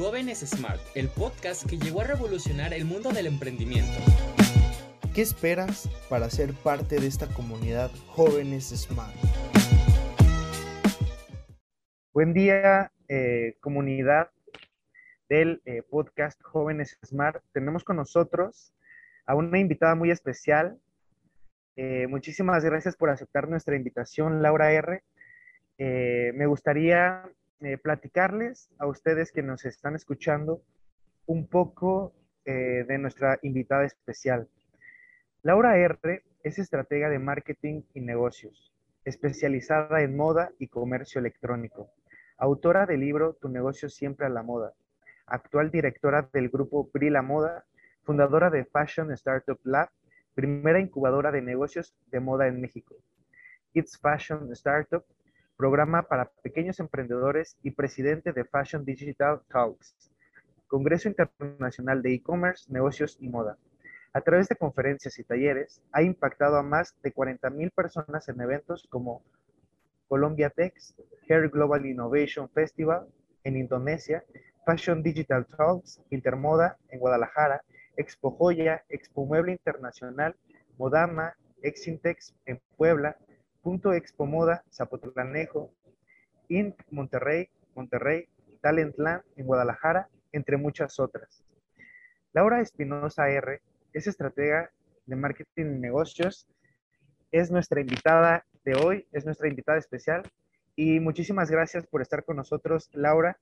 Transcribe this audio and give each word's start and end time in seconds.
Jóvenes 0.00 0.38
Smart, 0.38 0.80
el 0.94 1.10
podcast 1.10 1.68
que 1.68 1.76
llegó 1.76 2.00
a 2.00 2.04
revolucionar 2.04 2.72
el 2.72 2.86
mundo 2.86 3.10
del 3.10 3.26
emprendimiento. 3.26 4.00
¿Qué 5.14 5.20
esperas 5.20 5.90
para 6.08 6.30
ser 6.30 6.54
parte 6.54 6.98
de 6.98 7.06
esta 7.06 7.26
comunidad 7.26 7.90
Jóvenes 8.06 8.70
Smart? 8.70 9.14
Buen 12.14 12.32
día, 12.32 12.90
eh, 13.08 13.58
comunidad 13.60 14.30
del 15.28 15.60
eh, 15.66 15.82
podcast 15.82 16.42
Jóvenes 16.44 16.98
Smart. 17.04 17.44
Tenemos 17.52 17.84
con 17.84 17.96
nosotros 17.96 18.72
a 19.26 19.34
una 19.34 19.58
invitada 19.58 19.94
muy 19.96 20.10
especial. 20.10 20.78
Eh, 21.76 22.06
muchísimas 22.06 22.64
gracias 22.64 22.96
por 22.96 23.10
aceptar 23.10 23.50
nuestra 23.50 23.76
invitación, 23.76 24.40
Laura 24.40 24.72
R. 24.72 25.02
me 25.76 26.46
gustaría 26.46 27.30
eh, 27.60 27.76
platicarles 27.76 28.70
a 28.78 28.86
ustedes 28.86 29.32
que 29.32 29.42
nos 29.42 29.64
están 29.64 29.94
escuchando 29.94 30.62
un 31.26 31.46
poco 31.46 32.14
eh, 32.46 32.84
de 32.88 32.98
nuestra 32.98 33.38
invitada 33.42 33.84
especial. 33.84 34.48
Laura 35.42 35.76
R. 35.76 36.22
es 36.42 36.58
estratega 36.58 37.10
de 37.10 37.18
marketing 37.18 37.82
y 37.92 38.00
negocios, 38.00 38.72
especializada 39.04 40.02
en 40.02 40.16
moda 40.16 40.50
y 40.58 40.68
comercio 40.68 41.18
electrónico, 41.18 41.90
autora 42.38 42.86
del 42.86 43.00
libro 43.00 43.34
Tu 43.34 43.48
negocio 43.48 43.90
siempre 43.90 44.26
a 44.26 44.30
la 44.30 44.42
moda, 44.42 44.72
actual 45.26 45.70
directora 45.70 46.28
del 46.32 46.48
grupo 46.48 46.90
Brila 46.92 47.20
Moda, 47.20 47.64
fundadora 48.04 48.48
de 48.48 48.64
Fashion 48.64 49.12
Startup 49.12 49.60
Lab, 49.64 49.90
primera 50.34 50.80
incubadora 50.80 51.30
de 51.30 51.42
negocios 51.42 51.94
de 52.10 52.20
moda 52.20 52.46
en 52.46 52.60
México. 52.60 52.96
It's 53.74 53.98
Fashion 53.98 54.50
Startup 54.52 55.04
programa 55.60 56.04
para 56.04 56.30
pequeños 56.42 56.80
emprendedores 56.80 57.58
y 57.62 57.72
presidente 57.72 58.32
de 58.32 58.46
Fashion 58.46 58.82
Digital 58.82 59.42
Talks, 59.50 59.94
Congreso 60.68 61.06
Internacional 61.06 62.00
de 62.00 62.14
E-Commerce, 62.14 62.72
Negocios 62.72 63.18
y 63.20 63.28
Moda. 63.28 63.58
A 64.14 64.22
través 64.22 64.48
de 64.48 64.56
conferencias 64.56 65.18
y 65.18 65.22
talleres, 65.22 65.82
ha 65.92 66.00
impactado 66.02 66.56
a 66.56 66.62
más 66.62 66.96
de 67.02 67.12
40.000 67.12 67.72
personas 67.74 68.26
en 68.30 68.40
eventos 68.40 68.86
como 68.88 69.22
Colombia 70.08 70.48
Tex, 70.48 70.94
Hair 71.28 71.50
Global 71.50 71.84
Innovation 71.84 72.48
Festival 72.48 73.06
en 73.44 73.58
Indonesia, 73.58 74.24
Fashion 74.64 75.02
Digital 75.02 75.44
Talks, 75.44 76.00
Intermoda 76.08 76.78
en 76.88 77.00
Guadalajara, 77.00 77.60
Expo 77.98 78.30
Joya, 78.30 78.82
Expo 78.88 79.26
Mueble 79.26 79.52
Internacional, 79.52 80.34
Modama, 80.78 81.34
Exintex 81.60 82.34
en 82.46 82.62
Puebla, 82.78 83.18
Punto 83.62 83.92
Expo 83.92 84.26
Moda, 84.26 84.64
Zapotlanejo, 84.72 85.72
Inc. 86.48 86.80
Monterrey, 86.90 87.48
Monterrey, 87.74 88.28
Talentland 88.60 89.22
en 89.36 89.46
Guadalajara, 89.46 90.08
entre 90.32 90.56
muchas 90.56 90.98
otras. 90.98 91.44
Laura 92.32 92.60
Espinosa 92.60 93.28
R. 93.28 93.60
es 93.92 94.06
estratega 94.06 94.70
de 95.06 95.16
marketing 95.16 95.76
y 95.76 95.78
negocios, 95.78 96.46
es 97.32 97.50
nuestra 97.50 97.80
invitada 97.80 98.44
de 98.64 98.74
hoy, 98.74 99.06
es 99.12 99.24
nuestra 99.24 99.48
invitada 99.48 99.78
especial 99.78 100.22
y 100.76 101.00
muchísimas 101.00 101.50
gracias 101.50 101.86
por 101.86 102.02
estar 102.02 102.24
con 102.24 102.36
nosotros, 102.36 102.88
Laura. 102.92 103.38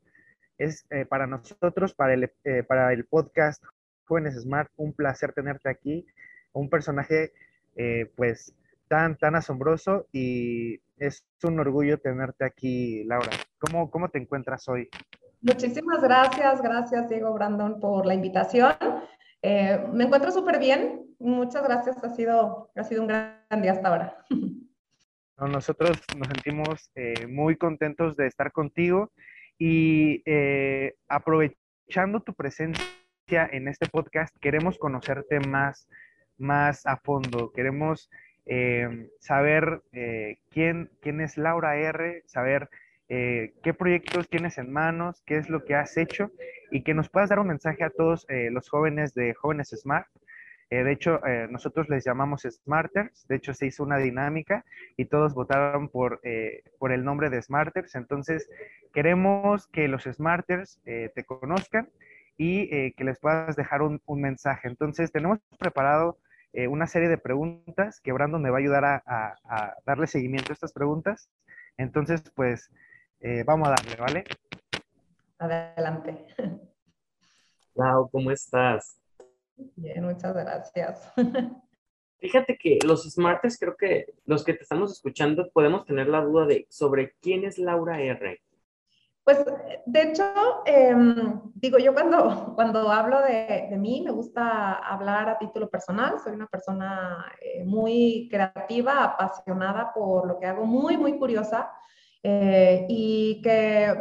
Es 0.56 0.86
eh, 0.90 1.04
para 1.04 1.26
nosotros, 1.26 1.94
para 1.94 2.14
el, 2.14 2.32
eh, 2.44 2.62
para 2.64 2.92
el 2.92 3.04
podcast 3.04 3.62
Jóvenes 4.04 4.34
Smart, 4.40 4.70
un 4.76 4.92
placer 4.92 5.32
tenerte 5.32 5.68
aquí, 5.68 6.06
un 6.52 6.68
personaje 6.68 7.32
eh, 7.76 8.10
pues 8.16 8.54
tan, 8.88 9.16
tan 9.16 9.36
asombroso 9.36 10.06
y 10.12 10.80
es 10.98 11.24
un 11.42 11.60
orgullo 11.60 11.98
tenerte 11.98 12.44
aquí, 12.44 13.04
Laura. 13.04 13.30
¿Cómo, 13.58 13.90
cómo 13.90 14.08
te 14.08 14.18
encuentras 14.18 14.68
hoy? 14.68 14.88
Muchísimas 15.40 16.02
gracias, 16.02 16.60
gracias 16.60 17.08
Diego 17.08 17.32
Brandon 17.32 17.78
por 17.78 18.06
la 18.06 18.14
invitación. 18.14 18.74
Eh, 19.42 19.86
me 19.92 20.04
encuentro 20.04 20.32
súper 20.32 20.58
bien, 20.58 21.06
muchas 21.20 21.62
gracias, 21.62 22.02
ha 22.02 22.10
sido, 22.10 22.70
ha 22.74 22.82
sido 22.82 23.02
un 23.02 23.08
gran 23.08 23.62
día 23.62 23.72
hasta 23.72 23.88
ahora. 23.88 24.24
nosotros 25.36 25.96
nos 26.16 26.26
sentimos 26.26 26.90
eh, 26.96 27.26
muy 27.28 27.56
contentos 27.56 28.16
de 28.16 28.26
estar 28.26 28.50
contigo 28.50 29.12
y 29.58 30.22
eh, 30.26 30.94
aprovechando 31.08 32.20
tu 32.20 32.34
presencia 32.34 32.84
en 33.30 33.68
este 33.68 33.88
podcast, 33.88 34.36
queremos 34.40 34.76
conocerte 34.76 35.38
más, 35.38 35.88
más 36.36 36.84
a 36.84 36.96
fondo, 36.96 37.52
queremos 37.52 38.10
Em, 38.50 39.10
saber 39.18 39.82
eh, 39.92 40.38
quién, 40.50 40.90
quién 41.02 41.20
es 41.20 41.36
Laura 41.36 41.76
R., 41.76 42.22
saber 42.24 42.70
eh, 43.10 43.52
qué 43.62 43.74
proyectos 43.74 44.26
tienes 44.30 44.56
en 44.56 44.72
manos, 44.72 45.22
qué 45.26 45.36
es 45.36 45.50
lo 45.50 45.66
que 45.66 45.74
has 45.74 45.98
hecho 45.98 46.30
y 46.70 46.82
que 46.82 46.94
nos 46.94 47.10
puedas 47.10 47.28
dar 47.28 47.40
un 47.40 47.48
mensaje 47.48 47.84
a 47.84 47.90
todos 47.90 48.24
eh, 48.30 48.48
los 48.50 48.70
jóvenes 48.70 49.12
de 49.12 49.34
Jóvenes 49.34 49.74
Smart. 49.78 50.06
de 50.70 50.92
hecho, 50.92 51.20
nosotros 51.50 51.88
les 51.88 52.04
llamamos 52.04 52.42
Smarters, 52.42 53.26
de 53.28 53.36
hecho 53.36 53.54
se 53.54 53.66
hizo 53.66 53.82
una 53.82 53.96
dinámica 53.96 54.64
y 54.98 55.06
todos 55.06 55.32
votaron 55.32 55.88
por, 55.88 56.20
por 56.78 56.92
el 56.92 57.04
nombre 57.04 57.30
de 57.30 57.40
Smarters, 57.40 57.94
entonces 57.94 58.50
queremos 58.92 59.66
que 59.68 59.88
los 59.88 60.04
Smarters 60.04 60.78
te 60.84 61.24
conozcan 61.24 61.88
y 62.36 62.92
que 62.92 63.04
les 63.04 63.18
puedas 63.18 63.56
dejar 63.56 63.80
un, 63.80 64.02
un 64.04 64.20
mensaje. 64.20 64.68
Entonces, 64.68 65.10
tenemos 65.10 65.38
preparado 65.58 66.18
eh, 66.58 66.66
una 66.66 66.88
serie 66.88 67.08
de 67.08 67.18
preguntas 67.18 68.00
que 68.00 68.10
Brandon 68.10 68.42
me 68.42 68.50
va 68.50 68.56
a 68.56 68.58
ayudar 68.58 68.84
a, 68.84 69.76
darle 69.86 70.08
seguimiento 70.08 70.50
a 70.50 70.54
estas 70.54 70.72
preguntas. 70.72 71.30
Entonces, 71.76 72.20
pues, 72.34 72.68
eh, 73.20 73.44
vamos 73.44 73.68
a 73.68 73.76
darle, 73.76 73.94
¿vale? 73.94 74.24
Adelante. 75.38 76.26
Wow, 77.76 78.10
¿cómo 78.10 78.32
estás? 78.32 78.98
Bien, 79.76 80.04
muchas 80.04 80.34
gracias. 80.34 81.12
Fíjate 82.18 82.58
que 82.58 82.80
los 82.84 83.08
smarters, 83.08 83.56
creo 83.56 83.76
que 83.76 84.06
los 84.24 84.44
que 84.44 84.54
te 84.54 84.64
estamos 84.64 84.90
escuchando 84.90 85.48
podemos 85.52 85.84
tener 85.84 86.08
la 86.08 86.22
duda 86.22 86.44
de 86.44 86.66
sobre 86.70 87.12
quién 87.20 87.44
es 87.44 87.58
Laura 87.58 88.00
R. 88.00 88.42
Pues, 89.28 89.44
de 89.84 90.02
hecho, 90.04 90.24
em, 90.64 91.42
digo, 91.54 91.76
yo 91.76 91.92
cuando, 91.92 92.54
cuando 92.56 92.90
hablo 92.90 93.20
de, 93.20 93.68
mí, 93.76 94.00
me 94.02 94.10
gusta 94.10 94.72
hablar 94.72 95.28
a 95.28 95.38
título 95.38 95.68
personal. 95.68 96.18
Soy 96.18 96.32
una 96.32 96.46
persona 96.46 97.26
eh, 97.38 97.62
muy 97.62 98.26
creativa, 98.30 99.04
apasionada 99.04 99.92
por 99.92 100.26
lo 100.26 100.38
que 100.38 100.46
hago, 100.46 100.64
muy, 100.64 100.96
muy 100.96 101.18
curiosa 101.18 101.70
eh, 102.22 102.86
y 102.88 103.42
que 103.42 103.94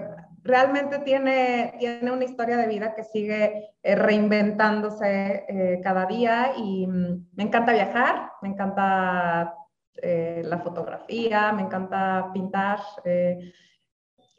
realmente 0.43 0.99
tiene, 0.99 1.75
tiene 1.77 2.09
una 2.09 2.23
historia 2.23 2.55
de 2.55 2.67
vida 2.67 2.95
que 2.95 3.03
sigue 3.03 3.71
eh, 3.83 3.95
reinventándose 3.95 5.81
cada 5.83 6.05
día 6.05 6.53
y 6.55 6.87
mm, 6.87 7.31
me 7.35 7.43
encanta 7.43 7.73
viajar, 7.73 8.31
me 8.41 8.47
encanta 8.47 9.53
la 10.01 10.59
fotografía, 10.59 11.51
me 11.51 11.63
encanta 11.63 12.29
pintar. 12.31 12.79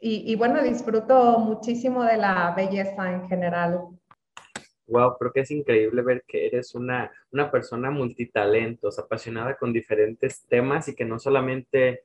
Y, 0.01 0.33
bueno, 0.35 0.63
disfruto 0.63 1.39
muchísimo 1.39 2.03
de 2.03 2.15
la 2.15 2.53
belleza 2.55 3.11
en 3.11 3.27
general. 3.27 3.81
Wow, 4.87 5.17
creo 5.19 5.33
que 5.33 5.41
es 5.41 5.51
increíble 5.51 6.01
ver 6.01 6.23
que 6.25 6.47
eres 6.47 6.73
una, 6.73 7.11
una 7.31 7.51
persona 7.51 7.91
multitalentos, 7.91 8.97
apasionada 8.97 9.57
con 9.57 9.73
diferentes 9.73 10.45
temas 10.47 10.87
y 10.87 10.95
que 10.95 11.05
no 11.05 11.19
solamente 11.19 12.03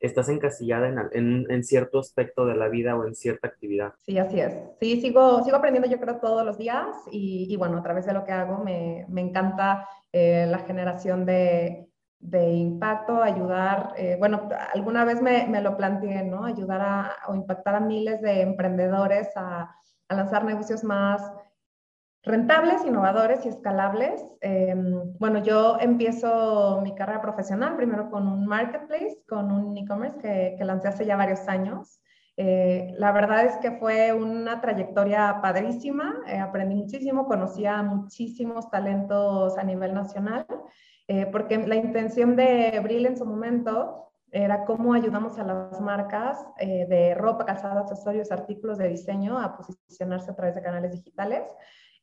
estás 0.00 0.28
encasillada 0.28 0.88
en, 0.88 0.98
en, 1.12 1.50
en, 1.50 1.64
cierto 1.64 1.98
aspecto 1.98 2.46
de 2.46 2.56
la 2.56 2.68
vida 2.68 2.96
o 2.96 3.06
en 3.06 3.14
cierta 3.14 3.48
actividad. 3.48 3.94
Sí, 3.98 4.18
así 4.18 4.40
es. 4.40 4.54
Sí, 4.78 5.00
sigo, 5.00 5.42
sigo 5.42 5.56
aprendiendo 5.56 5.90
yo 5.90 6.00
creo 6.00 6.20
todos 6.20 6.44
los 6.44 6.56
días 6.56 6.86
y, 7.10 7.46
y 7.50 7.56
bueno, 7.56 7.78
a 7.78 7.82
través 7.82 8.06
de 8.06 8.14
lo 8.14 8.24
que 8.24 8.32
hago 8.32 8.64
me, 8.64 9.04
me 9.08 9.20
encanta 9.20 9.88
eh, 10.12 10.46
la 10.48 10.60
generación 10.60 11.26
de, 11.26 11.89
de 12.20 12.52
impacto, 12.52 13.22
ayudar, 13.22 13.94
eh, 13.96 14.16
bueno, 14.18 14.48
alguna 14.74 15.04
vez 15.04 15.22
me, 15.22 15.46
me, 15.46 15.62
lo 15.62 15.76
planteé, 15.76 16.22
¿no? 16.22 16.44
Ayudar 16.44 16.80
a, 16.82 17.16
o 17.28 17.34
impactar 17.34 17.76
a 17.76 17.80
miles 17.80 18.20
de 18.20 18.42
emprendedores 18.42 19.28
a, 19.36 19.74
a 20.08 20.14
lanzar 20.14 20.44
negocios 20.44 20.84
más 20.84 21.22
rentables, 22.22 22.84
innovadores 22.84 23.44
y 23.46 23.48
escalables. 23.48 24.22
Em, 24.40 25.12
bueno, 25.18 25.42
yo 25.42 25.78
empiezo 25.80 26.80
mi 26.82 26.94
carrera 26.94 27.22
profesional 27.22 27.76
primero 27.76 28.10
con 28.10 28.26
un 28.28 28.46
marketplace, 28.46 29.22
con 29.28 29.50
un 29.50 29.76
e-commerce 29.78 30.18
que, 30.18 30.54
que, 30.58 30.64
lancé 30.64 30.88
hace 30.88 31.06
ya 31.06 31.16
varios 31.16 31.48
años. 31.48 32.00
Eh, 32.36 32.94
la 32.96 33.12
verdad 33.12 33.44
es 33.44 33.56
que 33.58 33.72
fue 33.72 34.12
una 34.12 34.60
trayectoria 34.60 35.40
padrísima, 35.42 36.20
eh, 36.26 36.38
aprendí 36.38 36.74
muchísimo, 36.74 37.26
conocía 37.26 37.82
muchísimos 37.82 38.70
talentos 38.70 39.58
a 39.58 39.62
nivel 39.62 39.94
nacional. 39.94 40.46
Eh, 41.12 41.26
porque 41.26 41.58
la 41.58 41.74
intención 41.74 42.36
de 42.36 42.78
Brill 42.84 43.04
en 43.04 43.18
su 43.18 43.26
momento 43.26 44.12
era 44.30 44.64
cómo 44.64 44.94
ayudamos 44.94 45.36
a 45.40 45.42
las 45.42 45.80
marcas 45.80 46.38
eh, 46.56 46.86
de 46.88 47.16
ropa, 47.16 47.44
calzado, 47.44 47.80
accesorios, 47.80 48.30
artículos 48.30 48.78
de 48.78 48.90
diseño 48.90 49.36
a 49.36 49.56
posicionarse 49.56 50.30
a 50.30 50.36
través 50.36 50.54
de 50.54 50.62
canales 50.62 50.92
digitales. 50.92 51.42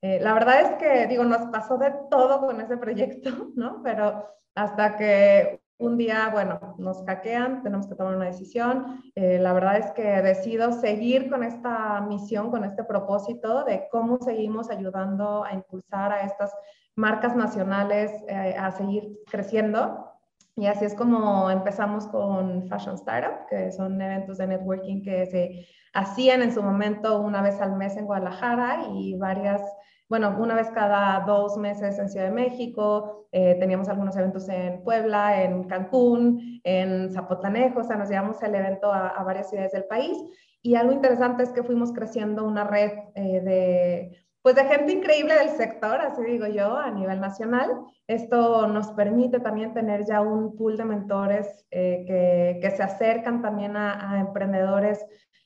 Eh, 0.01 0.19
la 0.21 0.33
verdad 0.33 0.59
es 0.59 0.71
que, 0.71 1.07
digo, 1.07 1.23
nos 1.23 1.49
pasó 1.51 1.77
de 1.77 1.93
todo 2.11 2.41
con 2.41 2.59
ese 2.59 2.75
proyecto, 2.75 3.29
¿no? 3.55 3.81
Pero 3.81 4.27
hasta 4.55 4.97
que 4.97 5.61
un 5.79 5.97
día, 5.97 6.29
bueno, 6.31 6.75
nos 6.79 7.03
hackean, 7.05 7.61
tenemos 7.61 7.87
que 7.87 7.95
tomar 7.95 8.15
una 8.15 8.25
decisión. 8.25 9.01
Eh, 9.15 9.37
la 9.39 9.53
verdad 9.53 9.77
es 9.77 9.91
que 9.91 10.03
decido 10.21 10.71
seguir 10.71 11.29
con 11.29 11.43
esta 11.43 12.01
misión, 12.01 12.49
con 12.49 12.63
este 12.63 12.83
propósito 12.83 13.63
de 13.63 13.87
cómo 13.91 14.17
seguimos 14.19 14.69
ayudando 14.71 15.43
a 15.43 15.53
impulsar 15.53 16.11
a 16.11 16.21
estas 16.21 16.51
marcas 16.95 17.35
nacionales 17.35 18.11
eh, 18.27 18.55
a 18.57 18.71
seguir 18.71 19.19
creciendo. 19.29 20.13
Y 20.55 20.65
así 20.65 20.85
es 20.85 20.95
como 20.95 21.51
empezamos 21.51 22.07
con 22.07 22.67
Fashion 22.67 22.95
Startup, 22.95 23.45
que 23.47 23.71
son 23.71 24.01
eventos 24.01 24.39
de 24.39 24.47
networking 24.47 25.03
que 25.03 25.27
se 25.27 25.67
hacían 25.93 26.41
en 26.41 26.51
su 26.51 26.63
momento 26.63 27.21
una 27.21 27.43
vez 27.43 27.61
al 27.61 27.75
mes 27.75 27.95
en 27.95 28.07
Guadalajara 28.07 28.87
y 28.95 29.15
varias 29.15 29.61
bueno, 30.09 30.37
una 30.39 30.55
vez 30.55 30.69
cada 30.71 31.19
dos 31.25 31.57
meses 31.57 31.99
en 31.99 32.09
Ciudad 32.09 32.27
de 32.27 32.31
México, 32.31 33.27
eh, 33.31 33.55
teníamos 33.59 33.89
algunos 33.89 34.15
eventos 34.15 34.47
en 34.47 34.81
Puebla, 34.83 35.43
en 35.43 35.65
Cancún, 35.65 36.61
en 36.63 37.11
Zapotlanejo, 37.11 37.81
o 37.81 37.83
sea, 37.83 37.97
nos 37.97 38.09
llevamos 38.09 38.41
el 38.41 38.55
evento 38.55 38.91
a, 38.91 39.21
varias 39.23 39.49
ciudades 39.49 39.73
del 39.73 39.85
país. 39.85 40.17
Y 40.61 40.75
algo 40.75 40.93
interesante 40.93 41.43
es 41.43 41.51
que 41.51 41.63
fuimos 41.63 41.91
creciendo 41.91 42.45
una 42.45 42.63
red 42.63 42.91
eh, 43.15 43.41
de, 43.41 44.25
pues 44.41 44.55
de 44.55 44.63
gente 44.63 44.93
increíble 44.93 45.33
del 45.35 45.49
sector, 45.49 45.99
así 45.99 46.23
digo 46.23 46.47
yo, 46.47 46.77
a 46.77 46.89
nivel 46.89 47.19
nacional. 47.19 47.69
Esto 48.07 48.65
nos 48.67 48.91
permite 48.91 49.41
también 49.41 49.73
tener 49.73 50.05
ya 50.05 50.21
un 50.21 50.55
pool 50.55 50.77
de 50.77 50.85
mentores 50.85 51.65
eh, 51.69 52.05
que, 52.07 52.59
que, 52.61 52.71
se 52.75 52.83
acercan 52.83 53.41
también 53.41 53.75
a, 53.75 54.13
a 54.13 54.19
emprendedores 54.21 55.05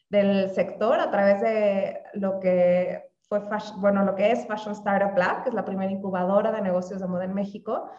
del 0.10 0.52
sector 0.52 1.00
a 1.00 1.10
través 1.10 1.42
de 1.42 2.00
lo 2.14 2.40
que 2.40 3.11
fue 3.31 3.48
bueno, 3.78 4.04
lo 4.04 4.13
que 4.13 4.30
es 4.30 4.45
Fashion 4.45 4.74
Startup 4.74 5.18
Lab, 5.18 5.44
que 5.44 5.50
es 5.50 5.56
la 5.56 5.63
primera 5.63 5.89
incubadora 5.89 6.51
de 6.51 6.62
negocios 6.62 7.00
de 7.00 7.07
moda 7.07 7.24
en 7.24 7.33
México. 7.33 7.89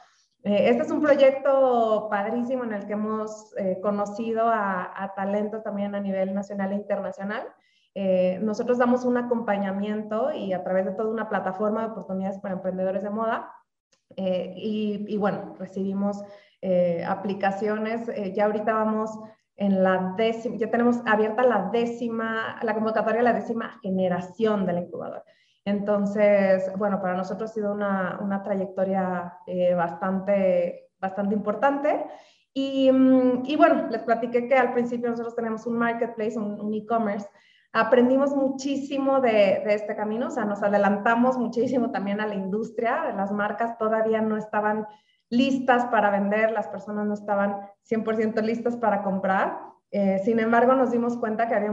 Eh, 0.45 0.69
este 0.69 0.83
es 0.83 0.91
un 0.91 1.01
proyecto 1.01 2.09
padrísimo 2.11 2.65
en 2.65 2.75
el 2.75 2.87
que 2.87 2.93
hemos 2.93 3.55
eh, 3.57 3.79
conocido 3.81 4.47
a, 4.47 4.93
a, 4.95 5.15
talento 5.15 5.63
también 5.63 5.95
a 5.95 6.01
nivel 6.01 6.35
nacional 6.35 6.73
e 6.73 6.75
internacional. 6.75 7.47
Eh, 7.95 8.41
nosotros 8.43 8.77
damos 8.77 9.07
un 9.07 9.17
acompañamiento 9.17 10.33
y 10.33 10.53
a 10.53 10.63
través 10.63 10.85
de 10.85 10.93
toda 10.93 11.09
una 11.09 11.31
plataforma 11.31 11.81
de 11.81 11.93
oportunidades 11.93 12.39
para 12.39 12.55
emprendedores 12.55 13.03
de 13.03 13.11
moda. 13.11 13.51
Y, 14.15 15.07
y, 15.09 15.17
bueno, 15.17 15.55
recibimos 15.59 16.23
aplicaciones. 17.09 18.11
ya 18.35 18.45
ahorita 18.45 18.75
vamos 18.75 19.19
en 19.57 19.83
la 19.83 20.15
décima, 20.17 20.57
ya 20.57 20.71
tenemos 20.71 21.01
abierta 21.07 21.43
la 21.43 21.71
décima, 21.73 22.59
la 22.63 22.75
convocatoria 22.75 23.23
la 23.23 23.33
décima 23.33 23.79
generación 23.83 24.67
del 24.67 24.79
incubador. 24.79 25.23
Entonces, 25.65 26.71
bueno, 26.77 27.01
para 27.01 27.17
nosotros 27.17 27.51
ha 27.51 27.55
sido 27.55 27.73
una, 27.73 28.19
una 28.21 28.43
trayectoria 28.43 29.35
eh, 29.47 29.75
bastante, 29.75 30.91
bastante 30.99 31.35
importante. 31.35 32.05
Y, 32.53 32.91
mm, 32.91 33.45
y, 33.47 33.57
bueno, 33.57 33.89
les 33.89 34.03
platiqué 34.03 34.49
que 34.49 34.57
al 34.57 34.73
principio 34.73 35.11
nosotros 35.11 35.37
tenemos 35.37 35.67
un 35.67 35.79
marketplace, 35.79 36.39
un 36.39 36.75
e-commerce. 36.75 37.29
Aprendimos 37.73 38.35
muchísimo 38.35 39.21
de, 39.21 39.63
de, 39.65 39.75
este 39.75 39.97
camino, 39.97 40.27
o 40.27 40.31
sea, 40.31 40.45
nos 40.45 40.63
adelantamos 40.63 41.39
muchísimo 41.39 41.91
también 41.91 42.21
a 42.21 42.27
la 42.27 42.35
industria. 42.35 43.13
Las 43.15 43.33
marcas 43.33 43.79
todavía 43.79 44.21
no 44.21 44.37
estaban 44.37 44.87
listas 45.33 45.87
para 45.87 46.11
vender, 46.11 46.51
las 46.53 46.69
personas 46.69 47.07
no 47.07 47.15
estaban 47.15 47.57
100% 47.89 48.43
listas 48.43 48.77
para 48.77 49.03
comprar. 49.03 49.61
Eh, 49.91 50.21
sin 50.25 50.39
embargo, 50.39 50.75
nos 50.75 50.91
dimos 50.91 51.17
cuenta 51.17 51.49
que 51.49 51.55
había 51.55 51.73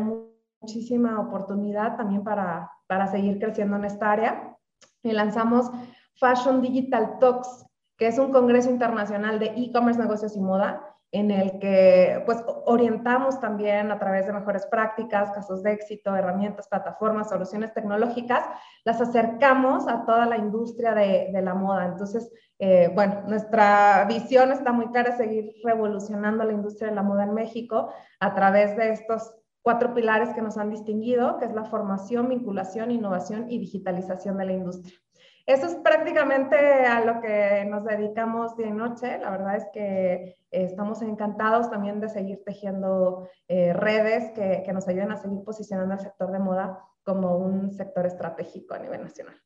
muchísima 0.61 1.19
oportunidad 1.19 1.97
también 1.97 2.23
para, 2.23 2.71
para 2.88 3.07
seguir 3.07 3.38
creciendo 3.38 3.75
en 3.75 3.83
esta 3.83 4.11
área 4.11 4.57
y 5.03 5.11
lanzamos 5.11 5.69
Fashion 6.15 6.61
Digital 6.61 7.19
Talks, 7.19 7.65
que 7.97 8.07
es 8.07 8.17
un 8.17 8.31
congreso 8.31 8.69
internacional 8.69 9.39
de 9.39 9.47
e-commerce, 9.47 10.00
negocios 10.00 10.38
y 10.38 10.39
moda, 10.39 10.88
en 11.11 11.31
el 11.31 11.59
que 11.59 12.21
pues 12.25 12.44
orientamos 12.65 13.39
también 13.39 13.91
a 13.91 13.97
través 13.97 14.27
de 14.27 14.33
mejores 14.33 14.67
prácticas, 14.67 15.31
casos 15.31 15.63
de 15.63 15.73
éxito, 15.73 16.15
herramientas, 16.15 16.67
plataformas, 16.67 17.29
soluciones 17.29 17.73
tecnológicas, 17.73 18.45
las 18.85 19.01
acercamos 19.01 19.88
a 19.88 20.06
toda 20.06 20.27
la 20.27 20.38
industria 20.38 20.94
de, 20.94 21.31
la 21.41 21.56
moda. 21.56 21.85
Entonces, 21.85 22.31
eh, 22.59 22.91
bueno, 22.94 23.23
nuestra 23.27 24.06
visión 24.06 24.51
está 24.51 24.71
muy 24.71 24.88
clara, 24.89 25.17
seguir 25.17 25.51
revolucionando 25.63 26.44
la 26.44 26.53
industria 26.53 26.89
de 26.89 26.95
la 26.95 27.03
moda 27.03 27.23
en 27.23 27.33
México 27.33 27.91
a 28.19 28.35
través 28.35 28.77
de 28.77 28.91
estos 28.91 29.33
cuatro 29.63 29.94
pilares 29.95 30.29
que 30.29 30.41
nos 30.41 30.57
han 30.57 30.69
distinguido, 30.69 31.38
que 31.38 31.45
es 31.45 31.53
la 31.53 31.63
formación, 31.63 32.29
vinculación, 32.29 32.91
innovación 32.91 33.50
y 33.50 33.57
digitalización 33.57 34.38
de 34.38 34.45
la 34.45 34.53
industria. 34.53 35.00
Eso 35.49 35.65
es 35.65 35.73
prácticamente 35.77 36.55
a 36.55 37.03
lo 37.03 37.21
que 37.21 37.65
nos 37.65 37.83
dedicamos 37.83 38.51
y 38.59 38.69
noche. 38.69 39.17
La 39.17 39.31
verdad 39.31 39.55
es 39.55 39.65
que 39.73 40.13
eh, 40.13 40.35
estamos 40.51 41.01
encantados 41.01 41.71
también 41.71 41.99
de 41.99 42.07
seguir 42.07 42.43
tejiendo 42.45 43.27
eh, 43.47 43.73
redes 43.73 44.29
que, 44.35 44.61
que 44.63 44.73
nos 44.73 44.87
ayuden 44.87 45.11
a 45.11 45.17
seguir 45.17 45.43
posicionando 45.43 45.95
al 45.95 46.01
sector 46.01 46.31
de 46.31 46.37
moda 46.37 46.77
como 47.01 47.35
un 47.39 47.71
sector 47.71 48.05
estratégico 48.05 48.75
a 48.75 48.77
nivel 48.77 49.01
nacional. 49.01 49.41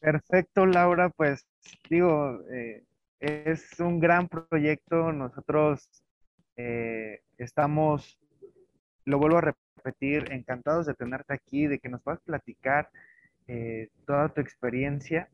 Perfecto, 0.00 0.66
Laura. 0.66 1.08
Pues 1.08 1.46
digo, 1.88 2.42
eh, 2.50 2.84
es 3.18 3.80
un 3.80 4.00
gran 4.00 4.28
proyecto. 4.28 5.12
Nosotros 5.14 5.88
estamos, 7.38 8.20
lo 9.06 9.18
vuelvo 9.18 9.38
a 9.38 9.54
repetir, 9.80 10.30
encantados 10.30 10.84
de 10.84 10.92
tenerte 10.92 11.32
aquí, 11.32 11.66
de 11.68 11.78
que 11.78 11.88
nos 11.88 12.02
puedas 12.02 12.20
platicar 12.20 12.90
eh, 13.54 13.90
toda 14.06 14.30
tu 14.30 14.40
experiencia 14.40 15.28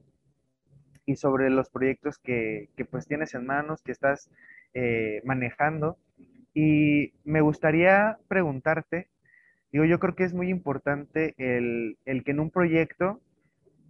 y 1.07 1.15
sobre 1.15 1.51
los 1.51 1.71
proyectos 1.71 2.19
que, 2.19 2.69
pues 2.91 3.07
tienes 3.07 3.33
en 3.35 3.47
manos, 3.47 3.81
que 3.81 3.93
estás 3.93 4.29
eh, 4.75 5.21
manejando. 5.25 5.99
Y 6.53 7.13
me 7.23 7.43
gustaría 7.43 8.19
preguntarte, 8.27 9.09
digo, 9.71 9.85
yo 9.85 10.01
creo 10.01 10.17
que 10.17 10.25
es 10.25 10.35
muy 10.35 10.49
importante 10.49 11.37
el, 11.39 11.97
que 12.25 12.33
en 12.33 12.41
un 12.41 12.51
proyecto, 12.51 13.21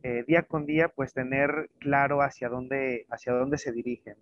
eh, 0.02 0.24
día 0.26 0.42
con 0.42 0.66
día, 0.66 0.88
pues 0.88 1.14
tener 1.14 1.70
claro 1.78 2.20
hacia 2.20 2.50
dónde, 2.50 3.06
hacia 3.08 3.32
dónde 3.32 3.56
se 3.56 3.72
dirige, 3.72 4.14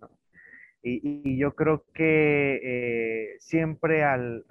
Y, 0.83 1.37
yo 1.37 1.53
creo 1.53 1.83
que 1.93 3.35
siempre 3.39 4.05
al, 4.05 4.45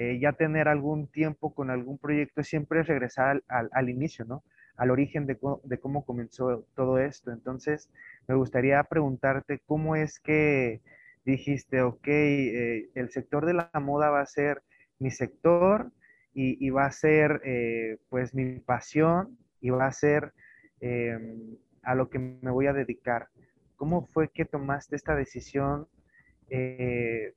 eh, 0.00 0.20
ya 0.20 0.32
tener 0.32 0.68
algún 0.68 1.08
tiempo 1.08 1.52
con 1.52 1.70
algún 1.70 1.98
proyecto, 1.98 2.44
siempre 2.44 2.82
es 2.82 2.86
regresar 2.86 3.42
al, 3.48 3.90
inicio, 3.90 4.24
¿no? 4.24 4.44
Al 4.76 4.92
origen 4.92 5.26
de, 5.26 5.36
cómo 5.36 6.04
comenzó 6.06 6.64
todo 6.76 7.00
esto. 7.00 7.32
Entonces, 7.32 7.90
me 8.28 8.36
gustaría 8.36 8.80
preguntarte 8.84 9.60
cómo 9.66 9.96
es 9.96 10.20
que 10.20 10.82
dijiste, 11.24 11.82
ok, 11.82 12.06
eh, 12.06 12.90
el 12.94 13.10
sector 13.10 13.44
de 13.44 13.54
la 13.54 13.70
moda 13.74 14.08
va 14.10 14.20
a 14.20 14.26
ser 14.26 14.62
mi 15.00 15.10
sector 15.10 15.90
y, 16.32 16.70
va 16.70 16.86
a 16.86 16.92
ser 16.92 17.40
eh, 17.44 17.98
pues 18.08 18.32
mi 18.32 18.60
pasión 18.60 19.36
y 19.60 19.70
va 19.70 19.86
a 19.86 19.92
ser 19.92 20.32
em, 20.80 21.56
a 21.82 21.96
lo 21.96 22.08
que 22.08 22.20
me 22.20 22.52
voy 22.52 22.68
a 22.68 22.72
dedicar. 22.72 23.30
¿Cómo 23.74 24.06
fue 24.06 24.28
que 24.28 24.44
tomaste 24.44 24.94
esta 24.94 25.16
decisión? 25.16 25.88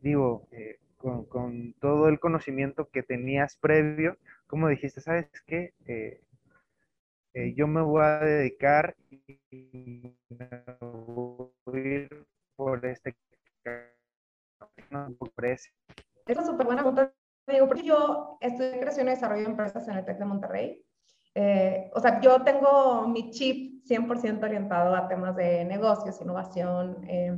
digo, 0.02 0.48
con, 1.02 1.74
todo 1.80 2.08
el 2.08 2.20
conocimiento 2.20 2.90
que 2.90 3.04
tenías 3.04 3.58
previo, 3.58 4.18
como 4.48 4.68
dijiste, 4.68 5.02
¿sabes 5.02 5.30
qué? 5.46 5.74
Eh, 5.86 6.22
eh, 7.34 7.54
yo 7.56 7.68
me 7.68 7.82
voy 7.82 8.04
a 8.04 8.20
dedicar 8.20 8.96
y 9.10 10.16
voy 10.80 11.52
a 11.66 11.78
ir 11.78 12.26
por 12.56 12.86
este 12.86 13.16
por 15.18 15.46
ese. 15.46 15.72
Esa 16.28 16.42
es 16.42 16.48
súper 16.48 16.66
buena 16.66 16.82
pregunta, 16.82 17.14
digo, 17.48 17.68
porque 17.68 17.84
yo 17.84 18.38
estudié 18.42 18.80
creación 18.80 19.08
y 19.08 19.12
desarrollo 19.12 19.44
de 19.44 19.50
empresas 19.50 19.88
en 19.88 19.98
el 19.98 20.06
TEC 20.06 20.20
de 20.20 20.26
Monterrey 20.26 20.86
eh, 21.34 21.90
o 21.94 22.00
sea, 22.00 22.20
yo 22.20 22.42
tengo 22.42 23.08
mi 23.08 23.30
chip 23.32 23.84
100% 23.86 24.44
orientado 24.44 24.96
a 24.96 25.08
temas 25.08 25.36
de 25.36 25.66
negocios, 25.66 26.20
innovación. 26.22 27.04
Eh, 27.08 27.38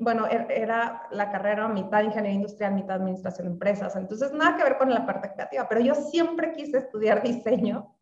bueno, 0.00 0.26
er, 0.26 0.50
era 0.50 1.02
la 1.10 1.30
carrera 1.30 1.68
mitad 1.68 2.02
ingeniería 2.02 2.36
industrial, 2.36 2.74
mitad 2.74 2.96
administración 2.96 3.48
de 3.48 3.52
empresas. 3.52 3.96
Entonces, 3.96 4.32
nada 4.32 4.56
que 4.56 4.64
ver 4.64 4.78
con 4.78 4.90
la 4.90 5.06
parte 5.06 5.32
creativa, 5.32 5.68
pero 5.68 5.80
yo 5.80 5.94
siempre 5.94 6.52
quise 6.52 6.78
estudiar 6.78 7.22
diseño. 7.24 7.96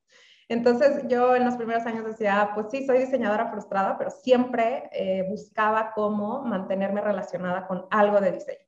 Entonces, 0.48 1.06
yo 1.08 1.36
en 1.36 1.44
los 1.44 1.56
primeros 1.56 1.84
años 1.84 2.06
decía, 2.06 2.52
pues 2.54 2.68
sí, 2.70 2.86
soy 2.86 2.98
diseñadora 2.98 3.50
frustrada, 3.50 3.98
pero 3.98 4.10
siempre 4.10 4.88
eh, 4.92 5.26
buscaba 5.28 5.92
cómo 5.94 6.42
mantenerme 6.42 7.02
relacionada 7.02 7.66
con 7.66 7.86
algo 7.90 8.20
de 8.20 8.32
diseño. 8.32 8.67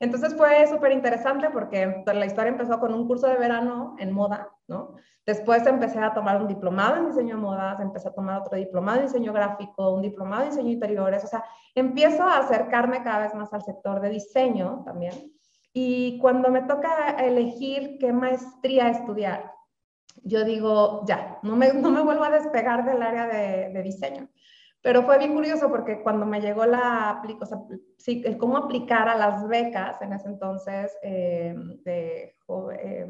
Entonces 0.00 0.34
fue 0.36 0.66
súper 0.66 0.92
interesante 0.92 1.50
porque 1.50 2.04
la 2.06 2.26
historia 2.26 2.50
empezó 2.50 2.78
con 2.78 2.92
un 2.92 3.06
curso 3.06 3.26
de 3.26 3.36
verano 3.36 3.96
en 3.98 4.12
moda, 4.12 4.50
¿no? 4.68 4.94
Después 5.24 5.66
empecé 5.66 5.98
a 5.98 6.14
tomar 6.14 6.40
un 6.40 6.46
diplomado 6.46 6.96
en 6.96 7.08
diseño 7.08 7.34
de 7.34 7.42
modas, 7.42 7.80
empecé 7.80 8.08
a 8.08 8.14
tomar 8.14 8.40
otro 8.42 8.56
diplomado 8.56 9.00
en 9.00 9.06
diseño 9.06 9.32
gráfico, 9.32 9.94
un 9.94 10.02
diplomado 10.02 10.44
en 10.44 10.50
diseño 10.50 10.70
interiores, 10.70 11.24
o 11.24 11.26
sea, 11.26 11.44
empiezo 11.74 12.22
a 12.22 12.38
acercarme 12.38 13.02
cada 13.02 13.20
vez 13.20 13.34
más 13.34 13.52
al 13.52 13.62
sector 13.62 14.00
de 14.00 14.10
diseño 14.10 14.82
también. 14.84 15.32
Y 15.72 16.18
cuando 16.20 16.50
me 16.50 16.62
toca 16.62 17.10
elegir 17.18 17.98
qué 17.98 18.12
maestría 18.12 18.88
estudiar, 18.88 19.52
yo 20.22 20.44
digo, 20.44 21.04
ya, 21.06 21.38
no 21.42 21.56
me, 21.56 21.72
no 21.72 21.90
me 21.90 22.02
vuelvo 22.02 22.24
a 22.24 22.30
despegar 22.30 22.84
del 22.84 23.02
área 23.02 23.26
de, 23.26 23.70
de 23.72 23.82
diseño. 23.82 24.28
Pero 24.86 25.02
fue 25.02 25.18
bien 25.18 25.34
curioso 25.34 25.68
porque 25.68 26.00
cuando 26.00 26.26
me 26.26 26.40
llegó 26.40 26.64
la, 26.64 27.20
o 27.40 27.44
sea, 27.44 27.58
sí, 27.98 28.22
el 28.24 28.38
cómo 28.38 28.56
aplicar 28.56 29.08
a 29.08 29.16
las 29.16 29.48
becas 29.48 30.00
en 30.00 30.12
ese 30.12 30.28
entonces 30.28 30.96
eh, 31.02 31.56
de, 31.84 32.36
eh, 32.80 33.08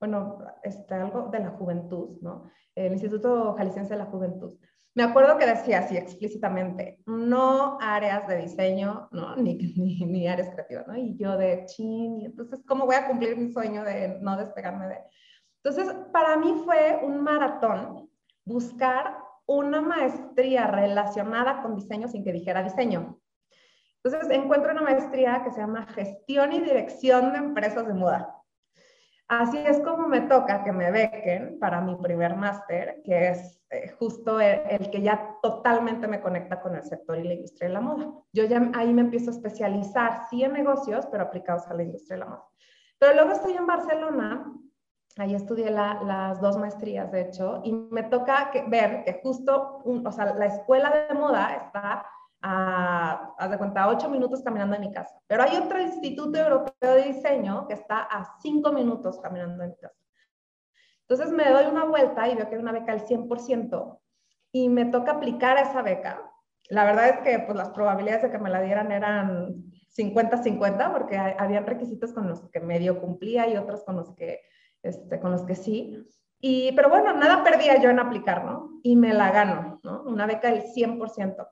bueno, 0.00 0.38
este, 0.62 0.94
algo 0.94 1.28
de 1.28 1.40
la 1.40 1.50
juventud, 1.50 2.16
¿no? 2.22 2.50
El 2.74 2.92
Instituto 2.92 3.52
Jalisciense 3.58 3.92
de 3.92 3.98
la 3.98 4.06
Juventud. 4.06 4.58
Me 4.94 5.02
acuerdo 5.02 5.36
que 5.36 5.44
decía 5.44 5.80
así 5.80 5.98
explícitamente, 5.98 6.98
no 7.04 7.76
áreas 7.78 8.26
de 8.26 8.38
diseño, 8.38 9.10
¿no? 9.12 9.36
Ni, 9.36 9.54
ni, 9.76 10.02
ni 10.06 10.26
áreas 10.26 10.48
creativas, 10.48 10.88
¿no? 10.88 10.96
Y 10.96 11.14
yo 11.18 11.36
de 11.36 11.66
chin, 11.66 12.22
y 12.22 12.24
entonces, 12.24 12.64
¿cómo 12.66 12.86
voy 12.86 12.96
a 12.96 13.06
cumplir 13.06 13.36
mi 13.36 13.52
sueño 13.52 13.84
de 13.84 14.18
no 14.22 14.38
despegarme 14.38 14.88
de... 14.88 14.98
Entonces, 15.62 15.94
para 16.10 16.38
mí 16.38 16.54
fue 16.64 17.00
un 17.02 17.22
maratón 17.22 18.08
buscar 18.46 19.25
una 19.46 19.80
maestría 19.80 20.66
relacionada 20.66 21.62
con 21.62 21.76
diseño 21.76 22.08
sin 22.08 22.24
que 22.24 22.32
dijera 22.32 22.62
diseño. 22.62 23.20
Entonces 24.02 24.30
encuentro 24.30 24.72
una 24.72 24.82
maestría 24.82 25.42
que 25.44 25.50
se 25.50 25.60
llama 25.60 25.86
Gestión 25.86 26.52
y 26.52 26.60
Dirección 26.60 27.32
de 27.32 27.38
Empresas 27.38 27.86
de 27.86 27.94
Moda. 27.94 28.36
Así 29.28 29.58
es 29.58 29.80
como 29.80 30.06
me 30.06 30.20
toca 30.20 30.62
que 30.62 30.70
me 30.70 30.92
bequen 30.92 31.58
para 31.58 31.80
mi 31.80 31.96
primer 31.96 32.36
máster, 32.36 33.02
que 33.04 33.30
es 33.30 33.60
eh, 33.70 33.88
justo 33.98 34.40
el, 34.40 34.88
que 34.90 35.02
ya 35.02 35.36
totalmente 35.42 36.06
me 36.06 36.20
conecta 36.20 36.60
con 36.60 36.76
el 36.76 36.84
sector 36.84 37.18
y 37.18 37.24
la 37.24 37.34
industria 37.34 37.66
de 37.66 37.74
la 37.74 37.80
moda. 37.80 38.12
Yo 38.32 38.44
ya 38.44 38.70
ahí 38.74 38.94
me 38.94 39.02
empiezo 39.02 39.30
a 39.30 39.34
especializar, 39.34 40.28
sí 40.30 40.44
en 40.44 40.52
negocios, 40.52 41.06
pero 41.10 41.24
aplicados 41.24 41.66
a 41.66 41.74
la 41.74 41.82
industria 41.82 42.16
de 42.16 42.20
la 42.20 42.30
moda. 42.30 42.44
Pero 43.00 43.14
luego 43.14 43.32
estoy 43.32 43.54
en 43.54 43.66
Barcelona 43.66 44.52
Ahí 45.18 45.34
estudié 45.34 45.70
las 45.70 46.40
dos 46.42 46.58
maestrías, 46.58 47.10
de 47.10 47.22
hecho, 47.22 47.62
y 47.64 47.72
me 47.72 48.02
toca 48.02 48.50
ver 48.68 49.02
que 49.02 49.20
justo, 49.22 49.82
o 49.84 50.12
sea, 50.12 50.34
la 50.34 50.46
escuela 50.46 51.06
de 51.08 51.14
moda 51.14 51.54
está 51.54 52.06
a, 52.42 53.34
haz 53.38 53.50
de 53.50 53.56
cuenta, 53.56 53.88
ocho 53.88 54.10
minutos 54.10 54.42
caminando 54.42 54.74
de 54.74 54.86
mi 54.86 54.92
casa. 54.92 55.18
Pero 55.26 55.42
hay 55.42 55.56
otro 55.56 55.80
instituto 55.80 56.38
europeo 56.38 56.94
de 56.94 57.04
diseño 57.04 57.66
que 57.66 57.74
está 57.74 58.00
a 58.00 58.36
cinco 58.42 58.72
minutos 58.72 59.18
caminando 59.20 59.62
de 59.62 59.70
mi 59.70 59.76
casa. 59.76 59.96
Entonces 61.08 61.32
me 61.32 61.50
doy 61.50 61.64
una 61.66 61.84
vuelta 61.84 62.28
y 62.28 62.34
veo 62.34 62.48
que 62.48 62.56
hay 62.56 62.60
una 62.60 62.72
beca 62.72 62.92
al 62.92 63.06
100% 63.06 63.98
y 64.52 64.68
me 64.68 64.86
toca 64.86 65.12
aplicar 65.12 65.56
a 65.56 65.62
esa 65.62 65.80
beca. 65.80 66.30
La 66.68 66.84
verdad 66.84 67.08
es 67.08 67.18
que 67.20 67.38
pues, 67.38 67.56
las 67.56 67.70
probabilidades 67.70 68.22
de 68.24 68.30
que 68.30 68.38
me 68.38 68.50
la 68.50 68.60
dieran 68.60 68.92
eran 68.92 69.64
50-50 69.96 70.92
porque 70.92 71.16
había 71.16 71.60
requisitos 71.60 72.12
con 72.12 72.28
los 72.28 72.50
que 72.50 72.60
medio 72.60 73.00
cumplía 73.00 73.48
y 73.48 73.56
otros 73.56 73.84
con 73.84 73.96
los 73.96 74.14
que 74.14 74.40
este, 74.86 75.20
con 75.20 75.32
los 75.32 75.42
que 75.42 75.54
sí. 75.54 76.06
Y, 76.40 76.72
pero 76.72 76.88
bueno, 76.88 77.12
nada 77.14 77.42
perdía 77.42 77.80
yo 77.80 77.90
en 77.90 77.98
aplicar, 77.98 78.44
¿no? 78.44 78.78
Y 78.82 78.96
me 78.96 79.12
la 79.12 79.30
gano, 79.30 79.80
¿no? 79.82 80.02
Una 80.02 80.26
beca 80.26 80.50
del 80.50 80.62
100%. 80.62 81.48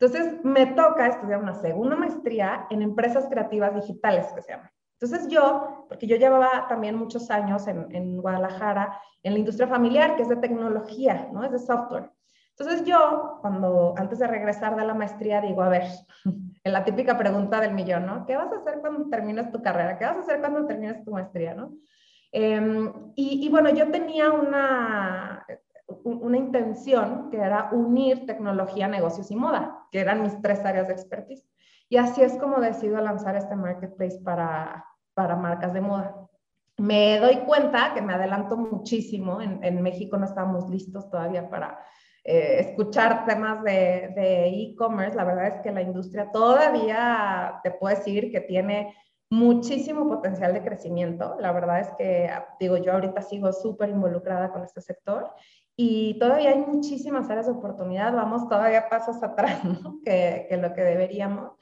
Entonces, 0.00 0.44
me 0.44 0.66
toca 0.66 1.08
estudiar 1.08 1.42
una 1.42 1.54
segunda 1.54 1.96
maestría 1.96 2.66
en 2.70 2.82
empresas 2.82 3.26
creativas 3.28 3.74
digitales, 3.74 4.26
que 4.32 4.42
se 4.42 4.52
llama. 4.52 4.72
Entonces 5.00 5.28
yo, 5.28 5.86
porque 5.88 6.08
yo 6.08 6.16
llevaba 6.16 6.66
también 6.68 6.96
muchos 6.96 7.30
años 7.30 7.68
en, 7.68 7.86
en, 7.94 8.20
Guadalajara 8.20 9.00
en 9.22 9.32
la 9.32 9.38
industria 9.38 9.68
familiar, 9.68 10.16
que 10.16 10.22
es 10.22 10.28
de 10.28 10.36
tecnología, 10.36 11.28
¿no? 11.32 11.44
Es 11.44 11.52
de 11.52 11.58
software. 11.60 12.10
Entonces 12.58 12.84
yo, 12.84 13.38
cuando 13.40 13.94
antes 13.96 14.18
de 14.18 14.26
regresar 14.26 14.74
de 14.74 14.84
la 14.84 14.94
maestría, 14.94 15.40
digo, 15.40 15.62
a 15.62 15.68
ver, 15.68 15.84
en 16.64 16.72
la 16.72 16.84
típica 16.84 17.16
pregunta 17.16 17.60
del 17.60 17.74
millón, 17.74 18.06
¿no? 18.06 18.26
¿Qué 18.26 18.36
vas 18.36 18.52
a 18.52 18.56
hacer 18.56 18.80
cuando 18.80 19.08
termines 19.08 19.52
tu 19.52 19.62
carrera? 19.62 19.96
¿Qué 19.98 20.04
vas 20.04 20.16
a 20.16 20.20
hacer 20.20 20.40
cuando 20.40 20.66
termines 20.66 21.04
tu 21.04 21.12
maestría, 21.12 21.54
¿no? 21.54 21.72
Em, 22.32 22.92
y, 23.14 23.48
bueno, 23.48 23.70
yo 23.70 23.90
tenía 23.90 24.30
una, 24.30 25.46
una 26.04 26.36
intención 26.36 27.30
que 27.30 27.38
era 27.38 27.70
unir 27.72 28.26
tecnología, 28.26 28.86
negocios 28.88 29.30
y 29.30 29.36
moda, 29.36 29.86
que 29.90 30.00
eran 30.00 30.22
mis 30.22 30.40
tres 30.42 30.64
áreas 30.64 30.88
de 30.88 30.94
expertise. 30.94 31.48
Y 31.88 31.96
así 31.96 32.22
es 32.22 32.36
como 32.36 32.60
decido 32.60 33.00
lanzar 33.00 33.36
este 33.36 33.56
marketplace 33.56 34.20
para, 34.22 34.84
para 35.14 35.36
marcas 35.36 35.72
de 35.72 35.80
moda. 35.80 36.28
Me 36.76 37.18
doy 37.18 37.38
cuenta 37.38 37.92
que 37.94 38.02
me 38.02 38.12
adelanto 38.12 38.56
muchísimo. 38.56 39.40
En, 39.40 39.64
en 39.64 39.82
México 39.82 40.16
no 40.16 40.26
estábamos 40.26 40.68
listos 40.68 41.10
todavía 41.10 41.48
para 41.48 41.78
eh, 42.24 42.60
escuchar 42.60 43.24
temas 43.24 43.64
de 43.64 44.48
e-commerce. 44.48 45.16
la 45.16 45.24
verdad 45.24 45.46
es 45.46 45.62
que 45.62 45.72
la 45.72 45.80
industria 45.80 46.30
todavía, 46.30 47.58
te 47.62 47.70
puedo 47.70 47.96
decir 47.96 48.30
que 48.30 48.42
tiene 48.42 48.94
muchísimo 49.30 50.08
potencial 50.08 50.54
de 50.54 50.62
crecimiento. 50.62 51.36
La 51.38 51.52
verdad 51.52 51.80
es 51.80 51.90
que, 51.98 52.30
digo, 52.58 52.76
yo 52.78 52.92
ahorita 52.92 53.22
sigo 53.22 53.52
súper 53.52 53.90
involucrada 53.90 54.50
con 54.50 54.62
este 54.62 54.80
sector 54.80 55.30
y 55.76 56.18
todavía 56.18 56.50
hay 56.50 56.58
muchísimas 56.58 57.28
áreas 57.30 57.46
de 57.46 57.52
oportunidad, 57.52 58.12
vamos 58.12 58.48
todavía 58.48 58.88
pasos 58.88 59.22
atrás 59.22 59.62
¿no? 59.64 60.00
que, 60.04 60.46
que, 60.48 60.56
lo 60.56 60.72
que 60.74 60.82
deberíamos. 60.82 61.52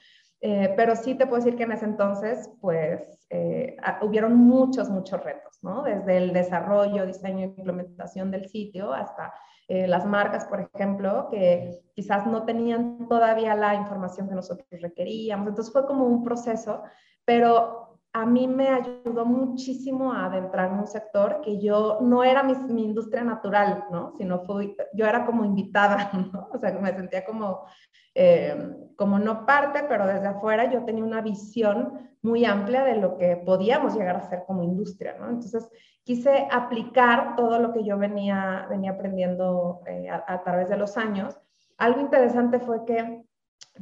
Eh, 0.40 0.74
pero 0.76 0.94
sí 0.96 1.14
te 1.14 1.26
puedo 1.26 1.42
decir 1.42 1.56
que 1.56 1.64
en 1.64 1.72
ese 1.72 1.86
entonces, 1.86 2.50
pues, 2.60 3.26
eh, 3.30 3.76
hubieron 4.02 4.36
muchos, 4.36 4.90
muchos 4.90 5.22
retos, 5.24 5.58
¿no? 5.62 5.82
Desde 5.82 6.18
el 6.18 6.32
desarrollo, 6.32 7.06
diseño 7.06 7.40
e 7.40 7.54
implementación 7.56 8.30
del 8.30 8.48
sitio 8.48 8.92
hasta 8.92 9.32
eh, 9.68 9.88
las 9.88 10.04
marcas, 10.06 10.44
por 10.44 10.60
ejemplo, 10.60 11.28
que 11.30 11.80
quizás 11.94 12.26
no 12.26 12.44
tenían 12.44 13.08
todavía 13.08 13.54
la 13.54 13.74
información 13.74 14.28
que 14.28 14.34
nosotros 14.34 14.68
requeríamos. 14.70 15.48
Entonces 15.48 15.72
fue 15.72 15.86
como 15.86 16.04
un 16.04 16.22
proceso 16.22 16.82
pero 17.26 17.86
a 18.14 18.24
mí 18.24 18.48
me 18.48 18.68
ayudó 18.70 19.26
muchísimo 19.26 20.10
a 20.10 20.24
adentrar 20.24 20.72
en 20.72 20.78
un 20.78 20.86
sector 20.86 21.42
que 21.42 21.60
yo 21.60 21.98
no 22.00 22.24
era 22.24 22.42
mi, 22.42 22.54
industria 22.82 23.22
natural, 23.22 23.84
¿no? 23.90 24.14
Sino 24.16 24.40
fui, 24.40 24.74
yo 24.94 25.04
era 25.04 25.26
como 25.26 25.44
invitada, 25.44 26.10
¿no? 26.32 26.48
O 26.50 26.56
sea, 26.56 26.72
me 26.72 26.94
sentía 26.94 27.26
como, 27.26 27.66
eh, 28.14 28.74
como 28.96 29.18
no 29.18 29.44
parte, 29.44 29.84
pero 29.86 30.06
desde 30.06 30.28
afuera 30.28 30.72
yo 30.72 30.82
tenía 30.86 31.04
una 31.04 31.20
visión 31.20 32.08
muy 32.22 32.46
amplia 32.46 32.84
de 32.84 32.96
lo 32.96 33.18
que 33.18 33.36
podíamos 33.36 33.94
llegar 33.94 34.16
a 34.16 34.20
hacer 34.20 34.44
como 34.46 34.62
industria, 34.62 35.16
¿no? 35.18 35.28
Entonces, 35.28 35.68
quise 36.02 36.48
aplicar 36.50 37.36
todo 37.36 37.58
lo 37.58 37.74
que 37.74 37.84
yo 37.84 37.98
venía, 37.98 38.66
venía 38.70 38.92
aprendiendo 38.92 39.82
eh, 39.86 40.08
a, 40.08 40.42
través 40.42 40.70
de 40.70 40.78
los 40.78 40.96
años. 40.96 41.36
Algo 41.76 42.00
interesante 42.00 42.60
fue 42.60 42.86
que 42.86 43.26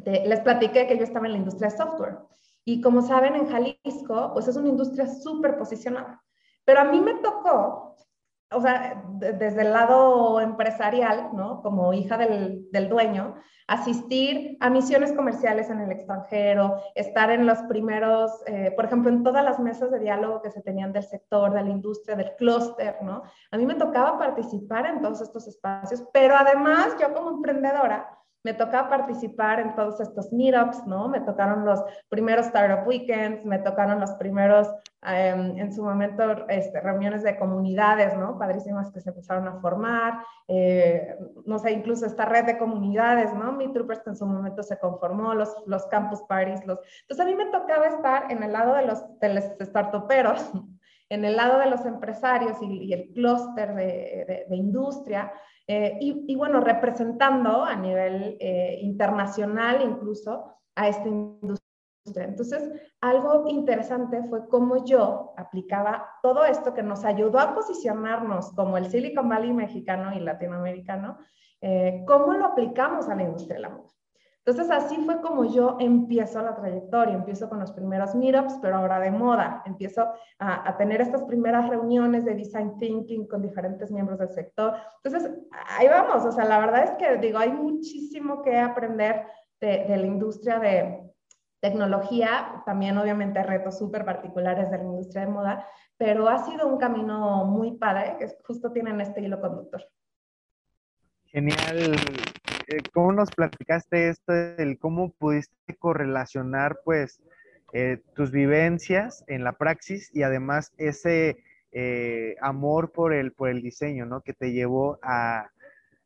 les 0.04 0.40
platiqué 0.40 0.88
que 0.88 0.98
yo 0.98 1.04
estaba 1.04 1.26
en 1.26 1.32
la 1.32 1.38
industria 1.38 1.70
de 1.70 1.76
software. 1.76 2.18
Y 2.64 2.80
como 2.80 3.02
saben, 3.02 3.34
en 3.34 3.48
Jalisco, 3.48 4.30
pues 4.32 4.48
es 4.48 4.56
una 4.56 4.68
industria 4.68 5.06
súper 5.06 5.58
posicionada. 5.58 6.22
Pero 6.64 6.80
a 6.80 6.84
mí 6.84 7.00
me 7.00 7.14
tocó, 7.16 7.94
o 8.50 8.60
sea, 8.60 9.04
desde 9.18 9.62
el 9.62 9.72
lado 9.72 10.40
empresarial, 10.40 11.30
¿no? 11.34 11.60
Como 11.60 11.92
hija 11.92 12.16
del, 12.16 12.70
del, 12.70 12.88
dueño, 12.88 13.34
asistir 13.66 14.56
a 14.60 14.70
misiones 14.70 15.12
comerciales 15.12 15.68
en 15.68 15.80
el 15.80 15.92
extranjero, 15.92 16.80
estar 16.94 17.30
en 17.30 17.46
los 17.46 17.58
primeros, 17.64 18.30
eh, 18.46 18.72
por 18.74 18.86
ejemplo, 18.86 19.10
en 19.10 19.22
todas 19.22 19.44
las 19.44 19.58
mesas 19.58 19.90
de 19.90 19.98
diálogo 19.98 20.40
que 20.40 20.50
se 20.50 20.62
tenían 20.62 20.92
del 20.92 21.02
sector, 21.02 21.52
de 21.52 21.62
la 21.62 21.70
industria, 21.70 22.16
del 22.16 22.34
clúster, 22.36 22.96
¿no? 23.02 23.22
A 23.50 23.58
mí 23.58 23.66
me 23.66 23.74
tocaba 23.74 24.18
participar 24.18 24.86
en 24.86 25.02
todos 25.02 25.20
estos 25.20 25.46
espacios, 25.46 26.02
pero 26.12 26.34
además 26.34 26.96
yo 26.98 27.12
como 27.12 27.30
emprendedora, 27.30 28.08
me 28.44 28.52
tocaba 28.52 28.90
participar 28.90 29.58
en 29.58 29.74
todos 29.74 30.00
estos 30.00 30.30
meetups, 30.32 30.86
¿no? 30.86 31.08
Me 31.08 31.20
tocaron 31.20 31.64
los 31.64 31.82
primeros 32.10 32.46
Startup 32.46 32.86
Weekends, 32.86 33.42
me 33.44 33.58
tocaron 33.58 33.98
los 33.98 34.12
primeros, 34.12 34.68
em, 35.02 35.58
en 35.58 35.72
su 35.72 35.82
momento, 35.82 36.46
este, 36.48 36.78
reuniones 36.80 37.22
de 37.22 37.38
comunidades, 37.38 38.14
¿no? 38.18 38.38
Padrísimas 38.38 38.92
que 38.92 39.00
se 39.00 39.08
empezaron 39.08 39.48
a 39.48 39.60
formar, 39.60 40.22
eh, 40.46 41.16
no 41.46 41.58
sé, 41.58 41.72
incluso 41.72 42.04
esta 42.04 42.26
red 42.26 42.44
de 42.44 42.58
comunidades, 42.58 43.32
¿no? 43.32 43.52
Mi 43.52 43.72
Troopers 43.72 44.02
que 44.02 44.10
en 44.10 44.16
su 44.16 44.26
momento 44.26 44.62
se 44.62 44.78
conformó, 44.78 45.32
los, 45.34 45.50
los 45.66 45.86
campus 45.86 46.22
parties, 46.28 46.66
los... 46.66 46.78
Entonces 47.00 47.20
a 47.20 47.28
mí 47.28 47.34
me 47.34 47.46
tocaba 47.46 47.86
estar 47.86 48.30
en 48.30 48.42
el 48.42 48.52
lado 48.52 48.74
de 48.74 48.84
los, 48.84 49.18
de 49.20 49.34
los 49.34 49.44
startuperos, 49.58 50.52
en 51.08 51.24
el 51.24 51.36
lado 51.36 51.58
de 51.58 51.70
los 51.70 51.84
empresarios 51.84 52.58
y, 52.62 52.92
el 52.92 53.12
clúster 53.12 53.74
de, 53.74 54.46
industria, 54.50 55.32
eh, 55.66 55.96
y, 56.00 56.34
bueno, 56.36 56.60
representando 56.60 57.64
a 57.64 57.74
nivel 57.76 58.36
eh, 58.40 58.78
internacional 58.82 59.82
incluso 59.82 60.60
a 60.74 60.88
esta 60.88 61.08
industria. 61.08 61.64
Entonces, 62.16 62.70
algo 63.00 63.48
interesante 63.48 64.22
fue 64.24 64.46
cómo 64.48 64.84
yo 64.84 65.32
aplicaba 65.38 66.06
todo 66.22 66.44
esto 66.44 66.74
que 66.74 66.82
nos 66.82 67.04
ayudó 67.04 67.38
a 67.38 67.54
posicionarnos 67.54 68.52
como 68.52 68.76
el 68.76 68.90
Silicon 68.90 69.28
Valley 69.28 69.54
mexicano 69.54 70.14
y 70.14 70.20
latinoamericano, 70.20 71.18
eh, 71.62 72.04
cómo 72.06 72.34
lo 72.34 72.46
aplicamos 72.46 73.08
a 73.08 73.14
la 73.14 73.22
industria 73.22 73.56
de 73.56 73.62
la 73.62 73.68
moda. 73.70 73.94
Entonces 74.46 74.70
así 74.70 74.96
fue 75.06 75.22
como 75.22 75.46
yo 75.46 75.78
empiezo 75.80 76.42
la 76.42 76.54
trayectoria, 76.54 77.14
empiezo 77.14 77.48
con 77.48 77.60
los 77.60 77.72
primeros 77.72 78.14
meetups, 78.14 78.58
pero 78.60 78.76
ahora 78.76 79.00
de 79.00 79.10
moda, 79.10 79.62
empiezo 79.64 80.06
a, 80.38 80.76
tener 80.76 81.00
estas 81.00 81.22
primeras 81.22 81.66
reuniones 81.68 82.26
de 82.26 82.34
design 82.34 82.76
thinking 82.78 83.26
con 83.26 83.40
diferentes 83.40 83.90
miembros 83.90 84.18
del 84.18 84.30
sector. 84.30 84.74
Entonces 85.02 85.32
ahí 85.68 85.88
vamos, 85.88 86.26
o 86.26 86.32
sea, 86.32 86.44
la 86.44 86.58
verdad 86.58 86.84
es 86.84 86.90
que 86.92 87.16
digo, 87.16 87.38
hay 87.38 87.52
muchísimo 87.52 88.42
que 88.42 88.58
aprender 88.58 89.26
de, 89.60 89.86
de 89.88 89.96
la 89.96 90.06
industria 90.06 90.58
de 90.58 91.10
tecnología, 91.60 92.62
también 92.66 92.98
obviamente 92.98 93.42
retos 93.42 93.78
súper 93.78 94.04
particulares 94.04 94.70
de 94.70 94.76
la 94.76 94.84
industria 94.84 95.24
de 95.24 95.32
moda, 95.32 95.66
pero 95.96 96.28
ha 96.28 96.44
sido 96.44 96.66
un 96.66 96.76
camino 96.76 97.46
muy 97.46 97.78
padre 97.78 98.16
que 98.18 98.28
justo 98.44 98.70
tienen 98.70 99.00
este 99.00 99.22
hilo 99.22 99.40
conductor. 99.40 99.88
Genial, 101.24 101.96
¿cómo 102.92 103.12
nos 103.12 103.30
platicaste 103.30 104.08
esto 104.08 104.32
del 104.32 104.78
cómo 104.78 105.12
pudiste 105.12 105.76
correlacionar, 105.78 106.80
pues, 106.84 107.20
eh, 107.76 108.00
tus 108.14 108.30
vivencias 108.30 109.24
en 109.26 109.42
la 109.42 109.54
praxis 109.54 110.08
y 110.14 110.22
además 110.22 110.72
ese 110.78 111.38
eh, 111.72 112.36
amor 112.40 112.92
por 112.92 113.12
el, 113.12 113.32
por 113.32 113.48
el 113.48 113.62
diseño, 113.62 114.06
¿no? 114.06 114.20
Que 114.20 114.32
te 114.32 114.52
llevó 114.52 115.00
a, 115.02 115.50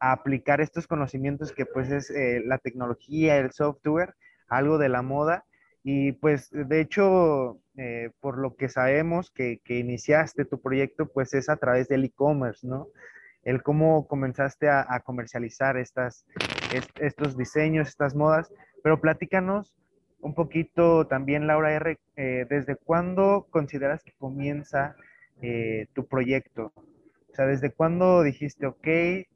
aplicar 0.01 0.61
estos 0.63 0.87
conocimientos 0.87 1.53
que 1.53 1.67
pues 1.67 1.91
es 1.91 2.09
eh, 2.11 2.41
la 2.47 2.59
tecnología, 2.59 3.37
el 3.37 3.51
software, 3.51 4.15
algo 4.49 4.79
de 4.79 4.89
la 4.89 5.03
moda. 5.03 5.45
Y 5.83 6.13
pues 6.13 6.49
de 6.53 6.81
hecho, 6.81 7.61
por 8.21 8.39
lo 8.39 8.55
que 8.57 8.69
sabemos 8.69 9.31
que, 9.31 9.61
iniciaste 9.67 10.45
tu 10.45 10.61
proyecto, 10.63 11.07
pues 11.07 11.35
es 11.35 11.49
a 11.49 11.57
través 11.57 11.89
del 11.89 12.05
e-commerce, 12.05 12.67
¿no? 12.67 12.89
El 13.43 13.63
cómo 13.63 14.07
comenzaste 14.07 14.69
a 14.71 15.01
comercializar 15.05 15.77
estas, 15.77 16.25
estos 17.01 17.37
diseños, 17.37 17.89
estas 17.89 18.15
modas. 18.15 18.53
Pero 18.83 19.01
platícanos 19.01 19.75
un 20.21 20.35
poquito 20.35 21.07
también, 21.07 21.47
Laura 21.47 21.73
R., 21.73 21.99
eh, 22.17 22.47
¿desde 22.49 22.77
cuándo 22.77 23.47
consideras 23.51 24.03
que 24.03 24.13
comienza 24.19 24.97
eh, 25.41 25.87
tu 25.93 26.07
proyecto? 26.07 26.73
O 27.31 27.35
sea, 27.35 27.47
¿desde 27.47 27.71
cuándo 27.71 28.23
dijiste, 28.23 28.67
ok, 28.67 28.87
eh, 28.87 29.27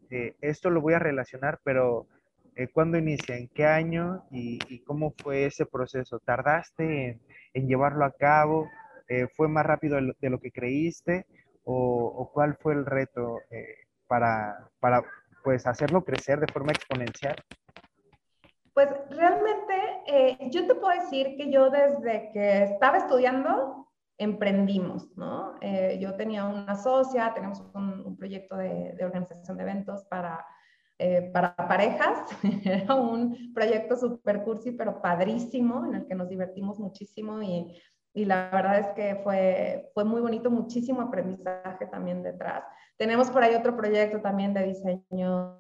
esto 0.40 0.70
lo 0.70 0.80
voy 0.80 0.94
a 0.94 0.98
relacionar, 0.98 1.60
pero 1.64 2.06
¿cuándo 2.74 2.98
inicia? 2.98 3.36
¿En 3.36 3.48
qué 3.48 3.64
año? 3.64 4.24
¿Y, 4.30 4.80
cómo 4.80 5.14
fue 5.22 5.46
ese 5.46 5.64
proceso? 5.64 6.18
¿Tardaste 6.18 7.18
en, 7.54 7.66
llevarlo 7.66 8.04
a 8.04 8.12
cabo? 8.12 8.68
¿Fue 9.34 9.48
más 9.48 9.64
rápido 9.64 9.96
de 9.96 10.30
lo, 10.30 10.38
que 10.38 10.50
creíste? 10.50 11.24
¿O, 11.64 12.30
cuál 12.34 12.56
fue 12.60 12.74
el 12.74 12.84
reto 12.84 13.38
para, 14.06 14.68
para 14.80 15.02
pues, 15.42 15.66
hacerlo 15.66 16.04
crecer 16.04 16.40
de 16.40 16.52
forma 16.52 16.72
exponencial? 16.72 17.36
Pues 18.74 18.88
realmente 19.10 19.74
eh, 20.06 20.38
yo 20.50 20.66
te 20.66 20.74
puedo 20.74 20.98
decir 20.98 21.36
que 21.36 21.50
yo 21.50 21.68
desde 21.70 22.30
que 22.32 22.62
estaba 22.64 22.98
estudiando 22.98 23.82
emprendimos, 24.16 25.08
¿no? 25.16 25.56
Eh, 25.60 25.98
yo 26.00 26.14
tenía 26.14 26.44
una 26.46 26.76
socia, 26.76 27.34
tenemos 27.34 27.62
un, 27.74 28.16
proyecto 28.16 28.56
de, 28.56 28.96
organización 29.02 29.56
de 29.56 29.62
eventos 29.64 30.04
para, 30.04 30.46
eh, 30.98 31.30
para 31.32 31.54
parejas. 31.56 32.20
Era 32.64 32.94
un 32.94 33.52
proyecto 33.52 33.96
super 33.96 34.42
cursi, 34.44 34.72
pero 34.72 35.02
padrísimo, 35.02 35.84
en 35.84 35.96
el 35.96 36.06
que 36.06 36.14
nos 36.14 36.28
divertimos 36.28 36.78
muchísimo 36.78 37.42
y, 37.42 37.76
y 38.14 38.24
la 38.24 38.50
verdad 38.50 38.78
es 38.78 38.88
que 38.88 39.16
fue, 39.22 39.90
fue 39.94 40.04
muy 40.04 40.20
bonito, 40.20 40.50
muchísimo 40.50 41.00
aprendizaje 41.00 41.86
también 41.86 42.22
detrás. 42.22 42.64
Tenemos 42.96 43.30
por 43.30 43.42
ahí 43.42 43.54
otro 43.54 43.76
proyecto 43.76 44.20
también 44.20 44.52
de 44.52 44.64
diseño 44.64 45.58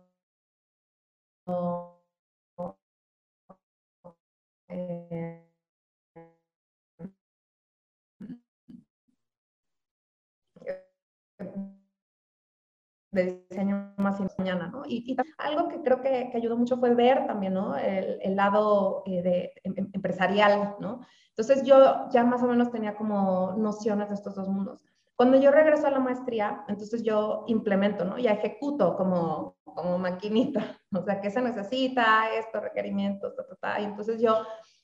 eh, 4.68 5.41
de 13.12 13.44
diseño 13.48 13.92
más 13.98 14.18
mañana, 14.38 14.68
¿no? 14.68 14.82
Y, 14.86 15.16
algo 15.38 15.68
que 15.68 15.82
creo 15.82 16.00
que, 16.00 16.30
que, 16.30 16.36
ayudó 16.36 16.56
mucho 16.56 16.78
fue 16.78 16.94
ver 16.94 17.26
también, 17.26 17.54
¿no? 17.54 17.76
El, 17.76 18.18
el 18.22 18.36
lado 18.36 19.02
eh, 19.06 19.22
de, 19.22 19.52
em, 19.62 19.74
em, 19.76 19.90
empresarial, 19.92 20.76
¿no? 20.80 21.00
Entonces 21.28 21.62
yo 21.64 22.08
ya 22.10 22.24
más 22.24 22.42
o 22.42 22.46
menos 22.46 22.70
tenía 22.70 22.96
como 22.96 23.54
nociones 23.56 24.08
de 24.08 24.14
estos 24.14 24.34
dos 24.34 24.48
mundos. 24.48 24.82
Cuando 25.14 25.38
yo 25.38 25.50
regreso 25.50 25.86
a 25.86 25.90
la 25.90 26.00
maestría, 26.00 26.64
entonces 26.68 27.02
yo 27.02 27.44
implemento, 27.46 28.04
¿no? 28.04 28.18
Ya 28.18 28.32
ejecuto 28.32 28.96
como, 28.96 29.56
como 29.62 29.98
maquinita, 29.98 30.80
o 30.92 31.02
sea, 31.02 31.20
¿qué 31.20 31.30
se 31.30 31.42
necesita? 31.42 32.34
Esto, 32.34 32.60
requerimientos, 32.60 33.36
ta, 33.36 33.46
ta, 33.46 33.56
ta. 33.56 33.80
Y 33.80 33.84
entonces 33.84 34.20
yo 34.20 34.38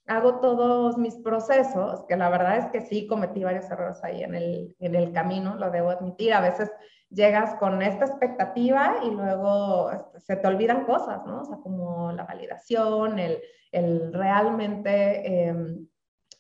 hago 0.07 0.41
todos 0.41 0.99
mis 0.99 1.17
procesos, 1.17 2.05
que 2.07 2.17
la 2.17 2.29
verdad 2.29 2.59
es 2.59 2.67
que 2.67 2.83
sí 2.83 3.07
cometí 3.07 3.43
varios 3.43 3.71
errores 3.71 4.03
ahí 4.05 4.23
en 4.23 4.35
el, 4.35 4.77
en 4.81 4.95
el 4.95 5.13
camino, 5.13 5.57
lo 5.57 5.71
debo 5.71 5.91
admitir. 5.91 6.33
A 6.35 6.41
veces 6.41 6.71
llegas 7.11 7.55
con 7.55 7.83
esta 7.83 8.05
expectativa 8.05 8.97
y 9.05 9.11
luego 9.11 9.91
este, 9.91 10.21
se 10.21 10.37
te 10.37 10.47
olvidan 10.47 10.85
cosas, 10.85 11.25
¿no? 11.27 11.41
O 11.41 11.45
sea, 11.45 11.57
como 11.59 12.13
la 12.13 12.25
validación, 12.25 13.19
el, 13.19 13.41
el 13.73 14.13
realmente 14.13 15.49
em, 15.49 15.87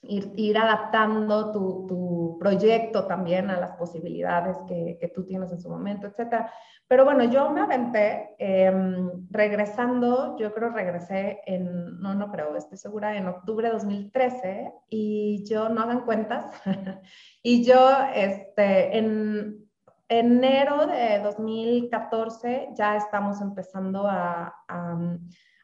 ir, 0.02 0.32
ir, 0.36 0.58
adaptando 0.58 1.52
tu, 1.52 1.86
tu, 1.86 2.36
proyecto 2.38 3.06
también 3.06 3.50
a 3.50 3.58
las 3.58 3.76
posibilidades 3.76 4.56
que, 4.68 4.96
que, 5.00 5.08
tú 5.08 5.24
tienes 5.24 5.50
en 5.50 5.60
su 5.60 5.68
momento, 5.68 6.06
etcétera. 6.06 6.52
Pero 6.86 7.04
bueno, 7.04 7.24
yo 7.24 7.50
me 7.50 7.62
aventé 7.62 8.36
em, 8.38 9.26
regresando, 9.30 10.36
yo 10.38 10.54
creo 10.54 10.70
regresé 10.70 11.40
en, 11.46 12.00
no, 12.00 12.14
no 12.14 12.30
creo, 12.30 12.56
estoy 12.56 12.78
segura, 12.78 13.16
en 13.16 13.26
octubre 13.26 13.66
de 13.66 13.74
2013 13.74 14.72
y 14.88 15.44
yo 15.48 15.68
no 15.68 15.82
hagan 15.82 16.04
cuentas. 16.04 16.46
y 17.42 17.64
yo 17.64 17.90
este, 18.14 18.98
en 18.98 19.67
enero 20.08 20.86
de 20.86 21.20
2014 21.22 22.70
ya 22.74 22.96
estamos 22.96 23.40
empezando 23.40 24.06
a, 24.06 24.54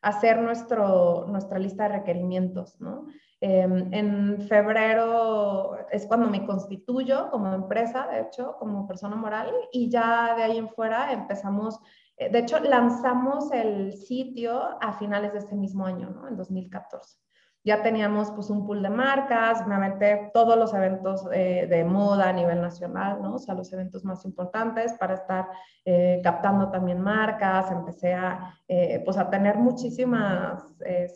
hacer 0.02 0.38
nuestro, 0.42 1.24
nuestra 1.28 1.59
lista 1.59 1.85
de 1.85 1.96
requerimientos, 1.96 2.78
¿no? 2.78 3.07
Em, 3.40 3.92
en 3.92 4.42
febrero 4.42 5.78
es 5.90 6.07
cuando 6.07 6.28
me 6.28 6.44
constituyo 6.44 7.30
como 7.30 7.54
empresa, 7.54 8.07
de 8.09 8.20
hecho, 8.20 8.57
como 8.59 8.87
persona 8.87 9.16
moral, 9.16 9.50
y 9.72 9.88
ya 9.90 10.35
de 10.37 10.42
ahí 10.42 10.59
en 10.59 10.68
fuera 10.68 11.11
empezamos, 11.11 11.80
eh, 12.18 12.28
de 12.30 12.40
hecho, 12.40 12.61
lanzamos 12.61 13.50
el 13.52 13.94
sitio 13.94 14.78
a 14.78 14.92
finales 14.92 15.33
de 15.33 15.38
ese 15.38 15.57
mismo 15.57 15.87
año, 15.87 16.11
¿no? 16.11 16.28
En 16.28 16.37
2014 16.37 17.23
ya 17.64 17.83
teníamos 17.83 18.31
pues 18.33 18.50
un 18.50 18.66
pool 18.66 18.83
de 18.83 18.90
marcas, 18.90 19.66
me 19.66 19.74
aventé 19.74 20.31
todos 20.35 20.59
los 20.59 20.74
eventos 20.74 21.27
eh, 21.33 21.66
de 21.68 21.83
moda 21.83 22.29
a 22.29 22.33
nivel 22.33 22.61
nacional, 22.61 23.22
¿no? 23.22 23.37
O 23.37 23.38
sea, 23.38 23.55
los 23.55 23.72
eventos 23.72 24.05
más 24.05 24.22
importantes 24.27 24.92
para 24.94 25.14
estar 25.14 25.48
eh, 25.87 26.20
captando 26.22 26.70
también 26.70 27.00
marcas, 27.00 27.70
empecé 27.70 28.12
a, 28.12 28.55
eh, 28.68 29.00
pues 29.03 29.16
a 29.16 29.31
tener 29.31 29.57
muchísimas 29.57 30.62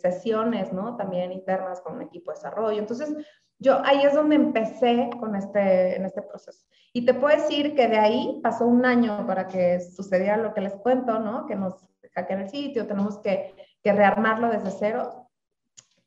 sesiones, 0.01 0.73
¿no? 0.73 0.97
También 0.97 1.31
internas 1.31 1.81
con 1.81 1.97
un 1.97 2.01
equipo 2.01 2.31
de 2.31 2.37
desarrollo. 2.37 2.79
Entonces, 2.79 3.15
yo 3.59 3.79
ahí 3.85 4.01
es 4.01 4.15
donde 4.15 4.35
empecé 4.35 5.11
con 5.19 5.35
este, 5.35 5.97
en 5.97 6.05
este 6.05 6.23
proceso. 6.23 6.65
Y 6.93 7.05
te 7.05 7.13
puedo 7.13 7.35
decir 7.35 7.75
que 7.75 7.87
de 7.87 7.99
ahí 7.99 8.39
pasó 8.41 8.65
un 8.65 8.85
año 8.85 9.27
para 9.27 9.47
que 9.47 9.79
sucediera 9.81 10.37
lo 10.37 10.55
que 10.55 10.61
les 10.61 10.73
cuento, 10.73 11.19
¿no? 11.19 11.45
Que 11.45 11.55
nos 11.55 11.75
hackean 12.15 12.41
el 12.41 12.49
sitio, 12.49 12.87
tenemos 12.87 13.19
que, 13.19 13.53
que 13.83 13.93
rearmarlo 13.93 14.49
desde 14.49 14.71
cero 14.71 15.28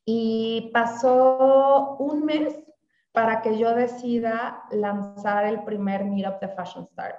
y 0.05 0.71
pasó 0.73 1.97
un 1.99 2.25
mes 2.25 2.59
para 3.13 3.43
que 3.43 3.59
yo 3.59 3.75
decida 3.75 4.65
lanzar 4.71 5.45
el 5.47 5.63
primer 5.65 6.05
Meetup 6.05 6.41
de 6.41 6.49
Fashion 6.49 6.87
Start. 6.87 7.17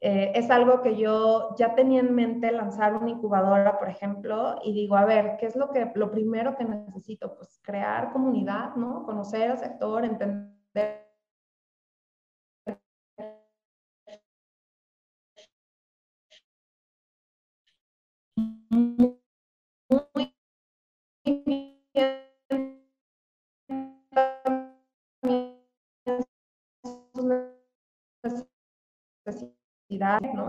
Eh, 0.00 0.32
es 0.34 0.50
algo 0.50 0.82
que 0.82 0.96
yo 0.96 1.54
ya 1.56 1.76
tenía 1.76 2.00
en 2.00 2.12
mente 2.12 2.50
lanzar 2.50 2.96
una 2.96 3.10
incubadora, 3.10 3.78
por 3.78 3.88
ejemplo, 3.88 4.56
y 4.64 4.72
digo, 4.72 4.96
a 4.96 5.04
ver, 5.04 5.36
¿qué 5.38 5.46
es 5.46 5.54
lo, 5.54 5.70
que, 5.70 5.92
lo 5.94 6.10
primero 6.10 6.56
que 6.56 6.64
necesito? 6.64 7.36
Pues 7.36 7.60
crear 7.62 8.12
comunidad, 8.12 8.74
¿no? 8.74 9.04
Conocer 9.04 9.52
al 9.52 9.58
sector, 9.58 10.04
entender 10.04 11.01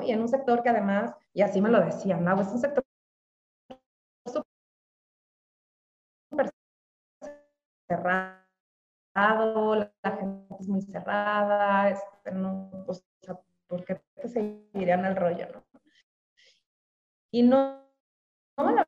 Y 0.03 0.11
en 0.11 0.21
un 0.21 0.27
sector 0.27 0.63
que 0.63 0.69
además, 0.69 1.15
y 1.33 1.41
así 1.41 1.61
me 1.61 1.69
lo 1.69 1.79
decían, 1.79 2.23
¿no? 2.23 2.41
Es 2.41 2.47
un 2.47 2.59
sector 2.59 2.83
súper 6.29 6.49
cerrado, 7.87 9.75
la 9.75 10.11
gente 10.17 10.55
es 10.59 10.67
muy 10.67 10.81
cerrada, 10.81 11.89
este, 11.89 12.31
no, 12.31 12.71
o 12.87 12.93
sea, 12.93 13.39
¿por 13.67 13.85
qué 13.85 14.01
te 14.15 14.27
seguirían 14.27 15.05
el 15.05 15.15
rollo, 15.15 15.47
no? 15.53 15.63
Y 17.31 17.43
no, 17.43 17.83
no 18.57 18.71
la 18.71 18.87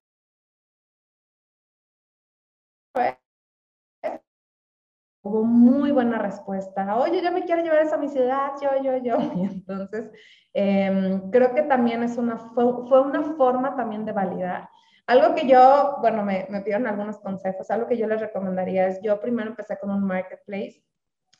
hubo 5.26 5.44
muy 5.44 5.92
buena 5.92 6.20
respuesta. 6.20 6.96
Oye, 6.98 7.20
yo 7.24 7.32
me 7.32 7.46
quiero 7.46 7.64
llevar 7.64 7.80
eso 7.80 7.96
a 7.96 7.98
mi 7.98 8.08
ciudad, 8.10 8.52
yo, 8.62 8.70
yo, 8.84 8.98
yo. 8.98 9.18
Y 9.36 9.42
entonces, 9.42 10.12
em, 10.54 11.32
creo 11.32 11.56
que 11.56 11.64
también 11.64 12.04
es 12.04 12.18
una, 12.18 12.38
fue, 12.38 12.64
fue, 12.88 13.02
una 13.02 13.24
forma 13.36 13.76
también 13.76 14.06
de 14.06 14.12
validar. 14.12 14.70
Algo 15.08 15.34
que 15.34 15.48
yo, 15.48 15.98
bueno, 16.00 16.24
me, 16.24 16.46
me 16.50 16.62
pidieron 16.62 16.86
algunos 16.86 17.18
consejos, 17.20 17.72
algo 17.72 17.88
que 17.88 17.98
yo 17.98 18.06
les 18.08 18.22
recomendaría 18.22 18.88
es, 18.88 19.02
yo 19.02 19.20
primero 19.20 19.50
empecé 19.50 19.80
con 19.80 19.90
un 19.90 20.04
marketplace 20.04 20.84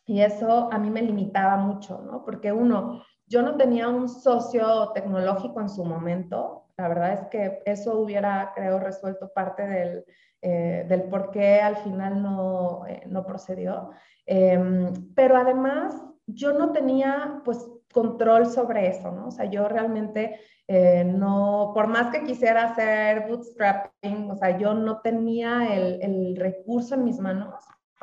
y 0.08 0.22
eso 0.22 0.72
a 0.72 0.80
mí 0.80 0.90
me 0.90 1.04
limitaba 1.04 1.58
mucho, 1.58 2.02
¿no? 2.02 2.26
Porque 2.26 2.52
uno, 2.52 3.04
yo 3.28 3.44
no 3.44 3.56
tenía 3.56 3.88
un 3.88 4.10
socio 4.10 4.92
tecnológico 4.94 5.62
en 5.62 5.70
su 5.70 5.86
momento. 5.86 6.65
La 6.78 6.88
verdad 6.88 7.14
es 7.14 7.28
que 7.28 7.62
eso 7.66 8.00
hubiera, 8.00 8.52
creo, 8.56 8.80
resuelto 8.80 9.32
parte 9.34 9.66
del, 9.66 10.06
eh, 10.42 10.86
del 10.88 11.04
por 11.04 11.32
qué 11.32 11.62
al 11.62 11.78
final 11.78 12.22
no, 12.22 12.86
eh, 12.88 13.04
no 13.08 13.26
procedió. 13.26 13.92
Em, 14.26 14.92
pero 15.16 15.38
además, 15.38 15.96
yo 16.28 16.54
no 16.54 16.72
tenía, 16.72 17.42
pues, 17.46 17.66
control 17.94 18.48
sobre 18.48 18.88
eso, 18.88 19.12
¿no? 19.12 19.28
O 19.28 19.32
sea, 19.32 19.46
yo 19.46 19.70
realmente 19.70 20.40
eh, 20.68 21.04
no, 21.06 21.72
por 21.74 21.88
más 21.88 22.12
que 22.12 22.24
quisiera 22.24 22.66
hacer 22.66 23.28
bootstrapping, 23.28 24.32
o 24.32 24.36
sea, 24.36 24.58
yo 24.58 24.74
no 24.74 25.00
tenía 25.02 25.74
el, 25.76 26.02
el 26.02 26.36
recurso 26.36 26.96
en 26.96 27.06
mis 27.06 27.20
manos 27.20 27.54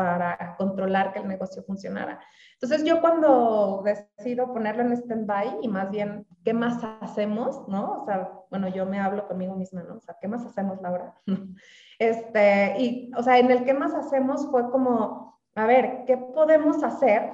para 0.03 0.57
controlar 0.57 1.13
que 1.13 1.21
el 1.21 1.29
negocio 1.29 1.63
funcionara. 1.63 2.19
Entonces 2.55 2.85
yo 2.85 3.01
cuando 3.01 3.85
decido 3.85 4.53
ponerlo 4.53 4.83
en 4.83 4.93
stand-by 4.93 5.59
y 5.63 5.69
más 5.69 5.91
bien, 5.91 6.27
¿qué 6.45 6.53
más 6.53 6.83
hacemos? 7.01 7.69
¿No? 7.69 8.03
O 8.03 8.05
sea, 8.05 8.33
bueno, 8.51 8.67
yo 8.69 8.85
me 8.85 8.99
hablo 8.99 9.29
conmigo 9.29 9.55
misma, 9.55 9.85
¿no? 9.85 9.97
O 9.97 10.01
sea, 10.01 10.17
¿qué 10.21 10.27
más 10.27 10.45
hacemos, 10.45 10.81
Laura? 10.83 11.15
este, 11.99 12.75
y, 12.79 13.13
o 13.17 13.23
sea, 13.23 13.39
en 13.39 13.51
el 13.51 13.65
¿qué 13.65 13.75
más 13.75 13.95
hacemos? 13.95 14.51
fue 14.51 14.71
como, 14.71 15.41
a 15.55 15.67
ver, 15.67 16.05
¿qué 16.05 16.17
podemos 16.17 16.83
hacer 16.83 17.33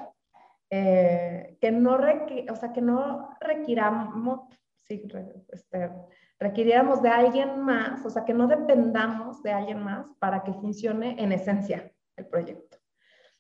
eh, 0.71 1.57
que 1.61 1.71
no, 1.71 1.95
o 1.95 2.57
sea, 2.57 2.73
que 2.75 2.83
no 2.83 3.31
requiramos, 3.41 4.41
sí, 4.83 5.03
este, 5.49 5.91
requiriéramos 6.39 7.01
de 7.01 7.09
alguien 7.09 7.61
más, 7.61 8.05
o 8.05 8.11
sea, 8.11 8.27
que 8.27 8.35
no 8.35 8.47
dependamos 8.47 9.43
de 9.43 9.53
alguien 9.53 9.83
más 9.83 10.07
para 10.19 10.45
que 10.45 10.53
funcione 10.53 11.17
en 11.23 11.33
esencia 11.33 11.91
el 12.19 12.27
proyecto. 12.27 12.79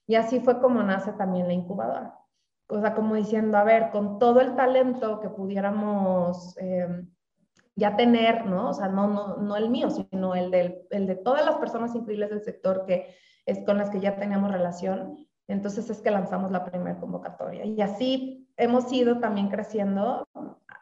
Y 0.07 0.15
así 0.15 0.41
fue 0.41 0.61
como 0.61 0.83
nace 0.83 1.13
también 1.13 1.47
la 1.47 1.53
incubadora. 1.53 2.15
O 2.69 2.81
sea, 2.81 2.95
como 2.95 3.15
diciendo, 3.15 3.57
a 3.59 3.65
ver, 3.65 3.91
con 3.91 4.19
todo 4.19 4.41
el 4.41 4.55
talento 4.57 5.21
que 5.21 5.29
pudiéramos 5.29 6.57
eh, 6.59 7.05
ya 7.77 7.97
tener, 7.97 8.47
¿no? 8.47 8.71
O 8.71 8.75
sea, 8.75 8.89
no, 8.89 9.07
no, 9.09 9.37
no 9.37 9.57
el 9.57 9.71
mío, 9.71 9.89
sino 9.91 10.35
el, 10.35 10.51
del, 10.51 10.83
el 10.91 11.07
de 11.07 11.17
todas 11.17 11.45
las 11.45 11.57
personas 11.57 11.95
increíbles 11.95 12.31
del 12.31 12.43
sector 12.43 12.85
que 12.87 13.15
es 13.47 13.65
con 13.65 13.79
las 13.79 13.89
que 13.89 14.01
ya 14.01 14.17
teníamos 14.17 14.53
relación, 14.53 15.27
entonces 15.47 15.89
es 15.89 16.03
que 16.03 16.11
lanzamos 16.11 16.51
la 16.51 16.65
primera 16.65 17.01
convocatoria. 17.01 17.65
Y 17.65 17.81
así 17.81 18.47
hemos 18.59 18.93
ido 18.93 19.19
también 19.21 19.49
creciendo, 19.49 20.29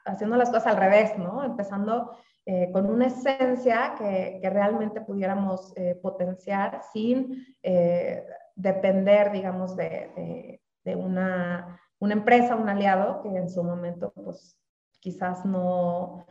haciendo 0.05 0.37
las 0.37 0.51
cosas 0.51 0.67
al 0.67 0.77
revés, 0.77 1.17
¿no? 1.17 1.45
Empezando 1.45 2.17
eh, 2.49 2.71
con 2.73 2.89
una 2.89 3.09
esencia 3.09 3.97
que, 3.99 4.39
que 4.41 4.51
realmente 4.51 5.01
pudiéramos 5.01 5.77
eh, 5.77 5.99
potenciar 6.01 6.81
sin 6.93 7.45
eh, 7.61 8.25
depender, 8.55 9.33
digamos, 9.33 9.75
de, 9.75 10.13
de, 10.15 10.63
de, 10.85 10.95
una, 10.95 11.81
una 11.99 12.13
empresa, 12.13 12.55
un 12.55 12.69
aliado 12.69 13.21
que 13.21 13.31
en 13.31 13.51
su 13.51 13.65
momento, 13.65 14.13
pues, 14.13 14.57
quizás 15.01 15.45
no, 15.45 16.25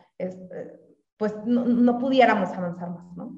pues, 1.17 1.35
no, 1.45 1.65
no 1.65 1.99
pudiéramos 1.99 2.49
avanzar 2.51 2.91
más, 2.91 3.13
¿no? 3.17 3.37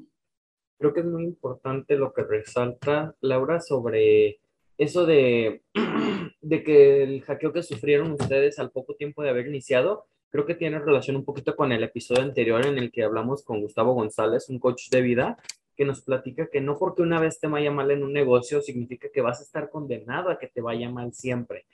Creo 0.77 0.93
que 0.93 0.99
es 0.99 1.07
muy 1.07 1.23
importante 1.23 1.95
lo 1.95 2.13
que 2.13 2.21
resalta 2.21 3.15
Laura 3.21 3.59
sobre 3.59 4.39
eso 4.77 5.07
de, 5.07 5.63
de 6.41 6.63
que 6.63 7.01
el 7.01 7.23
hackeo 7.23 7.51
que 7.51 7.63
sufrieron 7.63 8.11
ustedes 8.11 8.59
al 8.59 8.69
poco 8.69 8.95
tiempo 8.95 9.23
de 9.23 9.31
haber 9.31 9.47
iniciado, 9.47 10.05
creo 10.37 10.45
que 10.45 10.53
tiene 10.53 10.77
relación 10.77 11.15
un 11.15 11.25
poquito 11.25 11.55
con 11.55 11.71
el 11.71 11.83
episodio 11.83 12.21
anterior 12.21 12.63
en 12.63 12.77
el 12.77 12.91
que 12.91 13.01
hablamos 13.01 13.43
con 13.43 13.59
Gustavo 13.59 13.93
González, 13.93 14.49
un 14.49 14.59
coach 14.59 14.89
de 14.91 15.01
vida, 15.01 15.37
que 15.75 15.83
nos 15.83 16.01
platica 16.01 16.47
que 16.47 16.61
no 16.61 16.77
porque 16.77 17.01
una 17.01 17.19
vez 17.19 17.39
te 17.39 17.47
vaya 17.47 17.71
mal 17.71 17.89
en 17.89 18.03
un 18.03 18.13
negocio 18.13 18.61
significa 18.61 19.09
que 19.11 19.21
vas 19.21 19.39
a 19.39 19.43
estar 19.43 19.71
condenado 19.71 20.29
a 20.29 20.37
que 20.37 20.45
te 20.45 20.61
vaya 20.61 20.91
mal 20.91 21.11
siempre. 21.11 21.65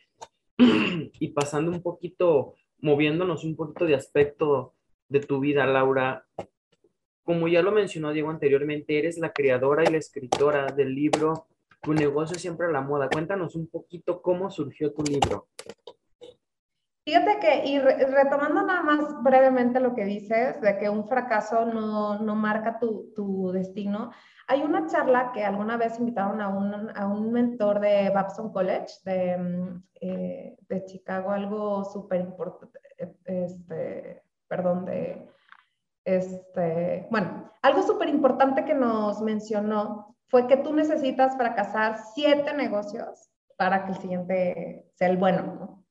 y 0.58 1.28
pasando 1.34 1.72
un 1.72 1.82
poquito, 1.82 2.56
moviéndonos 2.80 3.44
un 3.44 3.58
poquito 3.58 3.86
de 3.86 3.96
aspecto 3.96 4.76
de 5.10 5.20
tu 5.20 5.42
vida, 5.42 5.66
Laura, 5.66 6.26
como 7.26 7.50
ya 7.50 7.62
lo 7.62 7.74
mencionó 7.74 8.14
Diego 8.14 8.30
anteriormente, 8.30 8.98
eres 8.98 9.18
la 9.18 9.34
creadora 9.34 9.84
y 9.84 9.92
la 9.92 9.98
escritora 9.98 10.68
del 10.68 10.96
libro 10.96 11.48
tu 11.82 11.94
negocio 11.94 12.40
siempre 12.40 12.68
a 12.68 12.72
la 12.72 12.80
moda. 12.80 13.10
Cuéntanos 13.10 13.56
un 13.56 13.68
poquito 13.68 14.22
cómo 14.22 14.50
surgió 14.50 14.94
tu 14.94 15.04
libro. 15.04 15.50
Fíjate 17.06 17.40
que, 17.40 17.66
y 17.66 17.80
retomando 17.80 18.64
nada 18.64 18.82
más 18.82 19.22
brevemente 19.24 19.82
lo 19.82 19.94
que 19.94 20.06
dices, 20.06 20.62
de 20.62 20.78
que 20.78 20.90
un 20.90 21.06
fracaso 21.06 21.66
no, 21.66 22.20
no 22.20 22.36
marca 22.36 22.80
tu, 22.80 23.12
tu, 23.14 23.52
destino, 23.52 24.12
hay 24.48 24.62
una 24.62 24.88
charla 24.88 25.34
que 25.34 25.44
alguna 25.44 25.76
vez 25.76 26.00
invitaron 26.00 26.40
a 26.40 26.48
un, 26.48 26.98
a 26.98 27.08
un 27.08 27.34
mentor 27.34 27.82
de 27.82 28.10
Babson 28.10 28.54
College 28.54 28.88
de, 29.04 29.38
mm, 29.38 29.84
eh, 30.00 30.58
de 30.70 30.86
Chicago, 30.86 31.32
algo 31.32 31.84
súper 31.84 32.22
importante, 32.22 32.80
este, 33.26 34.24
perdón, 34.48 34.86
de, 34.86 35.28
este, 36.06 37.08
bueno, 37.12 37.52
algo 37.62 37.84
súper 37.84 38.08
importante 38.08 38.64
que 38.64 38.76
nos 38.76 39.22
mencionó 39.22 40.16
fue 40.28 40.48
que 40.48 40.58
tú 40.58 40.74
necesitas 40.74 41.36
fracasar 41.36 41.98
siete 42.14 42.54
negocios 42.54 43.30
para 43.58 43.86
que 43.86 43.92
el 43.92 43.98
siguiente 43.98 44.90
sea 44.96 45.10
el 45.10 45.18
bueno, 45.18 45.44
¿no? 45.44 45.83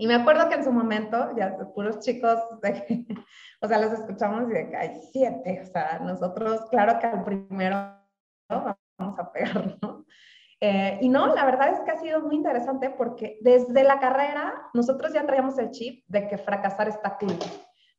Y 0.00 0.06
me 0.06 0.14
acuerdo 0.14 0.48
que 0.48 0.54
en 0.54 0.64
su 0.64 0.72
momento, 0.72 1.36
ya 1.36 1.58
puros 1.74 1.98
chicos, 1.98 2.38
de, 2.62 3.06
o 3.60 3.68
sea, 3.68 3.76
los 3.76 3.92
escuchamos 3.92 4.48
y 4.48 4.54
de 4.54 4.70
que 4.70 4.76
hay 4.76 4.98
siete, 5.12 5.60
o 5.62 5.66
sea, 5.66 5.98
nosotros, 5.98 6.62
claro 6.70 6.98
que 6.98 7.06
al 7.06 7.22
primero 7.22 7.76
vamos 8.48 9.18
a 9.18 9.30
pegar, 9.30 9.76
¿no? 9.82 10.06
Eh, 10.58 10.98
y 11.02 11.10
no, 11.10 11.34
la 11.34 11.44
verdad 11.44 11.74
es 11.74 11.80
que 11.80 11.90
ha 11.90 11.98
sido 11.98 12.22
muy 12.22 12.34
interesante 12.34 12.88
porque 12.88 13.38
desde 13.42 13.84
la 13.84 13.98
carrera 13.98 14.70
nosotros 14.72 15.12
ya 15.12 15.26
traíamos 15.26 15.58
el 15.58 15.70
chip 15.70 16.02
de 16.08 16.28
que 16.28 16.38
fracasar 16.38 16.88
está 16.88 17.18
cool. 17.18 17.36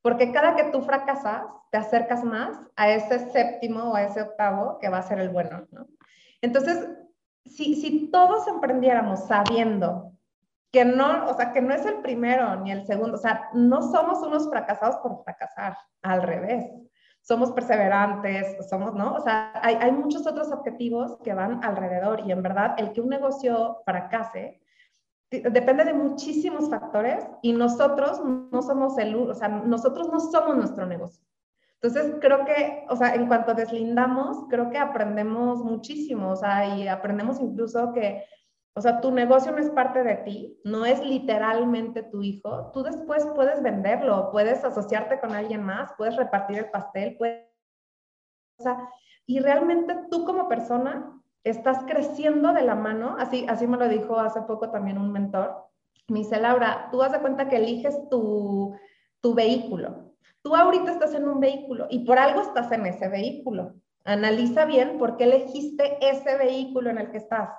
Porque 0.02 0.32
cada 0.32 0.56
que 0.56 0.72
tú 0.72 0.82
fracasas, 0.82 1.44
te 1.70 1.78
acercas 1.78 2.24
más 2.24 2.60
a 2.76 2.90
ese 2.90 3.32
séptimo 3.32 3.92
o 3.92 3.96
a 3.96 4.04
ese 4.04 4.24
octavo 4.24 4.80
que 4.80 4.90
va 4.90 4.98
a 4.98 5.04
ser 5.04 5.20
el 5.20 5.30
bueno, 5.30 5.68
¿no? 5.72 5.86
Entonces, 6.42 6.90
si, 7.46 7.76
si 7.76 8.10
todos 8.10 8.48
emprendiéramos 8.48 9.28
sabiendo 9.28 10.14
que 10.72 10.86
no, 10.86 11.30
o 11.30 11.34
sea, 11.34 11.52
que 11.52 11.62
no 11.62 11.74
es 11.74 11.86
el 11.86 12.02
primero 12.02 12.56
ni 12.62 12.72
el 12.72 12.86
segundo, 12.86 13.18
o 13.18 13.20
sea, 13.20 13.50
no 13.54 13.82
somos 13.82 14.22
unos 14.22 14.50
fracasados 14.50 14.98
por 14.98 15.24
fracasar, 15.24 15.78
al 16.02 16.24
revés. 16.24 16.66
Somos 17.24 17.52
perseverantes, 17.52 18.68
somos, 18.68 18.96
¿no? 18.96 19.14
O 19.14 19.22
sea, 19.22 19.52
hay, 19.62 19.76
hay 19.76 19.92
muchos 19.92 20.26
otros 20.26 20.52
objetivos 20.52 21.20
que 21.24 21.34
van 21.34 21.64
alrededor 21.64 22.22
y 22.26 22.32
en 22.32 22.42
verdad 22.42 22.74
el 22.78 22.94
que 22.94 23.02
un 23.02 23.10
negocio 23.10 23.82
fracase 23.86 24.62
depende 25.30 25.86
de 25.86 25.94
muchísimos 25.94 26.70
factores 26.70 27.26
y 27.42 27.54
nosotros 27.54 28.22
no 28.24 28.62
somos 28.62 28.98
el, 28.98 29.16
o 29.16 29.34
sea, 29.34 29.48
nosotros 29.48 30.10
no 30.12 30.20
somos 30.20 30.58
nuestro 30.58 30.86
negocio. 30.86 31.24
Entonces, 31.82 32.16
creo 32.20 32.46
que, 32.46 32.86
o 32.90 32.96
sea, 32.96 33.16
en 33.16 33.28
cuanto 33.28 33.54
deslindamos, 33.54 34.46
creo 34.50 34.70
que 34.70 34.78
aprendemos 34.78 35.64
muchísimo, 35.64 36.32
o 36.32 36.36
sea, 36.36 36.78
y 36.78 36.88
aprendemos 36.88 37.40
incluso 37.40 37.92
que, 37.94 38.24
o 38.74 38.82
sea, 38.82 39.02
tu 39.02 39.12
negocio 39.12 39.52
no 39.52 39.58
es 39.58 39.70
parte 39.70 40.04
de 40.04 40.16
ti, 40.18 40.60
no 40.64 40.86
es 40.86 41.04
literalmente 41.06 42.04
tu 42.04 42.22
hijo, 42.22 42.72
tú 42.74 42.84
después 42.84 43.26
puedes 43.36 43.62
venderlo, 43.62 44.30
puedes 44.32 44.64
asociarte 44.64 45.20
con 45.20 45.34
alguien 45.34 45.64
más, 45.64 45.92
puedes 45.98 46.16
repartir 46.16 46.60
el 46.60 46.72
pastel, 46.72 47.18
puedes, 47.18 47.46
o 48.60 48.64
sea, 48.64 48.90
y 49.26 49.40
realmente 49.40 49.96
tú 50.10 50.26
como 50.26 50.48
persona 50.48 51.22
estás 51.44 51.84
creciendo 51.86 52.54
de 52.54 52.62
la 52.62 52.76
mano, 52.76 53.16
así, 53.20 53.46
así 53.50 53.68
me 53.68 53.78
lo 53.78 53.88
dijo 53.88 54.18
hace 54.20 54.42
poco 54.44 54.70
también 54.72 54.98
un 54.98 55.12
mentor, 55.12 55.66
me 56.08 56.20
dice, 56.20 56.40
Laura, 56.40 56.90
tú 56.92 57.00
das 57.00 57.12
de 57.12 57.20
cuenta 57.20 57.50
que 57.50 57.58
eliges 57.58 58.10
tu, 58.10 58.76
tu 59.22 59.34
vehículo. 59.34 60.14
Tú 60.42 60.56
ahorita 60.56 60.92
estás 60.92 61.14
en 61.14 61.28
un 61.28 61.40
vehículo 61.40 61.88
y 61.90 62.06
por 62.06 62.20
algo 62.20 62.42
estás 62.42 62.72
en 62.72 62.86
ese 62.86 63.08
vehículo. 63.08 63.76
Analiza 64.04 64.66
bien 64.66 64.98
por 64.98 65.18
qué 65.18 65.26
elegiste 65.26 65.98
ese 66.02 66.36
vehículo 66.38 66.90
en 66.90 66.98
el 66.98 67.12
que 67.12 67.18
estás. 67.18 67.50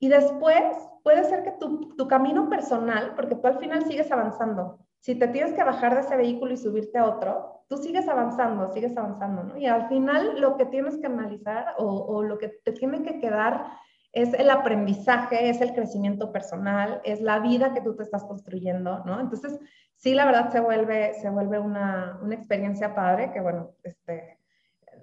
Y 0.00 0.08
después 0.08 0.64
puede 1.04 1.24
ser 1.24 1.44
que 1.44 1.52
tu, 1.52 1.94
tu 1.94 2.08
camino 2.08 2.48
personal, 2.48 3.14
porque 3.14 3.36
tú 3.36 3.46
al 3.46 3.58
final 3.58 3.84
sigues 3.84 4.10
avanzando, 4.10 4.78
si 5.00 5.14
te 5.14 5.28
tienes 5.28 5.52
que 5.54 5.64
bajar 5.64 5.94
de 5.94 6.00
ese 6.00 6.16
vehículo 6.16 6.52
y 6.52 6.56
subirte 6.56 6.98
a 6.98 7.06
otro, 7.06 7.64
tú 7.68 7.76
sigues 7.78 8.08
avanzando, 8.08 8.70
sigues 8.72 8.96
avanzando, 8.96 9.44
¿no? 9.44 9.56
Y 9.56 9.66
al 9.66 9.88
final 9.88 10.40
lo 10.40 10.56
que 10.56 10.66
tienes 10.66 10.98
que 10.98 11.06
analizar 11.06 11.74
o, 11.78 11.86
o, 11.86 12.22
lo 12.22 12.38
que 12.38 12.48
te 12.48 12.72
tiene 12.72 13.02
que 13.02 13.18
quedar 13.18 13.64
es 14.12 14.34
el 14.34 14.50
aprendizaje, 14.50 15.48
es 15.48 15.60
el 15.60 15.72
crecimiento 15.72 16.32
personal, 16.32 17.00
es 17.04 17.20
la 17.20 17.38
vida 17.38 17.72
que 17.72 17.80
tú 17.80 17.94
te 17.94 18.02
estás 18.02 18.24
construyendo, 18.24 19.04
¿no? 19.04 19.20
Entonces, 19.20 19.58
sí, 19.96 20.14
la 20.14 20.26
verdad 20.26 20.50
se 20.50 20.60
vuelve, 20.60 21.14
se 21.14 21.30
vuelve 21.30 21.58
una, 21.58 22.18
una 22.22 22.34
experiencia 22.34 22.94
padre 22.94 23.30
que, 23.32 23.40
bueno, 23.40 23.70
este, 23.84 24.39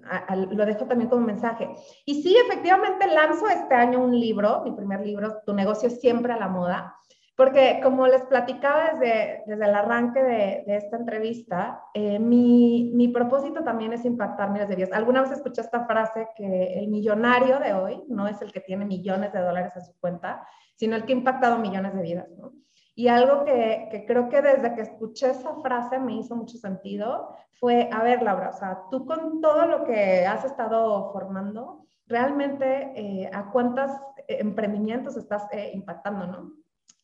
a, 0.09 0.17
a, 0.17 0.35
lo 0.35 0.65
dejo 0.65 0.85
también 0.85 1.09
como 1.09 1.25
mensaje. 1.25 1.69
Y 2.05 2.21
sí, 2.21 2.35
efectivamente 2.45 3.07
lanzo 3.07 3.47
este 3.47 3.75
año 3.75 3.99
un 3.99 4.19
libro, 4.19 4.61
mi 4.63 4.71
primer 4.71 5.05
libro, 5.05 5.41
Tu 5.45 5.53
negocio 5.53 5.89
siempre 5.89 6.33
a 6.33 6.37
la 6.37 6.47
moda. 6.47 6.97
Porque 7.37 7.79
como 7.83 8.07
les 8.07 8.23
platicaba 8.23 8.93
desde, 8.93 9.43
desde 9.45 9.65
el 9.65 9.75
arranque 9.75 10.23
de, 10.23 10.63
de 10.65 10.75
esta 10.75 10.97
entrevista, 10.97 11.83
eh, 11.93 12.17
mi, 12.17 12.91
mi, 12.95 13.09
propósito 13.09 13.63
también 13.63 13.93
es 13.93 14.05
impactar 14.05 14.49
miles 14.49 14.67
de 14.67 14.75
vidas. 14.75 14.91
Alguna 14.91 15.21
vez 15.21 15.31
escuché 15.31 15.61
esta 15.61 15.85
frase 15.85 16.29
que 16.35 16.79
el 16.79 16.87
millonario 16.87 17.59
de 17.59 17.75
hoy 17.75 18.03
no 18.07 18.27
es 18.27 18.41
el 18.41 18.51
que 18.51 18.59
tiene 18.59 18.85
millones 18.85 19.33
de 19.33 19.41
dólares 19.41 19.71
en 19.75 19.85
su 19.85 19.93
cuenta, 19.99 20.47
sino 20.77 20.95
el 20.95 21.05
que 21.05 21.13
ha 21.13 21.17
impactado 21.17 21.59
millones 21.59 21.93
de 21.93 22.01
vidas. 22.01 22.27
¿no? 22.39 22.53
Y 22.97 23.09
algo 23.09 23.45
que, 23.45 23.89
que, 23.91 24.07
creo 24.07 24.27
que 24.27 24.41
desde 24.41 24.73
que 24.73 24.81
escuché 24.81 25.29
esa 25.29 25.53
frase 25.61 25.99
me 25.99 26.15
hizo 26.15 26.35
mucho 26.35 26.57
sentido 26.57 27.35
fue, 27.59 27.87
a 27.93 28.01
ver, 28.01 28.23
Laura, 28.23 28.49
o 28.49 28.57
sea, 28.57 28.85
tú 28.89 29.05
con 29.05 29.39
todo 29.39 29.67
lo 29.67 29.83
que 29.83 30.25
has 30.25 30.43
estado 30.43 31.11
formando, 31.13 31.85
realmente 32.07 32.91
eh, 32.95 33.29
a 33.31 33.51
cuántos 33.51 33.91
emprendimientos 34.27 35.15
estás 35.15 35.47
eh, 35.51 35.69
impactando, 35.75 36.25
¿no? 36.25 36.53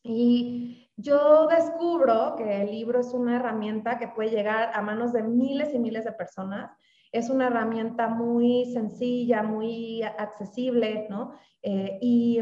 Y 0.01 0.89
yo 0.97 1.45
descubro 1.45 2.37
que 2.37 2.63
el 2.63 2.71
libro 2.71 2.99
es 2.99 3.13
una 3.13 3.35
herramienta 3.35 3.99
que 3.99 4.07
puede 4.07 4.31
llegar 4.31 4.71
a 4.73 4.81
manos 4.81 5.13
de 5.13 5.21
miles 5.21 5.75
y 5.75 5.79
miles 5.79 6.05
de 6.05 6.11
personas 6.13 6.71
es 7.13 7.29
una 7.29 7.47
herramienta 7.47 8.07
muy 8.07 8.65
sencilla, 8.73 9.43
muy 9.43 10.01
accesible, 10.01 11.05
¿no? 11.11 11.35
Eh, 11.61 11.99
y, 12.01 12.39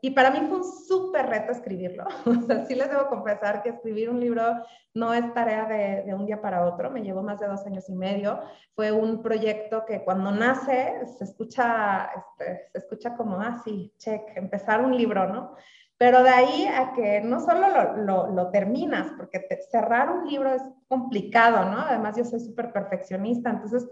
y, 0.00 0.10
para 0.10 0.30
mí 0.30 0.38
fue 0.48 0.56
un 0.56 0.64
súper 0.64 1.26
reto 1.26 1.52
escribirlo. 1.52 2.04
O 2.26 2.40
sea, 2.46 2.64
sí 2.64 2.74
les 2.74 2.90
debo 2.90 3.06
confesar 3.08 3.62
que 3.62 3.68
escribir 3.68 4.10
un 4.10 4.18
libro 4.18 4.42
no 4.94 5.12
es 5.12 5.32
tarea 5.34 5.66
de, 5.66 6.02
de, 6.04 6.14
un 6.14 6.24
día 6.26 6.40
para 6.40 6.66
otro, 6.66 6.90
me 6.90 7.02
llevó 7.02 7.22
más 7.22 7.38
de 7.38 7.46
dos 7.46 7.64
años 7.66 7.88
y 7.88 7.94
medio. 7.94 8.40
Fue 8.74 8.90
un 8.90 9.22
proyecto 9.22 9.84
que 9.84 10.02
cuando 10.02 10.30
nace 10.32 11.06
se 11.18 11.24
escucha, 11.24 12.10
este, 12.16 12.68
se 12.72 12.78
escucha 12.78 13.14
como, 13.16 13.38
ah, 13.40 13.60
sí, 13.62 13.92
check, 13.98 14.22
empezar 14.36 14.84
un 14.84 14.96
libro, 14.96 15.28
¿no? 15.28 15.54
Pero 15.96 16.22
de 16.22 16.30
ahí 16.30 16.66
a 16.66 16.92
que 16.92 17.20
no 17.20 17.40
solo 17.40 17.68
lo, 17.96 18.28
lo, 18.32 18.50
terminas, 18.50 19.12
porque 19.16 19.46
cerrar 19.70 20.10
un 20.10 20.26
libro 20.26 20.52
es 20.52 20.62
complicado, 20.88 21.70
¿no? 21.70 21.78
Además 21.78 22.16
yo 22.16 22.24
soy 22.24 22.40
súper 22.40 22.72
perfeccionista, 22.72 23.50
entonces 23.50 23.88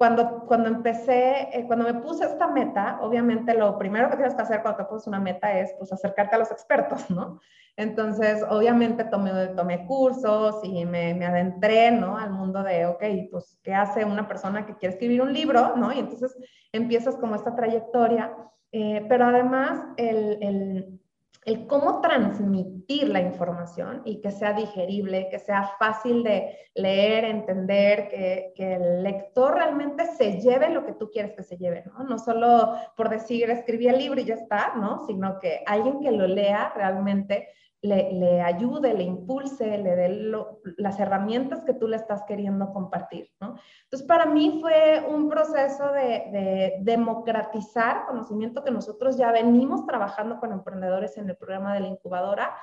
cuando, 0.00 0.46
cuando 0.46 0.70
empecé, 0.70 1.50
eh, 1.52 1.66
cuando 1.66 1.84
me 1.84 2.00
puse 2.00 2.24
esta 2.24 2.46
meta, 2.46 2.98
obviamente 3.02 3.52
lo 3.52 3.76
primero 3.76 4.08
que 4.08 4.16
tienes 4.16 4.34
que 4.34 4.40
hacer 4.40 4.62
cuando 4.62 4.78
te 4.78 4.84
pones 4.88 5.06
una 5.06 5.20
meta 5.20 5.58
es 5.58 5.74
pues 5.78 5.92
acercarte 5.92 6.36
a 6.36 6.38
los 6.38 6.50
expertos, 6.50 7.10
¿no? 7.10 7.38
Entonces, 7.76 8.42
obviamente 8.48 9.04
tomé, 9.04 9.48
tomé 9.48 9.84
cursos 9.84 10.60
y 10.62 10.86
me, 10.86 11.12
me, 11.12 11.26
adentré, 11.26 11.90
¿no? 11.90 12.16
Al 12.16 12.30
mundo 12.30 12.62
de, 12.62 12.86
ok, 12.86 13.04
pues, 13.30 13.58
¿qué 13.62 13.74
hace 13.74 14.06
una 14.06 14.26
persona 14.26 14.64
que 14.64 14.74
quiere 14.78 14.94
escribir 14.94 15.20
un 15.20 15.34
libro, 15.34 15.76
¿no? 15.76 15.92
Y 15.92 15.98
entonces 15.98 16.34
empiezas 16.72 17.16
como 17.16 17.34
esta 17.34 17.54
trayectoria, 17.54 18.34
eh, 18.72 19.04
pero 19.06 19.26
además 19.26 19.82
el, 19.98 20.38
el 20.40 20.99
el 21.44 21.66
cómo 21.66 22.00
transmitir 22.00 23.08
la 23.08 23.20
información 23.20 24.02
y 24.04 24.20
que 24.20 24.30
sea 24.30 24.52
digerible, 24.52 25.28
que 25.30 25.38
sea 25.38 25.70
fácil 25.78 26.22
de 26.22 26.54
leer, 26.74 27.24
entender, 27.24 28.08
que, 28.08 28.52
el 28.56 29.02
lector 29.02 29.54
realmente 29.54 30.04
se 30.04 30.40
lleve 30.40 30.68
lo 30.68 30.84
que 30.84 30.92
tú 30.92 31.10
quieres 31.10 31.32
que 31.32 31.42
se 31.42 31.56
lleve, 31.56 31.84
¿no? 31.86 32.04
No 32.04 32.18
solo 32.18 32.74
por 32.96 33.08
decir, 33.08 33.48
escribí 33.50 33.88
el 33.88 33.98
libro 33.98 34.20
y 34.20 34.24
ya 34.24 34.34
está, 34.34 34.74
¿no? 34.76 35.06
Sino 35.06 35.38
que 35.38 35.62
alguien 35.66 36.00
que 36.00 36.12
lo 36.12 36.26
lea 36.26 36.72
realmente 36.76 37.48
le, 37.82 38.42
ayude, 38.42 38.92
le 38.92 39.04
impulse, 39.04 39.78
le 39.78 39.96
dé 39.96 40.32
las 40.76 41.00
herramientas 41.00 41.62
que 41.64 41.72
tú 41.72 41.88
le 41.88 41.96
estás 41.96 42.24
queriendo 42.24 42.72
compartir, 42.72 43.30
¿no? 43.40 43.56
Entonces, 43.84 44.06
para 44.06 44.26
mí 44.26 44.58
fue 44.60 45.06
un 45.08 45.28
proceso 45.28 45.90
de, 45.92 46.78
democratizar 46.82 48.06
conocimiento 48.06 48.62
que 48.62 48.70
nosotros 48.70 49.16
ya 49.16 49.32
venimos 49.32 49.86
trabajando 49.86 50.38
con 50.38 50.52
emprendedores 50.52 51.16
en 51.16 51.30
el 51.30 51.36
programa 51.36 51.74
de 51.74 51.80
la 51.80 51.88
incubadora 51.88 52.54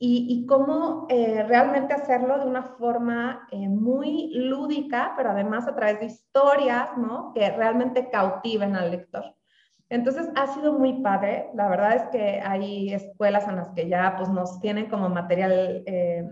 y, 0.00 0.46
cómo 0.46 1.06
eh, 1.08 1.42
realmente 1.42 1.92
hacerlo 1.92 2.38
de 2.38 2.46
una 2.46 2.62
forma 2.62 3.48
eh, 3.50 3.68
muy 3.68 4.32
lúdica, 4.34 5.14
pero 5.16 5.30
además 5.30 5.66
a 5.66 5.74
través 5.74 5.98
de 5.98 6.06
historias, 6.06 6.96
¿no? 6.96 7.32
Que 7.34 7.50
realmente 7.50 8.08
cautiven 8.08 8.76
al 8.76 8.92
lector. 8.92 9.37
Entonces 9.90 10.28
ha 10.36 10.46
sido 10.48 10.72
muy 10.74 11.02
padre. 11.02 11.48
La 11.54 11.68
verdad 11.68 11.96
es 11.96 12.02
que 12.08 12.40
hay 12.40 12.92
escuelas 12.92 13.48
en 13.48 13.56
las 13.56 13.68
que 13.70 13.88
ya 13.88 14.16
pues 14.16 14.28
nos 14.28 14.60
tienen 14.60 14.88
como 14.88 15.08
material 15.08 15.82
eh, 15.86 16.28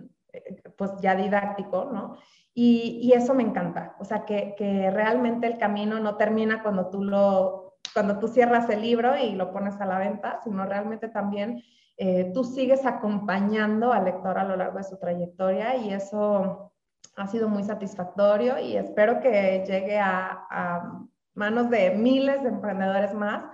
pues 0.77 0.93
ya 1.01 1.15
didáctico, 1.15 1.91
¿no? 1.93 2.17
Y, 2.59 3.13
eso 3.13 3.35
me 3.35 3.43
encanta. 3.43 3.97
O 3.99 4.05
sea, 4.05 4.25
que, 4.25 4.55
que, 4.57 4.91
realmente 4.91 5.47
el 5.47 5.59
camino 5.59 6.01
no 6.01 6.17
termina 6.17 6.63
cuando 6.63 6.89
tú 6.89 7.05
lo, 7.05 7.79
cuando 7.93 8.19
tú 8.19 8.29
cierras 8.29 8.69
el 8.71 8.81
libro 8.81 9.17
y 9.17 9.33
lo 9.33 9.53
pones 9.53 9.79
a 9.81 9.87
la 9.87 9.99
venta, 9.99 10.41
sino 10.43 10.65
realmente 10.65 11.09
también 11.09 11.63
eh, 11.99 12.31
tú 12.33 12.45
sigues 12.45 12.87
acompañando 12.87 13.93
al 13.93 14.05
lector 14.07 14.39
a 14.39 14.45
lo 14.45 14.57
largo 14.57 14.79
de 14.79 14.85
su 14.85 14.99
trayectoria 14.99 15.77
y 15.77 15.93
eso 15.93 16.73
ha 17.17 17.27
sido 17.27 17.49
muy 17.49 17.63
satisfactorio 17.63 18.59
y 18.59 18.77
espero 18.77 19.21
que 19.21 19.65
llegue 19.67 19.99
a 19.99 21.07
manos 21.37 21.71
de 21.71 21.91
miles 21.91 22.43
de 22.43 22.49
emprendedores 22.49 23.15
más, 23.15 23.45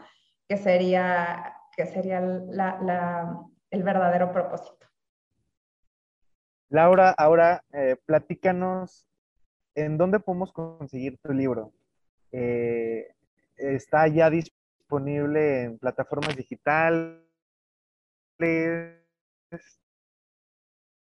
que 0.48 0.56
sería, 0.56 1.54
que 1.76 1.86
sería 1.86 2.18
el 2.18 3.82
verdadero 3.82 4.32
propósito. 4.32 4.86
Laura, 6.68 7.10
ahora 7.10 7.62
eh, 7.72 7.96
platícanos, 8.06 9.06
¿en 9.74 9.98
dónde 9.98 10.20
podemos 10.20 10.52
conseguir 10.52 11.18
tu 11.18 11.32
libro? 11.32 11.72
Eh, 12.30 13.14
¿Está 13.56 14.08
ya 14.08 14.30
disponible 14.30 15.64
en 15.64 15.78
plataformas 15.78 16.34
digitales? 16.34 17.20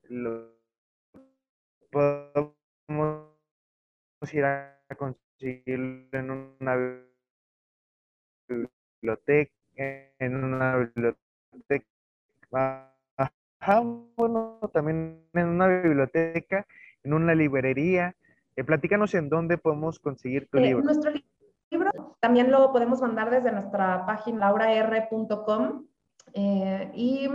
¿Lo 0.09 0.51
podemos 1.91 3.27
ir 4.31 4.45
a 4.45 4.79
conseguir? 4.97 5.30
En 5.41 6.31
una 6.59 7.01
biblioteca, 8.47 9.51
en 9.77 10.43
una 10.43 10.77
biblioteca, 10.77 11.85
bueno, 14.15 14.59
también 14.73 15.23
en 15.33 15.47
una 15.47 15.67
biblioteca, 15.67 16.65
en 17.03 17.13
una 17.13 17.35
librería. 17.35 18.15
Eh, 18.55 18.63
platícanos 18.63 19.13
en 19.13 19.29
dónde 19.29 19.57
podemos 19.57 19.99
conseguir 19.99 20.47
tu 20.49 20.57
eh, 20.57 20.61
libro. 20.61 20.83
Nuestro 20.83 21.11
libro 21.69 22.17
también 22.19 22.51
lo 22.51 22.71
podemos 22.71 23.01
mandar 23.01 23.29
desde 23.29 23.51
nuestra 23.51 24.05
página 24.05 24.39
lauraR.com 24.51 25.85
eh, 26.33 26.91
y 26.93 27.29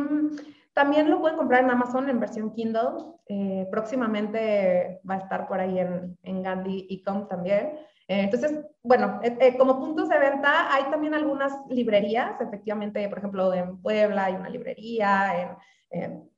también 0.75 1.11
lo 1.11 1.21
pueden 1.21 1.39
comprar 1.39 1.65
en 1.65 1.71
Amazon 1.71 2.11
en 2.11 2.21
versión 2.21 2.53
Kindle. 2.53 3.69
próximamente 3.71 5.01
va 5.09 5.15
a 5.15 5.19
estar 5.19 5.49
por 5.49 5.59
ahí 5.59 5.79
en, 5.79 6.19
en 6.23 6.43
Gandhi 6.43 6.87
y 6.89 7.03
Com 7.03 7.29
también. 7.29 7.79
Eh, 8.09 8.21
entonces, 8.21 8.65
bueno, 8.83 9.21
eh, 9.23 9.37
eh, 9.41 9.59
como 9.59 9.81
puntos 9.81 10.09
de 10.09 10.19
venta 10.19 10.73
hay 10.73 10.85
también 10.85 11.15
algunas 11.15 11.53
librerías, 11.69 12.41
efectivamente, 12.41 13.09
por 13.09 13.19
ejemplo, 13.19 13.53
en 13.53 13.83
Puebla 13.83 14.27
hay 14.27 14.35
una 14.35 14.49
librería, 14.49 15.57
en, 15.91 16.31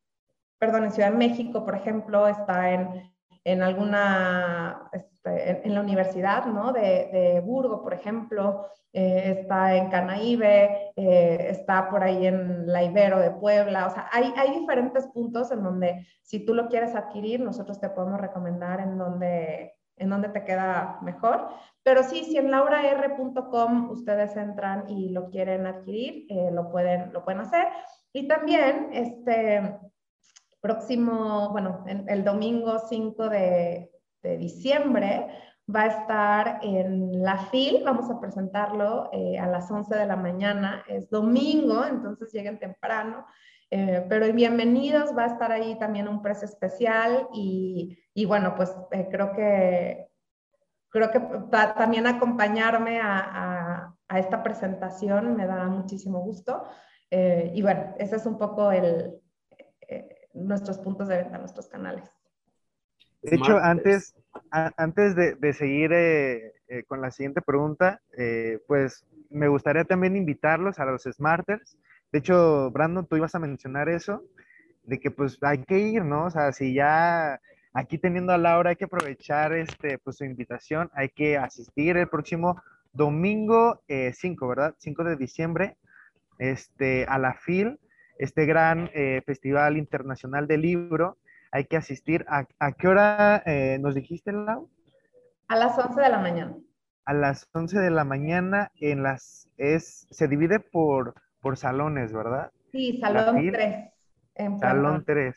perdón, 0.59 0.85
en 0.85 0.93
Ciudad 0.93 1.11
de 1.11 1.19
México, 1.19 1.65
por 1.65 1.75
ejemplo, 1.75 2.27
está 2.27 2.73
en, 2.73 3.13
en 3.45 3.63
alguna, 3.63 4.89
este, 4.93 5.67
en, 5.67 5.75
la 5.75 5.81
universidad, 5.81 6.47
¿no? 6.47 6.73
De, 6.73 7.11
de 7.13 7.41
Burgo, 7.45 7.83
por 7.83 7.93
ejemplo, 7.93 8.67
está 8.91 9.77
en 9.77 9.91
Canaíbe, 9.91 10.93
está 10.97 11.89
por 11.91 12.03
ahí 12.03 12.27
en 12.27 12.67
la 12.67 12.83
Ibero 12.83 13.21
de 13.21 13.31
Puebla, 13.31 13.87
o 13.87 13.91
sea, 13.91 14.09
hay, 14.11 14.33
hay 14.37 14.59
diferentes 14.59 15.07
puntos 15.09 15.53
en 15.53 15.63
donde 15.63 16.07
si 16.23 16.45
tú 16.45 16.55
lo 16.55 16.69
quieres 16.69 16.95
adquirir, 16.95 17.41
nosotros 17.41 17.79
te 17.79 17.91
podemos 17.91 18.21
recomendar 18.21 18.81
en 18.81 18.97
donde 18.97 19.78
en 19.99 20.11
dónde 20.11 20.29
te 20.29 20.45
queda 20.45 20.99
mejor. 21.03 21.49
Pero 21.83 22.03
sí, 22.03 22.25
si 22.25 22.37
en 22.37 22.51
lauraR.com 22.51 23.91
ustedes 23.91 24.37
entran 24.37 24.89
y 24.89 25.09
lo 25.11 25.31
quieren 25.31 25.67
adquirir, 25.67 26.27
eh, 26.29 26.51
lo, 26.53 26.71
pueden, 26.71 27.13
lo 27.13 27.25
pueden 27.25 27.41
hacer. 27.41 27.67
Y 28.13 28.29
también, 28.29 28.91
este 28.93 29.79
próximo, 30.61 31.51
bueno, 31.51 31.85
el 31.87 32.25
domingo 32.25 32.79
5 32.79 33.29
de, 33.29 33.91
de, 34.23 34.37
diciembre 34.37 35.29
va 35.75 35.83
a 35.83 35.87
estar 35.87 36.61
en 36.63 37.23
la 37.23 37.39
FIL, 37.47 37.83
vamos 37.85 38.11
a 38.11 38.21
presentarlo 38.21 39.09
eh, 39.13 39.39
a 39.39 39.47
las 39.47 39.71
11 39.71 39.95
de 39.95 40.07
la 40.07 40.17
mañana, 40.17 40.85
es 40.89 41.09
domingo, 41.11 41.85
entonces 41.85 42.33
lleguen 42.33 42.59
temprano. 42.59 43.27
Eh, 43.71 44.07
pero 44.09 44.33
bienvenidos, 44.33 45.15
va 45.17 45.25
a 45.25 45.27
estar 45.27 45.53
ahí 45.53 45.79
también 45.79 46.09
un 46.09 46.23
precio 46.23 46.47
especial 46.47 47.29
y, 47.35 47.99
y 48.15 48.25
bueno, 48.25 48.55
pues 48.57 48.75
eh, 48.93 49.09
creo 49.11 49.33
que, 49.33 50.09
creo 50.89 51.11
que 51.11 51.21
también 51.51 52.07
acompañarme 52.07 52.99
a, 52.99 53.95
a, 54.09 54.19
esta 54.19 54.43
presentación 54.43 55.37
me 55.37 55.47
da 55.47 55.67
muchísimo 55.67 56.21
gusto. 56.21 56.65
Eh, 57.11 57.53
y 57.55 57.61
bueno, 57.61 57.95
ese 57.99 58.17
es 58.17 58.25
un 58.25 58.39
poco 58.39 58.73
el, 58.73 59.21
nuestros 60.33 60.79
puntos 60.79 61.09
de 61.09 61.19
venta, 61.19 61.37
nuestros 61.37 61.69
canales. 61.69 62.11
De 63.21 63.37
hecho, 63.37 63.59
antes, 63.59 64.15
antes 64.51 65.15
de, 65.15 65.35
de 65.35 65.53
seguir 65.53 65.91
con 66.87 67.03
la 67.03 67.11
siguiente 67.11 67.43
pregunta, 67.43 68.01
pues 68.67 69.05
me 69.29 69.49
gustaría 69.49 69.85
también 69.85 70.17
invitarlos 70.17 70.79
a 70.79 70.87
los 70.87 71.03
Smarters 71.03 71.77
de 72.13 72.19
hecho, 72.19 72.71
Brandon, 72.71 73.07
tú 73.07 73.17
ibas 73.17 73.35
a 73.35 73.39
mencionar 73.39 73.89
eso, 73.89 74.23
de 74.85 74.99
que 74.99 75.11
pues 75.11 75.39
hay 75.43 75.63
que 75.65 75.79
ir, 75.79 76.05
¿no? 76.05 76.27
O 76.27 76.31
sea, 76.31 76.53
si 76.53 76.73
ya 76.75 77.41
aquí 77.75 77.99
teniendo 77.99 78.33
a 78.33 78.39
Laura 78.39 78.71
hay 78.71 78.77
que 78.77 78.87
aprovechar 78.87 79.53
este, 79.53 79.99
pues, 79.99 80.17
su 80.17 80.25
invitación, 80.25 80.91
hay 80.95 81.11
que 81.11 81.37
asistir 81.37 81.97
el 81.97 82.09
próximo 82.09 82.61
domingo 82.93 83.83
5, 83.87 84.45
eh, 84.45 84.49
¿verdad? 84.49 84.75
5 84.79 85.05
de 85.05 85.17
diciembre, 85.17 85.77
este, 86.39 87.05
a 87.09 87.19
la 87.19 87.35
FIL. 87.35 87.79
este 88.19 88.47
gran 88.47 88.91
eh, 88.95 89.23
Festival 89.27 89.77
Internacional 89.77 90.47
del 90.49 90.63
Libro. 90.63 91.19
Hay 91.53 91.67
que 91.67 91.77
asistir. 91.77 92.25
¿A, 92.29 92.47
a 92.59 92.73
qué 92.73 92.89
hora 92.89 93.43
eh, 93.47 93.79
nos 93.81 93.95
dijiste, 93.95 94.33
Lau? 94.33 94.71
A 95.49 95.57
las 95.57 95.79
11 95.79 96.01
de 96.01 96.09
la 96.09 96.19
mañana. 96.19 96.57
A 97.05 97.15
las 97.15 97.49
11 97.53 97.79
de 97.79 97.91
la 97.91 98.05
mañana 98.05 98.71
en 98.81 99.03
las 99.03 99.49
es 99.57 100.07
se 100.11 100.29
divide 100.29 100.61
por 100.61 101.15
por 101.41 101.57
salones, 101.57 102.13
¿verdad? 102.13 102.53
Sí, 102.73 102.99
salón 103.01 103.51
3. 103.53 103.93
Salón 104.61 105.05
3. 105.05 105.37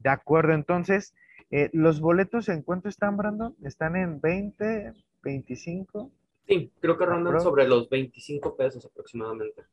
De 0.00 0.10
acuerdo, 0.10 0.52
entonces, 0.52 1.14
eh, 1.50 1.70
¿los 1.72 2.00
boletos 2.00 2.48
en 2.48 2.62
cuánto 2.62 2.88
están, 2.88 3.16
Brandon? 3.16 3.54
¿Están 3.62 3.96
en 3.96 4.20
20, 4.20 4.92
25? 5.22 6.10
Sí, 6.46 6.72
creo 6.80 6.96
que 6.96 7.06
rondan 7.06 7.40
sobre 7.40 7.68
los 7.68 7.88
25 7.88 8.56
pesos 8.56 8.84
aproximadamente. 8.84 9.64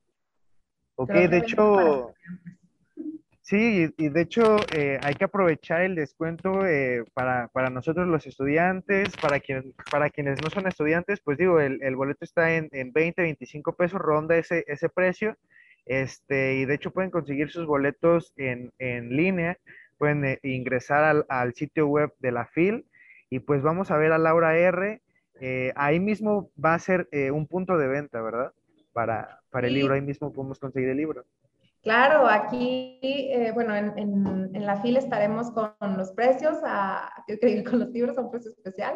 Ok, 0.96 1.12
de 1.12 1.38
hecho, 1.38 2.14
sí, 3.46 3.94
y 3.98 4.10
de 4.10 4.22
hecho 4.22 4.58
eh, 4.74 5.00
hay 5.02 5.16
que 5.16 5.26
aprovechar 5.26 5.82
el 5.82 5.96
descuento 5.96 6.66
eh, 6.66 7.06
para, 7.14 7.50
nosotros 7.70 8.08
los 8.08 8.26
estudiantes, 8.28 9.16
para, 9.18 9.42
para 9.92 10.10
quienes 10.10 10.42
no 10.42 10.50
son 10.50 10.68
estudiantes, 10.68 11.22
pues 11.22 11.38
digo, 11.38 11.60
el, 11.60 11.96
boleto 11.96 12.26
está 12.26 12.56
en, 12.56 12.70
en, 12.72 12.92
20, 12.92 13.22
25 13.22 13.74
pesos, 13.74 14.02
ronda 14.02 14.36
ese, 14.36 14.66
ese 14.68 14.90
precio, 14.90 15.38
este, 15.86 16.56
y 16.56 16.66
de 16.66 16.74
hecho 16.74 16.92
pueden 16.92 17.12
conseguir 17.12 17.50
sus 17.50 17.66
boletos 17.66 18.34
en, 18.38 18.72
línea, 19.10 19.58
pueden 19.98 20.26
eh, 20.26 20.40
ingresar 20.44 21.26
al, 21.30 21.54
sitio 21.54 21.88
web 21.88 22.14
de 22.20 22.32
la 22.32 22.46
FIL, 22.46 22.86
y 23.30 23.40
pues 23.40 23.62
vamos 23.62 23.92
a 23.92 23.98
ver 23.98 24.12
a 24.12 24.18
Laura 24.18 24.58
R. 24.58 25.02
ahí 25.76 26.00
mismo 26.00 26.52
va 26.64 26.74
a 26.74 26.80
ser 26.80 27.08
un 27.32 27.48
punto 27.48 27.78
de 27.78 27.88
venta, 27.88 28.22
¿verdad? 28.22 28.54
para, 28.96 29.42
para 29.50 29.68
el 29.68 29.74
libro. 29.74 29.94
Ahí 29.94 30.02
mismo 30.02 30.32
podemos 30.32 30.58
conseguir 30.58 30.88
el 30.88 30.96
libro. 30.96 31.26
Claro, 31.86 32.28
aquí, 32.28 32.98
eh, 33.04 33.52
bueno, 33.54 33.76
en, 33.76 34.66
la 34.66 34.78
fila 34.82 34.98
estaremos 34.98 35.52
con 35.52 35.76
los 35.96 36.14
precios, 36.14 36.58
con 37.70 37.80
los 37.80 37.90
libros 37.92 38.18
a 38.18 38.22
un 38.22 38.32
precio 38.32 38.50
especial. 38.50 38.96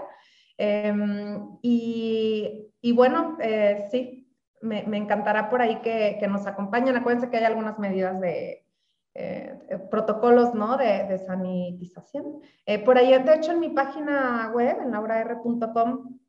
Em, 0.58 1.60
y, 1.62 2.66
y, 2.82 2.92
bueno, 2.94 3.38
eh, 3.42 3.88
sí, 3.92 4.28
me, 4.64 4.80
encantará 4.98 5.52
por 5.52 5.62
ahí 5.62 5.82
que, 5.82 6.20
nos 6.28 6.48
acompañen. 6.48 6.96
Acuérdense 6.96 7.30
que 7.30 7.38
hay 7.38 7.44
algunas 7.44 7.78
medidas 7.78 8.20
de 8.20 8.66
eh, 9.14 9.60
protocolos, 9.92 10.56
¿no? 10.56 10.76
De, 10.76 11.04
de 11.04 11.20
sanitización. 11.20 12.42
por 12.86 12.98
ahí, 12.98 13.16
de 13.24 13.36
hecho, 13.36 13.52
en 13.52 13.60
mi 13.60 13.70
página 13.70 14.52
web, 14.52 14.80
en 14.82 14.90
lauraR.com, 14.90 16.20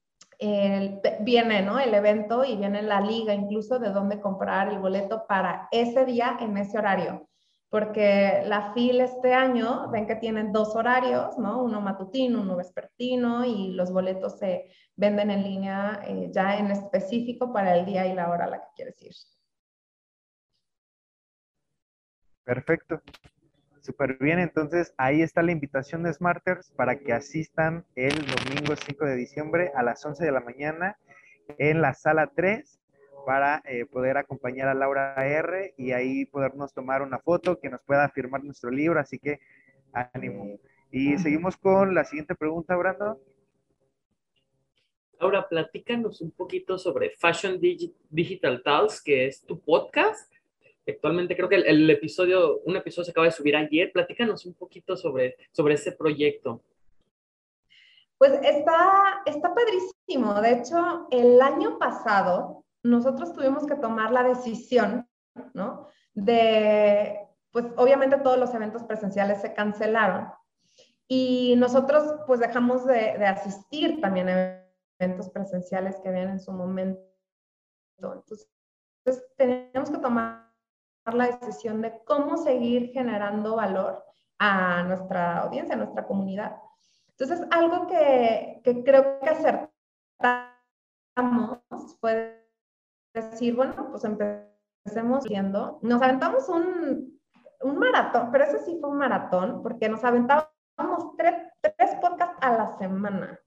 viene 1.21 1.63
¿no? 1.63 1.79
el 1.79 1.93
evento 1.93 2.45
y 2.45 2.57
viene 2.57 2.83
la 2.83 3.01
liga 3.01 3.35
incluso 3.35 3.79
de 3.79 3.91
dónde 3.91 4.21
comprar 4.21 4.69
el 4.69 4.79
boleto 4.79 5.27
para 5.27 5.69
ese 5.71 6.05
día 6.05 6.39
en 6.41 6.57
ese 6.57 6.79
horario. 6.79 7.29
Porque 7.69 8.43
la 8.47 8.73
FIL 8.73 9.01
este 9.01 9.33
año, 9.33 9.89
ven 9.91 10.07
que 10.07 10.17
tienen 10.17 10.51
dos 10.51 10.75
horarios, 10.75 11.39
¿no? 11.39 11.63
Uno 11.63 11.81
matutino, 11.81 12.41
uno 12.41 12.57
vespertino 12.57 13.45
y 13.45 13.73
los 13.75 13.93
boletos 13.93 14.39
se 14.39 14.73
venden 14.97 15.31
en 15.31 15.45
línea 15.45 16.03
eh, 16.05 16.31
ya 16.33 16.59
en 16.59 16.73
específico 16.73 17.53
para 17.53 17.77
el 17.77 17.87
día 17.87 18.07
y 18.07 18.15
la 18.15 18.29
hora 18.29 18.47
a 18.47 18.49
la 18.49 18.61
que 18.61 18.69
quieres 18.75 19.01
ir. 19.03 19.13
Perfecto. 22.43 23.01
Súper 23.81 24.19
bien, 24.19 24.39
entonces 24.39 24.93
ahí 24.99 25.23
está 25.23 25.43
la 25.43 25.53
invitación 25.53 26.03
de 26.03 26.13
Smarters 26.13 26.71
para 26.73 26.99
que 26.99 27.15
asistan 27.15 27.87
el 27.95 28.15
domingo 28.27 28.77
5 28.77 29.07
de 29.07 29.17
diciembre 29.17 29.73
a 29.75 29.83
las 29.83 30.05
11 30.05 30.23
de 30.23 30.33
la 30.33 30.41
mañana 30.41 30.99
en 31.59 31.81
la 31.81 31.95
sala 31.95 32.31
3 32.35 32.79
para 33.25 33.63
eh, 33.65 33.87
poder 33.87 34.19
acompañar 34.19 34.69
a 34.69 34.75
Laura 34.75 35.15
R 35.27 35.75
y 35.79 35.93
ahí 35.93 36.27
podernos 36.27 36.75
tomar 36.75 37.01
una 37.01 37.19
foto 37.19 37.59
que 37.59 37.71
nos 37.71 37.81
pueda 37.83 38.07
firmar 38.11 38.45
nuestro 38.45 38.71
libro, 38.71 39.01
así 39.01 39.19
que 39.19 39.41
ánimo. 39.93 40.59
Y 40.91 41.17
seguimos 41.19 41.57
con 41.57 41.95
la 41.95 42.05
siguiente 42.05 42.35
pregunta, 42.35 42.77
Brando. 42.77 43.19
Laura, 45.19 45.49
platícanos 45.49 46.21
un 46.21 46.33
poquito 46.33 46.77
sobre 46.77 47.11
Fashion 47.19 47.59
Digital 48.11 48.63
Tales, 48.63 49.03
que 49.03 49.27
es 49.27 49.43
tu 49.43 49.59
podcast 49.61 50.31
Actualmente 50.87 51.37
creo 51.37 51.49
que 51.49 51.57
el, 51.57 51.89
episodio, 51.91 52.61
un 52.61 52.77
episodio 52.77 53.05
se 53.05 53.11
acaba 53.13 53.27
de 53.27 53.33
subir 53.33 53.57
ayer. 53.57 53.93
Platícanos 53.93 54.47
un 54.47 54.55
poquito 54.55 54.97
sobre, 54.97 55.37
sobre 55.53 55.75
ese 55.75 55.93
proyecto. 55.93 56.63
Pues 58.19 58.33
está, 58.43 59.23
está 59.25 59.55
padrísimo. 59.55 60.41
De 60.41 60.53
hecho, 60.53 61.07
el 61.11 61.41
año 61.41 61.79
pasado 61.79 62.65
nosotros 62.83 63.33
tuvimos 63.33 63.67
que 63.67 63.77
tomar 63.77 64.11
la 64.13 64.23
decisión, 64.23 65.09
¿no? 65.55 65.89
De, 66.15 67.19
pues 67.51 67.67
obviamente 67.77 68.19
todos 68.19 68.39
los 68.39 68.53
eventos 68.55 68.83
presenciales 68.85 69.41
se 69.41 69.55
cancelaron 69.55 70.29
y 71.09 71.55
nosotros 71.57 72.21
pues 72.27 72.41
dejamos 72.41 72.87
de, 72.87 73.11
asistir 73.27 74.01
también 74.01 74.29
a 74.29 74.67
eventos 74.99 75.29
presenciales 75.31 75.97
que 76.01 76.09
habían 76.09 76.31
en 76.31 76.41
su 76.41 76.53
momento. 76.53 77.01
Entonces, 77.99 78.49
teníamos 79.37 79.91
que 79.91 79.99
tomar 79.99 80.50
la 81.07 81.27
decisión 81.27 81.81
de 81.81 82.03
cómo 82.05 82.37
seguir 82.37 82.91
generando 82.93 83.57
valor 83.57 84.05
a 84.39 84.83
nuestra 84.85 85.39
audiencia, 85.41 85.75
a 85.75 85.79
nuestra 85.79 86.07
comunidad. 86.07 86.57
Entonces, 87.11 87.47
algo 87.51 87.87
que, 87.87 88.61
que 88.65 88.83
creo 88.83 89.21
que 89.21 89.29
acertamos 91.17 91.61
fue 92.01 92.47
decir, 93.13 93.55
bueno, 93.57 93.89
pues 93.91 94.05
empecemos 94.05 95.25
viendo, 95.25 95.79
nos 95.83 96.01
aventamos 96.01 96.49
un, 96.49 97.21
un 97.63 97.79
maratón, 97.79 98.31
pero 98.31 98.45
ese 98.45 98.61
sí 98.61 98.79
fue 98.81 98.91
un 98.91 98.99
maratón, 98.99 99.63
porque 99.63 99.89
nos 99.89 100.03
aventábamos 100.05 100.51
tres, 101.17 101.35
tres 101.61 101.95
podcasts 102.01 102.39
a 102.41 102.53
la 102.53 102.79
semana. 102.79 103.39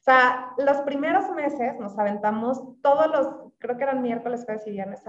O 0.00 0.04
sea, 0.04 0.52
los 0.58 0.78
primeros 0.78 1.30
meses 1.30 1.78
nos 1.78 1.96
aventamos 1.96 2.60
todos 2.82 3.06
los, 3.06 3.52
creo 3.58 3.76
que 3.76 3.84
eran 3.84 4.02
miércoles, 4.02 4.44
jueves 4.44 4.66
y 4.66 4.72
viernes, 4.72 5.04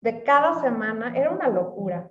de 0.00 0.22
cada 0.22 0.60
semana, 0.60 1.16
era 1.16 1.30
una 1.30 1.48
locura. 1.48 2.10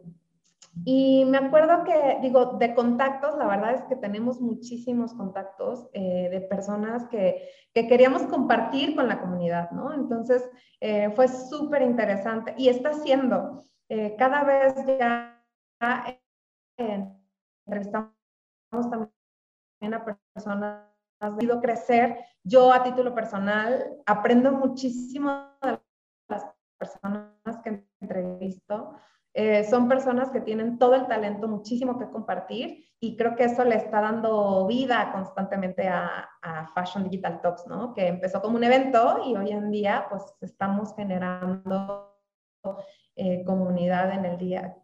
Y 0.86 1.26
me 1.26 1.38
acuerdo 1.38 1.84
que, 1.84 2.20
digo, 2.22 2.58
de 2.58 2.74
contactos, 2.74 3.38
la 3.38 3.48
verdad 3.48 3.74
es 3.74 3.84
que 3.84 3.96
tenemos 3.96 4.40
muchísimos 4.40 5.14
contactos 5.14 5.90
eh, 5.94 6.30
de 6.30 6.42
personas 6.42 7.06
que, 7.08 7.50
que, 7.74 7.88
queríamos 7.88 8.24
compartir 8.24 8.96
con 8.96 9.08
la 9.08 9.20
comunidad, 9.20 9.72
¿no? 9.72 9.94
Entonces, 9.94 10.50
eh, 10.80 11.10
fue 11.16 11.28
súper 11.28 11.82
interesante 11.82 12.54
y 12.58 12.70
está 12.70 12.94
siendo, 12.94 13.64
eh, 13.90 14.16
cada 14.18 14.44
vez 14.44 14.74
ya 14.86 15.44
entrevistamos 16.78 18.14
también 18.72 19.94
a 19.94 20.06
personas, 20.06 20.86
ha 21.20 21.36
ido 21.42 21.60
crecer. 21.60 22.18
Yo 22.44 22.72
a 22.72 22.84
título 22.84 23.14
personal 23.14 23.98
aprendo 24.06 24.52
muchísimo 24.54 25.50
de 25.62 25.80
las 26.30 26.46
personas 26.80 27.58
que 27.64 27.86
entrevisto, 28.00 28.96
eh, 29.34 29.64
son 29.66 29.88
personas 29.88 30.32
que 30.32 30.42
tienen 30.42 30.80
todo 30.80 30.96
el 30.96 31.08
talento, 31.08 31.48
muchísimo 31.48 32.00
que 32.00 32.10
compartir 32.10 32.86
y 33.00 33.16
creo 33.16 33.36
que 33.36 33.46
eso 33.46 33.64
le 33.64 33.76
está 33.76 34.02
dando 34.02 34.66
vida 34.66 35.12
constantemente 35.12 35.88
a, 35.88 36.28
Fashion 36.74 37.04
Digital 37.04 37.42
Talks, 37.42 37.68
¿no? 37.68 37.94
Que 37.94 38.08
empezó 38.08 38.42
como 38.42 38.58
un 38.58 38.64
evento 38.64 39.22
y 39.26 39.36
hoy 39.36 39.52
en 39.52 39.72
día 39.72 40.08
pues 40.10 40.24
estamos 40.42 40.96
generando 40.96 42.16
eh, 43.16 43.44
comunidad 43.46 44.12
en 44.12 44.26
el 44.26 44.38
día, 44.38 44.76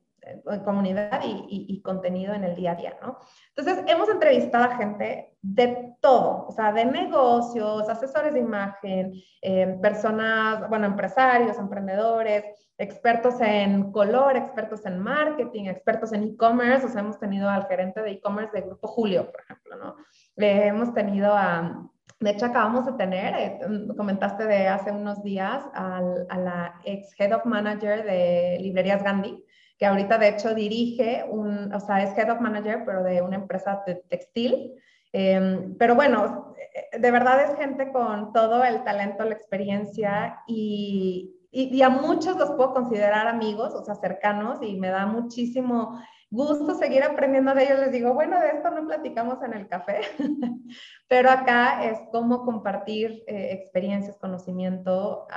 comunidad 0.64 1.22
y, 1.24 1.82
contenido 1.82 2.34
en 2.34 2.44
el 2.44 2.56
día 2.56 2.72
a 2.72 2.76
día, 2.76 2.98
¿no? 3.02 3.20
Entonces, 3.56 3.84
hemos 3.88 4.10
entrevistado 4.10 4.66
a 4.66 4.78
gente 4.78 5.38
de 5.42 5.96
todo, 6.02 6.48
o 6.48 6.52
sea, 6.52 6.72
de 6.72 6.86
negocios, 6.86 7.88
asesores 7.88 8.34
de 8.34 8.40
imagen, 8.40 9.14
eh, 9.42 9.78
personas, 9.82 10.68
bueno, 10.70 10.88
empresarios, 10.88 11.58
emprendedores, 11.58 12.44
expertos 12.78 13.40
en 13.40 13.92
color, 13.92 14.36
expertos 14.36 14.86
en 14.86 15.00
marketing, 15.00 15.66
expertos 15.66 16.12
en 16.14 16.24
e-commerce, 16.24 16.86
o 16.86 16.90
sea, 16.90 17.02
hemos 17.02 17.20
tenido 17.20 17.50
al 17.50 17.68
gerente 17.68 18.02
de 18.02 18.12
e-commerce 18.12 18.52
del 18.54 18.66
Grupo 18.66 18.88
Julio, 18.88 19.32
por 19.32 19.42
ejemplo, 19.42 19.78
¿no? 19.78 19.96
Le 20.36 20.68
hemos 20.68 20.94
tenido 20.94 21.34
a... 21.34 21.90
De 22.20 22.32
hecho, 22.32 22.46
acabamos 22.46 22.86
de 22.86 22.94
tener, 22.94 23.36
eh, 23.36 23.60
comentaste 23.96 24.46
de 24.46 24.68
hace 24.68 24.92
unos 24.92 25.22
días, 25.22 25.64
a 25.74 26.02
la 26.38 26.80
ex 26.86 27.14
Head 27.20 27.34
of 27.34 27.46
Manager 27.46 28.04
de 28.04 28.58
Librerías 28.62 29.04
Gandhi, 29.04 29.46
que 29.78 29.86
ahorita 29.86 30.18
de 30.18 30.30
hecho 30.30 30.54
dirige 30.54 31.26
un, 31.30 31.74
o 31.74 31.80
sea, 31.80 32.04
es 32.04 32.18
Head 32.18 32.32
of 32.32 32.42
Manager, 32.42 32.84
pero 32.86 33.04
de 33.04 33.22
una 33.22 33.36
empresa 33.36 33.84
de 33.86 33.96
textil. 33.96 34.74
Em, 35.12 35.78
pero 35.78 35.96
bueno, 35.96 36.54
de 36.98 37.12
verdad 37.12 37.44
es 37.44 37.58
gente 37.58 37.92
con 37.92 38.34
todo 38.34 38.64
el 38.64 38.84
talento, 38.84 39.24
la 39.24 39.34
experiencia 39.34 40.42
y, 40.48 41.36
y, 41.52 41.82
a 41.82 41.90
muchos 41.90 42.38
los 42.38 42.52
puedo 42.52 42.74
considerar 42.74 43.28
amigos, 43.28 43.74
o 43.74 43.84
sea, 43.84 43.96
cercanos 43.96 44.60
y 44.62 44.78
me 44.78 44.90
da 44.90 45.06
muchísimo 45.06 46.02
gusto 46.30 46.76
seguir 46.76 47.04
aprendiendo 47.04 47.54
de 47.54 47.64
ellos. 47.64 47.80
Les 47.80 47.92
digo, 47.92 48.14
bueno, 48.14 48.40
de 48.40 48.50
esto 48.50 48.72
no 48.72 48.86
platicamos 48.88 49.42
en 49.42 49.54
el 49.54 49.68
café, 49.68 50.02
pero 51.08 51.30
acá 51.30 51.86
es 51.86 51.98
cómo 52.12 52.44
compartir 52.44 53.24
eh, 53.28 53.52
experiencias, 53.54 54.18
conocimiento 54.18 55.28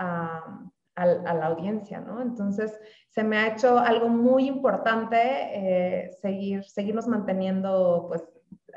a, 0.99 1.03
a 1.03 1.35
la 1.35 1.47
audiencia, 1.47 2.01
¿no? 2.01 2.21
Entonces, 2.21 2.79
se 3.19 3.25
me 3.25 3.37
ha 3.37 3.49
hecho 3.49 3.79
algo 3.79 4.09
muy 4.09 4.47
importante 4.47 5.17
eh, 5.19 6.13
seguir, 6.21 6.65
seguirnos 6.65 7.09
manteniendo, 7.09 8.07
pues, 8.09 8.23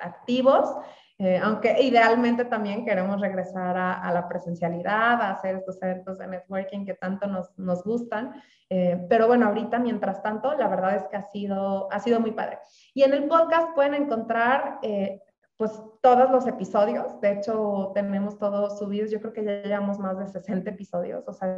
activos, 0.02 0.68
eh, 1.20 1.38
aunque 1.38 1.80
idealmente 1.84 2.46
también 2.46 2.84
queremos 2.84 3.22
regresar 3.22 3.78
a, 3.78 4.12
la 4.12 4.28
presencialidad, 4.28 5.22
a 5.22 5.32
hacer 5.34 5.58
estos 5.58 5.80
eventos 5.84 6.18
de 6.18 6.26
networking 6.26 6.86
que 6.86 6.96
tanto 6.96 7.28
nos, 7.28 7.56
nos 7.60 7.84
gustan, 7.84 8.34
eh, 8.70 9.06
pero 9.08 9.28
bueno, 9.28 9.46
ahorita, 9.46 9.78
mientras 9.78 10.24
tanto, 10.24 10.58
la 10.58 10.68
verdad 10.68 10.96
es 10.96 11.04
que 11.10 11.18
ha 11.18 11.30
sido, 11.30 11.92
ha 11.92 12.00
sido 12.00 12.20
muy 12.20 12.32
padre. 12.32 12.58
Y 12.96 13.04
en 13.04 13.14
el 13.14 13.28
podcast 13.28 13.76
pueden 13.76 13.94
encontrar 13.94 14.80
pues 15.56 15.80
todos 16.02 16.32
los 16.32 16.48
episodios, 16.48 17.22
de 17.22 17.34
hecho 17.34 17.92
tenemos 17.94 18.40
todos 18.40 18.80
subidos, 18.80 19.12
yo 19.12 19.20
creo 19.22 19.34
que 19.34 19.46
ya 19.46 19.62
llevamos 19.62 20.00
más 20.00 20.18
de 20.18 20.28
60 20.28 20.72
episodios, 20.72 21.28
o 21.28 21.34
sea, 21.34 21.58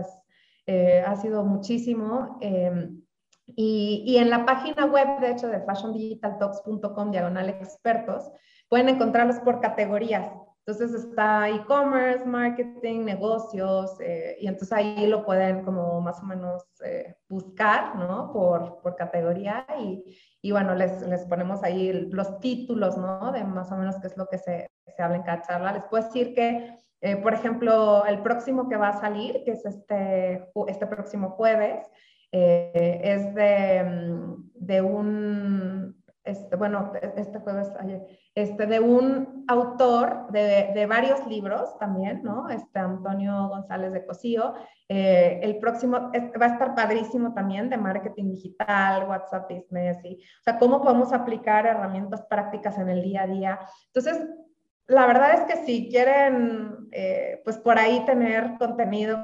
eh, 0.66 1.04
ha 1.06 1.16
sido 1.16 1.44
muchísimo. 1.44 2.38
Em, 2.42 3.02
y, 3.46 4.04
y, 4.06 4.18
en 4.18 4.30
la 4.30 4.46
página 4.46 4.86
web, 4.86 5.20
de 5.20 5.32
hecho, 5.32 5.48
de 5.48 5.62
fashiondigitaltalks.com, 5.62 7.12
diagonal 7.12 7.50
expertos, 7.50 8.32
pueden 8.70 8.90
encontrarlos 8.90 9.40
por 9.40 9.60
categorías. 9.60 10.32
Entonces 10.66 10.94
está 10.94 11.50
e-commerce, 11.50 12.26
marketing, 12.26 13.04
negocios, 13.04 14.00
eh, 14.00 14.38
y 14.40 14.48
entonces 14.48 14.72
ahí 14.72 15.08
lo 15.08 15.26
pueden 15.26 15.66
como 15.66 16.00
más 16.00 16.22
o 16.22 16.26
menos 16.26 16.64
eh, 16.86 17.16
buscar, 17.28 17.98
¿no? 17.98 18.32
Por, 18.32 18.80
por 18.82 18.96
categoría 18.96 19.68
y, 19.78 20.06
y, 20.42 20.52
bueno, 20.54 20.74
les, 20.74 21.02
les 21.02 21.26
ponemos 21.26 21.62
ahí 21.64 21.92
los 21.92 22.40
títulos, 22.40 22.98
¿no? 22.98 23.34
De 23.34 23.44
más 23.44 23.74
o 23.74 23.76
menos 23.76 23.98
qué 24.00 24.08
es 24.08 24.16
lo 24.16 24.26
que 24.28 24.38
se, 24.38 24.72
se 24.86 25.04
habla 25.04 25.18
en 25.18 25.24
cada 25.24 25.42
charla. 25.42 25.74
Les 25.74 25.84
puedo 25.86 26.06
decir 26.06 26.34
que, 26.34 26.78
eh, 27.04 27.18
por 27.18 27.34
ejemplo, 27.34 28.06
el 28.06 28.22
próximo 28.22 28.68
que 28.68 28.78
va 28.78 28.90
a 28.90 29.00
salir, 29.00 29.44
que 29.44 29.52
es 29.52 29.66
este, 29.66 30.50
este 30.68 30.88
próximo 30.88 31.32
jueves, 31.32 31.86
es 32.32 33.36
de, 33.36 33.84
mm, 33.84 34.50
de 34.56 34.82
un, 34.82 36.04
este, 36.24 36.56
bueno, 36.56 36.94
este 37.16 37.40
jueves, 37.40 37.72
este, 38.34 38.66
de 38.66 38.80
un 38.80 39.46
autor 39.48 40.32
de, 40.32 40.72
de, 40.74 40.86
varios 40.86 41.28
libros 41.28 41.78
también, 41.78 42.24
¿no? 42.24 42.50
Este 42.50 42.80
Antonio 42.80 43.50
González 43.50 43.92
de 43.92 44.06
Cosío. 44.06 44.54
Eh, 44.88 45.40
el 45.44 45.60
próximo 45.60 46.12
va 46.42 46.46
a 46.46 46.54
estar 46.54 46.76
padrísimo 46.76 47.34
también 47.34 47.70
de 47.70 47.78
marketing 47.78 48.32
digital, 48.32 49.08
WhatsApp 49.08 49.52
Business, 49.52 49.98
y, 50.04 50.16
o 50.16 50.44
sea, 50.44 50.58
cómo 50.58 50.82
podemos 50.82 51.12
aplicar 51.12 51.66
herramientas 51.66 52.24
prácticas 52.30 52.78
en 52.78 52.90
el 52.90 53.02
día 53.02 53.24
a 53.24 53.28
día. 53.28 53.60
Entonces, 53.88 54.26
la 54.88 55.06
verdad 55.06 55.34
es 55.34 55.42
que 55.42 55.66
si 55.66 55.90
quieren, 55.90 56.90
eh, 56.92 57.42
pues 57.44 57.58
por 57.58 57.78
ahí 57.78 58.06
tener 58.06 58.58
contenido 58.58 59.18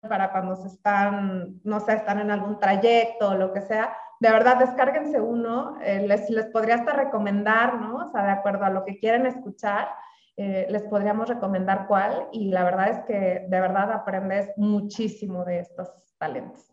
para 0.00 0.32
cuando 0.32 0.56
se 0.56 0.68
están, 0.68 1.60
no 1.64 1.80
sé, 1.80 1.94
están 1.94 2.18
en 2.20 2.30
algún 2.30 2.58
trayecto 2.58 3.30
o 3.30 3.34
lo 3.34 3.52
que 3.52 3.62
sea, 3.62 3.96
de 4.20 4.30
verdad, 4.30 4.56
descárguense 4.56 5.20
uno, 5.20 5.78
eh, 5.82 6.06
les, 6.06 6.30
les 6.30 6.46
podría 6.46 6.76
hasta 6.76 6.92
recomendar, 6.92 7.80
¿no? 7.80 7.96
O 7.96 8.10
sea, 8.12 8.24
de 8.24 8.30
acuerdo 8.30 8.64
a 8.64 8.70
lo 8.70 8.84
que 8.84 8.98
quieren 8.98 9.26
escuchar, 9.26 9.88
eh, 10.36 10.66
les 10.70 10.82
podríamos 10.84 11.28
recomendar 11.28 11.86
cuál 11.88 12.28
y 12.32 12.50
la 12.50 12.62
verdad 12.62 12.88
es 12.88 12.98
que 13.04 13.46
de 13.48 13.60
verdad 13.60 13.90
aprendes 13.90 14.50
muchísimo 14.56 15.44
de 15.44 15.60
estos 15.60 15.88
talentos. 16.18 16.72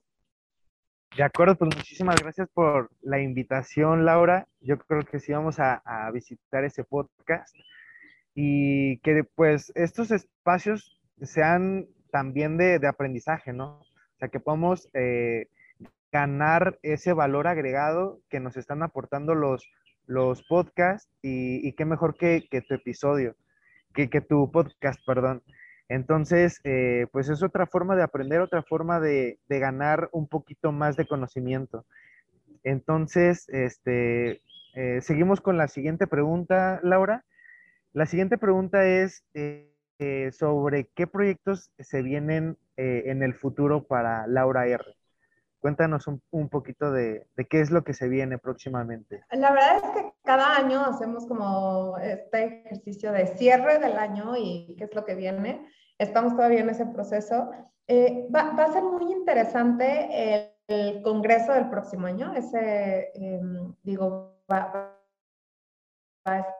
De 1.17 1.23
acuerdo, 1.23 1.55
pues 1.55 1.75
muchísimas 1.75 2.17
gracias 2.21 2.47
por 2.53 2.91
la 3.01 3.19
invitación, 3.19 4.05
Laura. 4.05 4.47
Yo 4.61 4.77
creo 4.77 5.01
que 5.01 5.19
sí 5.19 5.33
vamos 5.33 5.59
a, 5.59 5.81
a 5.83 6.11
visitar 6.11 6.63
ese 6.63 6.83
podcast 6.83 7.55
y 8.41 8.99
que 8.99 9.25
pues 9.35 9.69
estos 9.75 10.11
espacios 10.11 10.97
sean 11.21 11.87
también 12.09 12.55
de, 12.55 12.79
de 12.79 12.87
aprendizaje, 12.87 13.51
¿no? 13.51 13.79
O 13.79 14.17
sea, 14.17 14.29
que 14.29 14.39
podamos 14.39 14.87
eh, 14.93 15.47
ganar 16.09 16.79
ese 16.81 17.11
valor 17.11 17.49
agregado 17.49 18.21
que 18.29 18.39
nos 18.39 18.55
están 18.55 18.81
aportando 18.81 19.35
los, 19.35 19.69
los 20.05 20.41
podcasts 20.43 21.11
y, 21.21 21.73
qué 21.73 21.83
mejor 21.83 22.15
que, 22.15 22.47
tu 22.65 22.75
episodio, 22.75 23.35
que, 23.93 24.09
que, 24.09 24.21
tu 24.21 24.49
podcast, 24.49 25.01
perdón. 25.05 25.43
Entonces, 25.89 26.61
eh, 26.63 27.07
pues 27.11 27.27
es 27.27 27.43
otra 27.43 27.67
forma 27.67 27.97
de 27.97 28.03
aprender, 28.03 28.39
otra 28.39 28.63
forma 28.63 29.01
de, 29.01 29.37
ganar 29.49 30.07
un 30.13 30.29
poquito 30.29 30.71
más 30.71 30.95
de 30.95 31.05
conocimiento. 31.05 31.85
Entonces, 32.63 33.49
este, 33.49 34.39
eh, 34.75 35.01
seguimos 35.01 35.41
con 35.41 35.57
la 35.57 35.67
siguiente 35.67 36.07
pregunta, 36.07 36.79
Laura. 36.83 37.25
La 37.93 38.05
siguiente 38.05 38.37
pregunta 38.37 38.85
es 38.85 39.23
eh, 39.33 40.31
sobre 40.31 40.89
qué 40.95 41.07
proyectos 41.07 41.71
se 41.79 42.01
vienen 42.01 42.57
en 42.77 43.23
el 43.23 43.33
futuro 43.33 43.85
para 43.85 44.25
Laura 44.25 44.65
R. 44.65 44.95
Cuéntanos 45.59 46.07
un, 46.07 46.49
poquito 46.49 46.89
de, 46.91 47.27
qué 47.49 47.59
es 47.59 47.69
lo 47.69 47.83
que 47.83 47.93
se 47.93 48.07
viene 48.07 48.37
próximamente. 48.37 49.25
La 49.31 49.51
verdad 49.51 49.75
es 49.75 49.83
que 49.91 50.13
cada 50.23 50.55
año 50.55 50.85
hacemos 50.85 51.27
como 51.27 51.97
este 51.97 52.63
ejercicio 52.63 53.11
de 53.11 53.27
cierre 53.27 53.77
del 53.77 53.97
año 53.97 54.37
y 54.37 54.73
qué 54.77 54.85
es 54.85 54.95
lo 54.95 55.03
que 55.03 55.15
viene. 55.15 55.67
Estamos 55.97 56.33
todavía 56.33 56.61
en 56.61 56.69
ese 56.69 56.85
proceso. 56.85 57.51
Eh, 57.87 58.29
va, 58.33 58.51
a 58.51 58.71
ser 58.71 58.83
muy 58.83 59.11
interesante 59.11 60.55
el, 60.67 61.01
congreso 61.01 61.51
del 61.51 61.69
próximo 61.69 62.07
año. 62.07 62.33
Ese, 62.35 63.11
em, 63.15 63.73
digo, 63.83 64.37
va, 64.49 64.95
a 66.23 66.37
estar... 66.37 66.58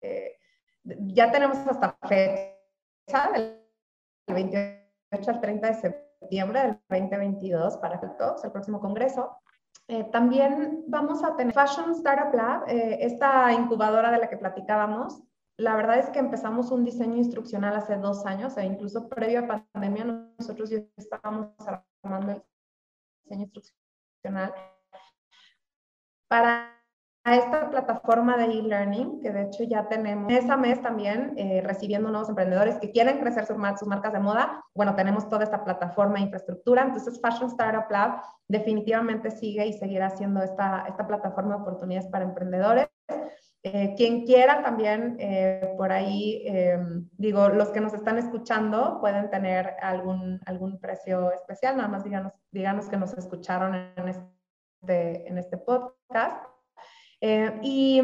Eh, 0.00 0.38
ya 0.86 1.30
tenemos 1.30 1.58
hasta 1.58 1.98
fecha 2.08 3.32
del 3.32 3.60
28 4.28 5.30
al 5.30 5.40
30 5.40 5.66
de 5.66 5.74
septiembre 5.74 6.60
del 6.62 6.80
2022 6.88 7.76
para 7.78 8.00
Talks, 8.00 8.44
el 8.44 8.52
próximo 8.52 8.80
congreso. 8.80 9.36
Eh, 9.88 10.04
también 10.04 10.84
vamos 10.86 11.22
a 11.24 11.36
tener 11.36 11.52
Fashion 11.52 11.90
Startup 11.92 12.32
Lab, 12.34 12.68
eh, 12.68 12.98
esta 13.00 13.52
incubadora 13.52 14.10
de 14.10 14.18
la 14.18 14.28
que 14.28 14.36
platicábamos. 14.36 15.22
La 15.58 15.76
verdad 15.76 15.98
es 15.98 16.08
que 16.10 16.20
empezamos 16.20 16.70
un 16.70 16.84
diseño 16.84 17.16
instruccional 17.16 17.74
hace 17.74 17.96
dos 17.96 18.24
años, 18.24 18.56
e 18.56 18.64
incluso 18.64 19.08
previo 19.08 19.40
a 19.40 19.62
pandemia, 19.72 20.04
nosotros 20.38 20.70
ya 20.70 20.78
estábamos 20.96 21.52
armando 22.02 22.32
el 22.32 22.42
diseño 23.24 23.42
instruccional 23.42 24.54
para 26.28 26.77
a 27.28 27.36
esta 27.36 27.68
plataforma 27.68 28.38
de 28.38 28.46
e-learning, 28.46 29.20
que 29.20 29.30
de 29.30 29.42
hecho 29.42 29.62
ya 29.64 29.86
tenemos 29.86 30.32
mes 30.32 30.46
mes 30.58 30.80
también 30.80 31.34
eh, 31.36 31.60
recibiendo 31.62 32.08
nuevos 32.08 32.30
emprendedores 32.30 32.78
que 32.78 32.90
quieren 32.90 33.18
crecer 33.18 33.44
sus, 33.44 33.56
sus 33.78 33.86
marcas 33.86 34.14
de 34.14 34.20
moda. 34.20 34.64
Bueno, 34.74 34.94
tenemos 34.94 35.28
toda 35.28 35.44
esta 35.44 35.62
plataforma 35.62 36.18
e 36.18 36.22
infraestructura. 36.22 36.82
Entonces, 36.82 37.20
Fashion 37.20 37.50
Startup 37.50 37.90
Lab 37.90 38.22
definitivamente 38.48 39.30
sigue 39.30 39.66
y 39.66 39.74
seguirá 39.74 40.08
siendo 40.08 40.42
esta, 40.42 40.86
esta 40.88 41.06
plataforma 41.06 41.56
de 41.56 41.62
oportunidades 41.62 42.08
para 42.10 42.24
emprendedores. 42.24 42.88
Eh, 43.62 43.94
quien 43.96 44.24
quiera 44.24 44.62
también 44.62 45.16
eh, 45.18 45.74
por 45.76 45.92
ahí, 45.92 46.42
em, 46.46 47.08
digo, 47.18 47.50
los 47.50 47.68
que 47.70 47.80
nos 47.80 47.92
están 47.92 48.16
escuchando 48.16 49.00
pueden 49.00 49.28
tener 49.28 49.74
algún, 49.82 50.40
algún 50.46 50.80
precio 50.80 51.32
especial, 51.32 51.76
nada 51.76 51.88
más 51.88 52.04
díganos, 52.04 52.32
díganos 52.52 52.88
que 52.88 52.96
nos 52.96 53.12
escucharon 53.18 53.74
en 53.74 54.08
este, 54.08 55.28
en 55.28 55.36
este 55.36 55.58
podcast 55.58 56.47
eh, 57.20 57.58
y, 57.62 58.02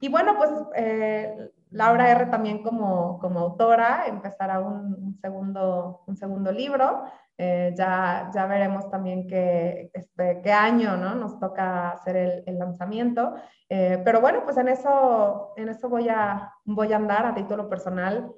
y, 0.00 0.08
bueno, 0.08 0.36
pues 0.36 0.50
eh, 0.76 1.50
Laura 1.70 2.10
R. 2.10 2.26
también 2.26 2.62
como, 2.62 3.18
como 3.18 3.40
autora 3.40 4.04
empezará 4.06 4.60
un, 4.60 4.94
un, 4.94 5.18
segundo, 5.20 6.02
un 6.06 6.16
segundo 6.16 6.52
libro. 6.52 7.04
Eh, 7.36 7.74
ya, 7.76 8.30
ya 8.32 8.46
veremos 8.46 8.88
también 8.90 9.26
qué, 9.26 9.90
este, 9.92 10.40
qué 10.40 10.52
año 10.52 10.96
¿no? 10.96 11.16
nos 11.16 11.40
toca 11.40 11.90
hacer 11.90 12.44
el, 12.46 12.58
lanzamiento. 12.58 13.34
pero 13.68 14.20
bueno, 14.20 14.42
pues 14.44 14.56
en 14.56 14.68
eso, 14.68 15.52
en 15.56 15.68
eso 15.68 15.88
voy, 15.88 16.08
a, 16.08 16.52
voy 16.64 16.92
a 16.92 16.96
andar 16.96 17.26
a 17.26 17.34
título 17.34 17.68
personal. 17.68 18.32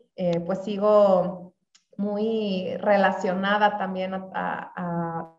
pues 0.46 0.64
sigo 0.64 1.54
muy 1.98 2.74
relacionada 2.78 3.76
también 3.76 4.14
a, 4.14 4.22
a 4.34 5.36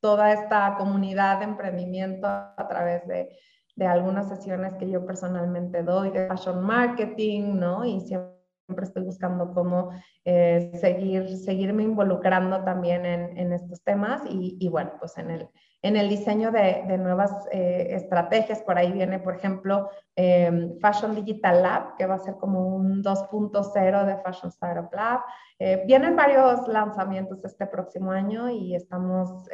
toda 0.00 0.32
esta 0.32 0.74
comunidad 0.76 1.38
de 1.38 1.44
emprendimiento 1.44 2.26
a 2.26 2.66
través 2.68 3.06
de, 3.06 3.38
de 3.76 3.86
algunas 3.86 4.28
sesiones 4.28 4.74
que 4.74 4.90
yo 4.90 5.04
personalmente 5.06 5.82
doy 5.82 6.10
de 6.10 6.28
fashion 6.28 6.62
marketing, 6.64 7.54
¿no? 7.58 7.84
Y 7.84 8.00
siempre 8.00 8.31
estoy 8.80 9.04
buscando 9.04 9.52
cómo 9.52 9.90
eh, 10.24 10.72
seguir, 10.80 11.28
seguirme 11.36 11.82
involucrando 11.82 12.64
también 12.64 13.04
en, 13.04 13.36
en 13.36 13.52
estos 13.52 13.82
temas 13.82 14.22
y, 14.28 14.68
bueno, 14.68 14.92
pues 14.98 15.18
en 15.18 15.30
el, 15.30 15.48
en 15.82 15.96
el 15.96 16.08
diseño 16.08 16.50
de, 16.50 16.84
nuevas 16.98 17.46
eh, 17.52 17.88
estrategias. 17.90 18.62
Por 18.62 18.78
ahí 18.78 18.92
viene, 18.92 19.18
por 19.18 19.34
ejemplo, 19.36 19.90
em, 20.16 20.78
Fashion 20.80 21.14
Digital 21.14 21.62
Lab, 21.62 21.96
que 21.96 22.06
va 22.06 22.14
a 22.14 22.18
ser 22.18 22.36
como 22.36 22.68
un 22.74 23.02
2.0 23.02 24.06
de 24.06 24.16
Fashion 24.18 24.48
Startup 24.50 24.92
Lab. 24.92 25.20
Eh, 25.58 25.82
vienen 25.86 26.16
varios 26.16 26.66
lanzamientos 26.68 27.44
este 27.44 27.66
próximo 27.66 28.10
año 28.10 28.48
y 28.50 28.74
estamos 28.74 29.44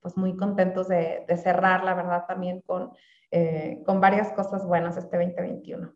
pues 0.00 0.16
muy 0.16 0.36
contentos 0.36 0.88
de, 0.88 1.24
de 1.26 1.36
cerrar, 1.36 1.84
la 1.84 1.94
verdad, 1.94 2.24
también 2.26 2.60
con 2.62 2.92
con 3.84 4.00
varias 4.00 4.30
cosas 4.30 4.64
buenas 4.64 4.96
este 4.96 5.16
2021. 5.16 5.92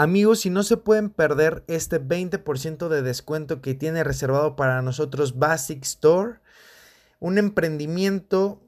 Amigos, 0.00 0.38
si 0.38 0.48
no 0.48 0.62
se 0.62 0.76
pueden 0.76 1.10
perder 1.10 1.64
este 1.66 2.00
20% 2.00 2.86
de 2.86 3.02
descuento 3.02 3.60
que 3.60 3.74
tiene 3.74 4.04
reservado 4.04 4.54
para 4.54 4.80
nosotros 4.80 5.40
Basic 5.40 5.82
Store, 5.82 6.34
un 7.18 7.36
emprendimiento 7.36 8.62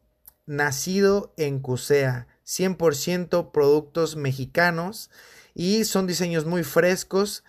nacido 0.47 1.33
en 1.37 1.61
CUSEA, 1.61 2.27
100% 2.45 3.53
productos 3.53 4.17
mexicanos 4.17 5.09
y 5.55 5.85
son 5.85 6.09
diseños 6.09 6.47
muy 6.47 6.65
frescos. 6.65 7.45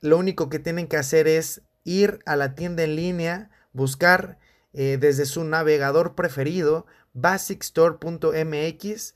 Lo 0.00 0.16
único 0.16 0.48
que 0.48 0.58
tienen 0.58 0.88
que 0.88 0.96
hacer 0.96 1.28
es 1.28 1.60
ir 1.84 2.20
a 2.24 2.34
la 2.34 2.54
tienda 2.54 2.82
en 2.82 2.96
línea, 2.96 3.50
buscar 3.74 4.38
eh, 4.72 4.96
desde 4.98 5.26
su 5.26 5.44
navegador 5.44 6.14
preferido 6.14 6.86
basicstore.mx. 7.12 9.14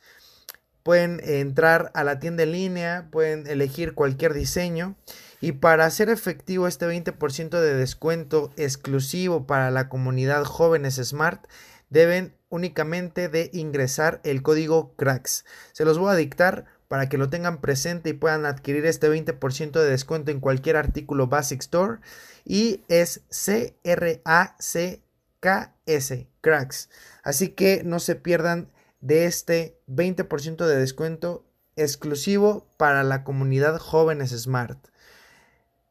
Pueden 0.86 1.20
entrar 1.24 1.90
a 1.94 2.04
la 2.04 2.20
tienda 2.20 2.44
en 2.44 2.52
línea, 2.52 3.08
pueden 3.10 3.48
elegir 3.48 3.94
cualquier 3.94 4.32
diseño 4.34 4.94
y 5.40 5.50
para 5.50 5.84
hacer 5.84 6.10
efectivo 6.10 6.68
este 6.68 6.86
20% 6.86 7.60
de 7.60 7.74
descuento 7.74 8.52
exclusivo 8.56 9.48
para 9.48 9.72
la 9.72 9.88
comunidad 9.88 10.44
jóvenes 10.44 10.94
Smart, 11.02 11.44
deben 11.90 12.36
únicamente 12.50 13.28
de 13.28 13.50
ingresar 13.52 14.20
el 14.22 14.42
código 14.42 14.94
CRACKS. 14.94 15.44
Se 15.72 15.84
los 15.84 15.98
voy 15.98 16.12
a 16.12 16.16
dictar 16.16 16.66
para 16.86 17.08
que 17.08 17.18
lo 17.18 17.30
tengan 17.30 17.60
presente 17.60 18.10
y 18.10 18.12
puedan 18.12 18.46
adquirir 18.46 18.86
este 18.86 19.10
20% 19.10 19.72
de 19.72 19.90
descuento 19.90 20.30
en 20.30 20.38
cualquier 20.38 20.76
artículo 20.76 21.26
Basic 21.26 21.62
Store 21.62 21.98
y 22.44 22.84
es 22.86 23.22
C 23.28 23.76
R 23.82 24.22
A 24.24 24.54
C 24.60 25.02
KS, 25.40 26.26
cracks. 26.42 26.90
Así 27.24 27.48
que 27.48 27.82
no 27.84 27.98
se 27.98 28.14
pierdan 28.14 28.70
de 29.06 29.26
este 29.26 29.78
20% 29.86 30.66
de 30.66 30.76
descuento 30.76 31.44
exclusivo 31.76 32.66
para 32.76 33.04
la 33.04 33.22
comunidad 33.22 33.78
jóvenes 33.78 34.30
Smart. 34.30 34.78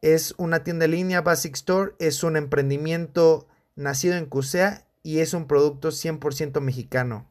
Es 0.02 0.34
una 0.36 0.62
tienda 0.62 0.84
en 0.84 0.90
línea 0.90 1.22
Basic 1.22 1.54
Store, 1.54 1.92
es 1.98 2.22
un 2.22 2.36
emprendimiento 2.36 3.48
nacido 3.74 4.16
en 4.16 4.26
CUSEA 4.26 4.86
y 5.02 5.20
es 5.20 5.32
un 5.32 5.46
producto 5.46 5.88
100% 5.88 6.60
mexicano. 6.60 7.26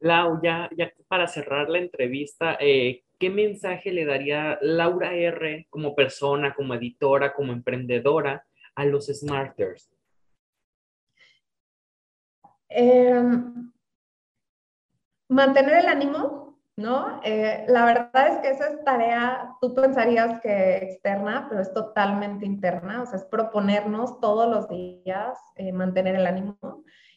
Lau, 0.00 0.40
ya, 0.42 0.68
ya 0.76 0.92
para 1.08 1.26
cerrar 1.26 1.70
la 1.70 1.78
entrevista, 1.78 2.58
eh, 2.60 3.02
¿qué 3.18 3.30
mensaje 3.30 3.92
le 3.92 4.04
daría 4.04 4.58
Laura 4.60 5.14
R 5.14 5.66
como 5.70 5.94
persona, 5.94 6.54
como 6.54 6.74
editora, 6.74 7.32
como 7.32 7.54
emprendedora 7.54 8.44
a 8.74 8.84
los 8.84 9.06
Smarters? 9.06 9.90
Em, 12.68 13.72
mantener 15.28 15.78
el 15.78 15.86
ánimo, 15.86 16.58
¿no? 16.76 17.20
Eh, 17.24 17.64
la 17.68 17.84
verdad 17.86 18.28
es 18.28 18.38
que 18.38 18.50
esa 18.50 18.68
es 18.68 18.84
tarea, 18.84 19.56
tú 19.60 19.74
pensarías 19.74 20.40
que 20.40 20.76
externa, 20.76 21.46
pero 21.48 21.62
es 21.62 21.72
totalmente 21.72 22.44
interna, 22.44 23.02
o 23.02 23.06
sea, 23.06 23.18
es 23.18 23.24
proponernos 23.24 24.20
todos 24.20 24.48
los 24.48 24.68
días 24.68 25.38
eh, 25.56 25.72
mantener 25.72 26.16
el 26.16 26.26
ánimo. 26.26 26.56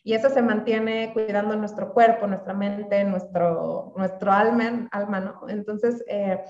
Y 0.01 0.14
eso 0.14 0.30
se 0.30 0.41
mantiene 0.41 1.12
cuidando 1.14 1.55
nuestro 1.57 1.93
cuerpo, 1.93 2.26
nuestra 2.26 2.53
mente, 2.53 3.03
nuestro, 3.03 3.93
nuestro 3.97 4.32
alma, 4.32 4.88
alma, 4.91 5.20
¿no? 5.20 5.49
Entonces, 5.49 6.03
eh, 6.07 6.41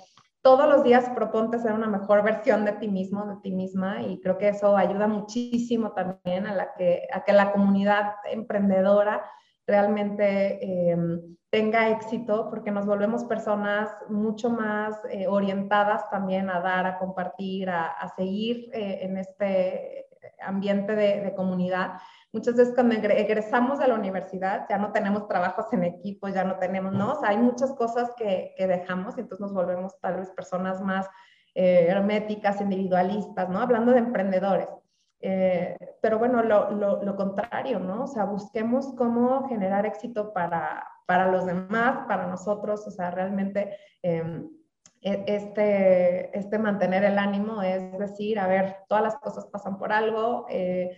todos 0.42 0.70
los 0.70 0.84
días 0.84 1.10
proponte 1.16 1.60
ser 1.60 1.74
una 1.74 1.88
mejor 1.88 2.24
versión 2.24 2.64
de 2.64 2.74
ti 2.74 2.88
mismo, 2.88 3.26
de 3.26 3.36
ti 3.42 3.52
misma, 3.52 4.04
y 4.04 4.22
creo 4.22 4.38
que 4.38 4.50
eso 4.50 4.78
ayuda 4.78 5.08
muchísimo 5.08 5.92
también 5.94 6.46
a, 6.46 6.54
la 6.54 6.74
que, 6.76 7.08
a 7.12 7.24
que 7.24 7.34
la 7.34 7.52
comunidad 7.52 8.14
emprendedora 8.32 9.26
realmente 9.70 10.92
em, 10.92 11.38
tenga 11.50 11.90
éxito, 11.90 12.50
porque 12.50 12.72
nos 12.72 12.86
volvemos 12.86 13.24
personas 13.24 13.90
mucho 14.10 14.50
más 14.50 14.96
eh, 15.10 15.28
orientadas 15.28 16.10
también 16.10 16.50
a 16.50 16.60
dar, 16.60 16.86
a 16.86 16.98
compartir, 16.98 17.70
a, 17.70 18.08
seguir 18.16 18.70
eh, 18.74 19.00
en 19.02 19.18
este 19.18 20.06
ambiente 20.42 20.96
de, 20.96 21.34
comunidad 21.36 21.94
Muchas 22.32 22.56
veces 22.56 22.76
cuando 22.76 22.94
egresamos 22.96 23.80
de 23.80 23.88
la 23.88 23.96
universidad 23.96 24.68
ya 24.70 24.78
no 24.78 24.92
tenemos 24.92 25.28
trabajos 25.28 25.66
en 25.74 25.84
equipo, 25.84 26.28
ya 26.28 26.44
no 26.44 26.60
tenemos, 26.60 26.94
¿no? 26.94 27.14
O 27.14 27.20
sea, 27.20 27.30
hay 27.30 27.38
muchas 27.38 27.74
cosas 27.74 28.12
que, 28.16 28.54
que 28.56 28.68
dejamos 28.68 29.18
y 29.18 29.22
entonces 29.22 29.42
nos 29.42 29.54
volvemos 29.54 30.00
tal 30.00 30.18
vez 30.18 30.30
personas 30.32 30.80
más 30.80 31.10
eh, 31.56 31.88
herméticas, 31.90 32.62
individualistas, 32.62 33.50
¿no? 33.50 33.60
Hablando 33.60 33.92
de 33.92 33.98
emprendedores. 33.98 34.70
Eh, 35.22 35.78
pero 36.02 36.18
bueno, 36.18 36.42
lo, 36.44 36.72
lo, 36.72 37.16
contrario, 37.16 37.80
¿no? 37.80 38.04
O 38.04 38.08
sea, 38.08 38.24
busquemos 38.24 38.94
cómo 38.96 39.48
generar 39.50 39.86
éxito 39.86 40.32
para, 40.34 40.88
para 41.06 41.30
los 41.30 41.46
demás, 41.46 42.06
para 42.08 42.28
nosotros, 42.28 42.88
o 42.88 42.92
sea, 42.92 43.12
realmente 43.12 43.76
em, 44.02 44.50
e, 45.02 45.24
este, 45.28 46.38
este 46.38 46.58
mantener 46.58 47.04
el 47.04 47.18
ánimo 47.18 47.62
es 47.62 47.98
decir, 47.98 48.40
a 48.40 48.48
ver, 48.48 48.78
todas 48.88 49.04
las 49.04 49.16
cosas 49.18 49.46
pasan 49.48 49.78
por 49.78 49.92
algo, 49.92 50.46
eh, 50.50 50.92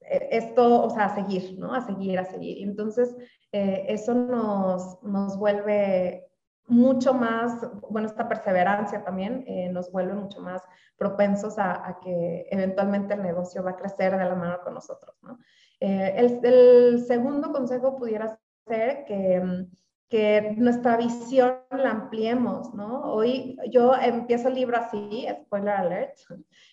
eh, 0.00 0.28
esto, 0.30 0.84
o 0.84 0.90
sea, 0.90 1.06
a 1.06 1.14
seguir, 1.14 1.58
¿no? 1.58 1.74
A 1.74 1.80
seguir, 1.80 2.18
a 2.18 2.24
seguir. 2.24 2.62
Entonces, 2.62 3.16
eh, 3.52 3.86
eso 3.88 4.14
nos, 4.14 5.02
nos 5.02 5.36
vuelve 5.38 6.25
mucho 6.66 7.14
más, 7.14 7.66
bueno, 7.90 8.08
esta 8.08 8.28
perseverancia 8.28 9.04
también 9.04 9.44
eh, 9.46 9.68
nos 9.70 9.90
vuelve 9.92 10.14
mucho 10.14 10.40
más 10.40 10.62
propensos 10.96 11.58
a, 11.58 11.98
que 12.02 12.46
eventualmente 12.50 13.14
el 13.14 13.22
negocio 13.22 13.62
va 13.62 13.72
a 13.72 13.76
crecer 13.76 14.16
de 14.16 14.24
la 14.24 14.34
mano 14.34 14.58
con 14.64 14.74
nosotros, 14.74 15.16
¿no? 15.22 15.38
el, 15.78 16.40
el, 16.42 17.04
segundo 17.06 17.52
consejo 17.52 17.96
pudiera 17.96 18.38
ser 18.66 19.04
que 19.04 19.66
que 20.08 20.54
nuestra 20.56 20.96
visión 20.96 21.58
la 21.70 21.90
ampliemos, 21.90 22.72
¿no? 22.74 23.12
Hoy 23.12 23.58
yo 23.70 23.94
empiezo 23.94 24.48
el 24.48 24.54
libro 24.54 24.76
así, 24.76 25.26
spoiler 25.42 25.74
alert, 25.74 26.18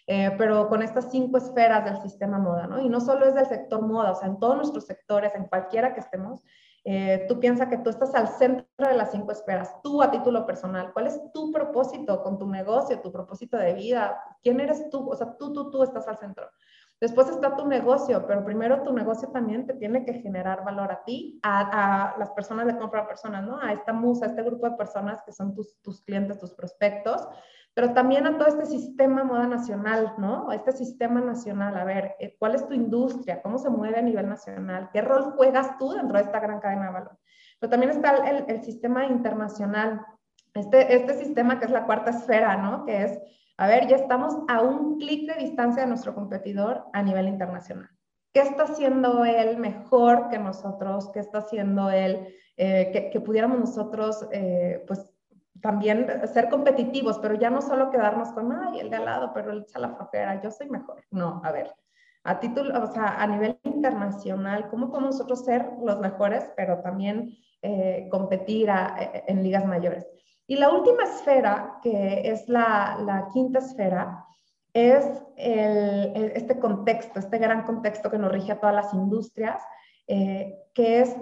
eh, 0.06 0.32
pero 0.38 0.70
con 0.70 0.84
estas 0.84 1.10
cinco 1.10 1.38
esferas 1.38 1.84
del 1.84 2.00
sistema 2.02 2.38
moda, 2.38 2.68
¿no? 2.68 2.80
Y 2.80 2.90
no 2.90 3.02
solo 3.02 3.26
es 3.26 3.34
del 3.34 3.48
sector 3.48 3.82
moda, 3.82 4.12
o 4.12 4.16
sea, 4.16 4.28
en 4.28 4.40
todos 4.40 4.58
nuestros 4.58 4.86
sectores, 4.86 5.34
en 5.34 5.46
cualquiera 5.46 5.96
que 5.96 6.02
estemos, 6.02 6.44
eh, 6.86 7.26
tú 7.30 7.40
piensas 7.40 7.70
que 7.70 7.78
tú 7.78 7.90
estás 7.90 8.14
al 8.14 8.28
centro 8.28 8.66
de 8.78 8.96
las 8.96 9.12
cinco 9.12 9.32
esferas, 9.32 9.82
tú 9.82 10.02
a 10.02 10.12
título 10.12 10.46
personal, 10.46 10.92
¿cuál 10.92 11.08
es 11.08 11.20
tu 11.34 11.52
propósito 11.52 12.22
con 12.22 12.38
tu 12.38 12.48
negocio, 12.48 13.00
tu 13.00 13.12
propósito 13.12 13.58
de 13.58 13.74
vida? 13.74 14.22
¿Quién 14.42 14.60
eres 14.60 14.90
tú? 14.90 15.10
O 15.10 15.16
sea, 15.16 15.38
tú, 15.38 15.54
tú, 15.54 15.72
tú 15.72 15.84
estás 15.84 16.08
al 16.08 16.20
centro. 16.20 16.50
Después 17.00 17.28
está 17.28 17.56
tu 17.56 17.68
negocio, 17.68 18.26
pero 18.28 18.46
primero 18.46 18.82
tu 18.84 18.94
negocio 18.94 19.30
también 19.30 19.68
te 19.68 19.74
tiene 19.74 20.06
que 20.06 20.14
generar 20.14 20.64
valor 20.64 20.92
a 20.92 21.04
ti, 21.04 21.40
a, 21.44 22.16
las 22.18 22.32
personas 22.32 22.66
de 22.66 22.78
compra 22.78 23.02
a 23.02 23.08
personas, 23.08 23.46
¿no? 23.46 23.60
A 23.60 23.74
esta 23.74 23.92
musa, 23.92 24.26
a 24.26 24.30
este 24.30 24.42
grupo 24.44 24.70
de 24.70 24.78
personas 24.78 25.22
que 25.26 25.34
son 25.34 25.54
tus, 25.54 25.82
tus 25.82 26.02
clientes, 26.02 26.40
tus 26.40 26.54
prospectos, 26.54 27.28
pero 27.74 27.94
también 27.94 28.26
a 28.28 28.38
todo 28.38 28.48
este 28.48 28.66
sistema 28.68 29.24
moda 29.24 29.48
nacional, 29.48 30.14
¿no? 30.18 30.50
A 30.50 30.56
este 30.56 30.72
sistema 30.72 31.20
nacional, 31.20 31.76
a 31.76 31.84
ver, 31.84 32.16
eh, 32.20 32.38
¿cuál 32.40 32.56
es 32.56 32.66
tu 32.68 32.74
industria? 32.74 33.42
¿Cómo 33.42 33.58
se 33.58 33.70
mueve 33.70 33.98
a 33.98 34.04
nivel 34.04 34.30
nacional? 34.30 34.90
¿Qué 34.94 35.02
rol 35.02 35.34
juegas 35.36 35.78
tú 35.78 35.92
dentro 35.92 36.18
de 36.18 36.24
esta 36.24 36.40
gran 36.40 36.60
cadena 36.60 36.86
de 36.86 36.94
valor? 36.94 37.18
Pero 37.60 37.70
también 37.70 37.92
está 37.92 38.16
el, 38.30 38.46
el 38.48 38.64
sistema 38.64 39.06
internacional, 39.08 40.06
este, 40.54 40.96
este 40.96 41.16
sistema 41.16 41.60
que 41.60 41.66
es 41.66 41.72
la 41.72 41.86
cuarta 41.86 42.12
esfera, 42.12 42.56
¿no? 42.58 42.86
Que 42.86 43.04
es 43.04 43.20
a 43.58 43.68
ver, 43.68 43.88
ya 43.88 43.98
estamos 43.98 44.36
a 44.48 44.62
un 44.62 44.98
clic 44.98 45.32
de 45.32 45.44
distancia 45.44 45.84
de 45.84 45.90
nuestro 45.90 46.16
competidor 46.16 46.86
a 46.94 47.04
nivel 47.04 47.28
internacional. 47.28 47.90
¿Qué 48.34 48.42
está 48.42 48.64
haciendo 48.64 49.26
él 49.26 49.58
mejor 49.58 50.30
que 50.30 50.40
nosotros? 50.40 51.12
¿Qué 51.14 51.20
está 51.20 51.40
haciendo 51.40 51.92
él 51.92 52.36
eh, 52.58 53.10
que, 53.12 53.20
pudiéramos 53.20 53.60
nosotros, 53.60 54.28
eh, 54.32 54.84
pues, 54.88 55.10
también 55.62 56.28
ser 56.28 56.50
competitivos, 56.50 57.20
pero 57.20 57.36
ya 57.36 57.50
no 57.50 57.62
solo 57.62 57.90
quedarnos 57.90 58.32
con, 58.34 58.52
ay, 58.52 58.80
el 58.80 58.90
de 58.90 58.98
al 58.98 59.06
lado, 59.06 59.32
pero 59.34 59.52
él 59.52 59.66
echa 59.68 59.80
la 59.80 59.96
flojera, 59.96 60.42
yo 60.42 60.52
soy 60.52 60.70
mejor. 60.70 61.04
No, 61.10 61.42
a 61.44 61.52
ver, 61.52 61.74
a 62.24 62.40
título, 62.40 62.84
o 62.84 62.88
sea, 62.88 63.22
a 63.22 63.28
nivel 63.28 63.60
internacional, 63.64 64.68
¿cómo 64.70 64.90
podemos 64.90 65.16
nosotros 65.16 65.46
ser 65.46 65.72
los 65.82 66.00
mejores, 66.00 66.52
pero 66.58 66.82
también 66.82 67.38
eh, 67.62 68.08
competir 68.12 68.70
en 69.28 69.42
ligas 69.42 69.66
mayores? 69.66 70.06
Y 70.48 70.58
la 70.58 70.70
última 70.70 71.04
esfera, 71.04 71.80
que 71.82 72.30
es 72.30 72.50
la, 72.50 73.30
quinta 73.34 73.60
esfera, 73.60 74.26
es 74.74 75.06
este 75.38 76.60
contexto, 76.60 77.20
este 77.20 77.38
gran 77.38 77.64
contexto 77.64 78.10
que 78.10 78.18
nos 78.18 78.32
rige 78.32 78.52
a 78.52 78.60
todas 78.60 78.76
las 78.76 78.94
industrias, 78.94 79.64
eh, 80.08 80.60
que 80.74 81.00
es 81.00 81.16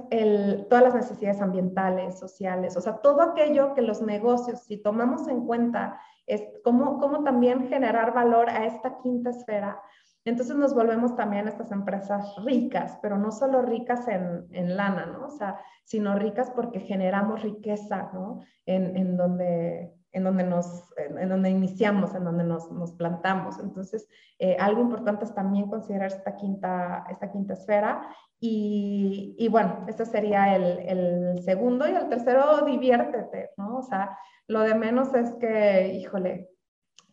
todas 0.70 0.84
las 0.84 0.96
necesidades 0.96 1.42
ambientales, 1.42 2.18
sociales, 2.18 2.76
o 2.78 2.82
sea, 2.82 2.98
todo 2.98 3.22
aquello 3.22 3.76
que 3.76 3.82
los 3.82 4.02
negocios, 4.02 4.64
si 4.64 4.78
tomamos 4.78 5.28
en 5.28 5.46
cuenta, 5.46 6.00
es 6.26 6.42
cómo, 6.64 6.98
cómo 6.98 7.24
también 7.24 7.68
generar 7.68 8.14
valor 8.14 8.50
a 8.50 8.66
esta 8.66 8.98
quinta 9.00 9.30
esfera, 9.30 9.82
entonces 10.24 10.56
nos 10.56 10.76
volvemos 10.76 11.16
también 11.16 11.48
estas 11.48 11.72
empresas 11.72 12.36
ricas, 12.46 13.00
pero 13.02 13.18
no 13.18 13.32
solo 13.32 13.62
ricas 13.62 14.08
en, 14.08 14.46
en 14.52 14.78
lana, 14.78 15.08
¿no? 15.08 15.28
O 15.28 15.32
sea, 15.32 15.60
sino 15.84 16.16
ricas 16.16 16.52
porque 16.52 16.80
generamos 16.80 17.42
riqueza, 17.42 18.12
¿no? 18.14 18.42
En, 18.66 18.96
en 18.96 19.18
donde, 19.18 19.92
en 20.12 20.24
donde 20.24 20.44
nos, 20.44 20.94
en, 20.98 21.28
donde 21.28 21.50
iniciamos, 21.50 22.14
en 22.14 22.24
donde 22.24 22.44
nos, 22.44 22.72
nos 22.72 22.92
plantamos. 22.94 23.60
Entonces, 23.60 24.08
eh, 24.38 24.58
algo 24.60 24.82
importante 24.82 25.26
es 25.26 25.34
también 25.34 25.70
considerar 25.70 26.08
esta 26.08 26.36
quinta, 26.36 27.06
esta 27.10 27.32
quinta 27.32 27.54
esfera 27.54 28.08
Y, 28.40 29.36
y, 29.38 29.48
bueno, 29.48 29.86
ese 29.88 30.06
sería 30.06 30.56
el, 30.56 30.80
el, 30.80 31.44
segundo. 31.44 31.88
Y 31.88 31.94
el 31.94 32.10
tercero, 32.10 32.64
diviértete, 32.66 33.52
¿no? 33.58 33.78
O 33.78 33.84
sea, 33.84 34.18
lo 34.48 34.62
de 34.62 34.76
menos 34.76 35.14
es 35.14 35.34
que, 35.36 35.94
híjole, 35.94 36.51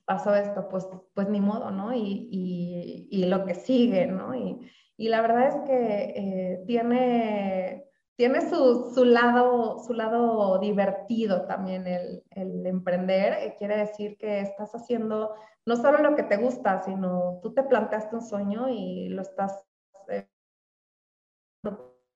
pasó 0.08 0.34
esto, 0.34 0.70
pues, 0.70 0.88
pues 1.12 1.28
ni 1.28 1.38
modo, 1.38 1.70
¿no? 1.70 1.92
Y, 1.92 2.28
y, 2.32 3.08
y 3.10 3.26
lo 3.26 3.44
que 3.44 3.54
sigue, 3.54 4.06
¿no? 4.06 4.34
Y, 4.34 4.58
la 4.96 5.20
verdad 5.20 5.48
es 5.48 5.56
que 5.66 6.12
eh, 6.16 6.64
tiene, 6.66 7.84
tiene 8.16 8.40
su, 8.48 8.90
su, 8.94 9.04
lado, 9.04 9.78
su 9.78 9.92
lado 9.92 10.58
divertido 10.58 11.46
también 11.46 11.86
el, 11.86 12.24
el 12.30 12.66
emprender. 12.66 13.34
Eh, 13.34 13.56
quiere 13.58 13.76
decir 13.76 14.16
que 14.16 14.40
estás 14.40 14.74
haciendo 14.74 15.34
no 15.66 15.76
solo 15.76 15.98
lo 15.98 16.16
que 16.16 16.22
te 16.22 16.38
gusta, 16.38 16.82
sino 16.82 17.38
tú 17.42 17.52
te 17.52 17.62
planteaste 17.62 18.16
un 18.16 18.22
sueño 18.22 18.70
y 18.70 19.10
lo 19.10 19.20
estás 19.20 19.62
eh, 20.08 20.26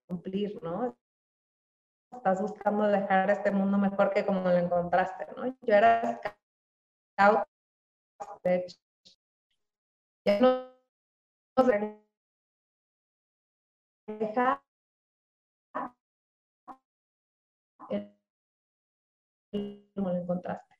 cumplir, 0.07 0.59
¿no? 0.63 0.97
Estás 2.11 2.41
buscando 2.41 2.87
dejar 2.87 3.29
este 3.29 3.51
mundo 3.51 3.77
mejor 3.77 4.11
que 4.11 4.25
como 4.25 4.41
lo 4.41 4.57
encontraste, 4.57 5.27
¿no? 5.37 5.45
Yo 5.61 5.75
era 5.75 6.19
scout, 7.15 7.47
de. 8.43 8.65
Ya 10.25 10.39
no, 10.39 10.69
no 11.57 11.63
deja 14.07 14.63
como 19.95 20.09
lo 20.09 20.17
encontraste. 20.17 20.75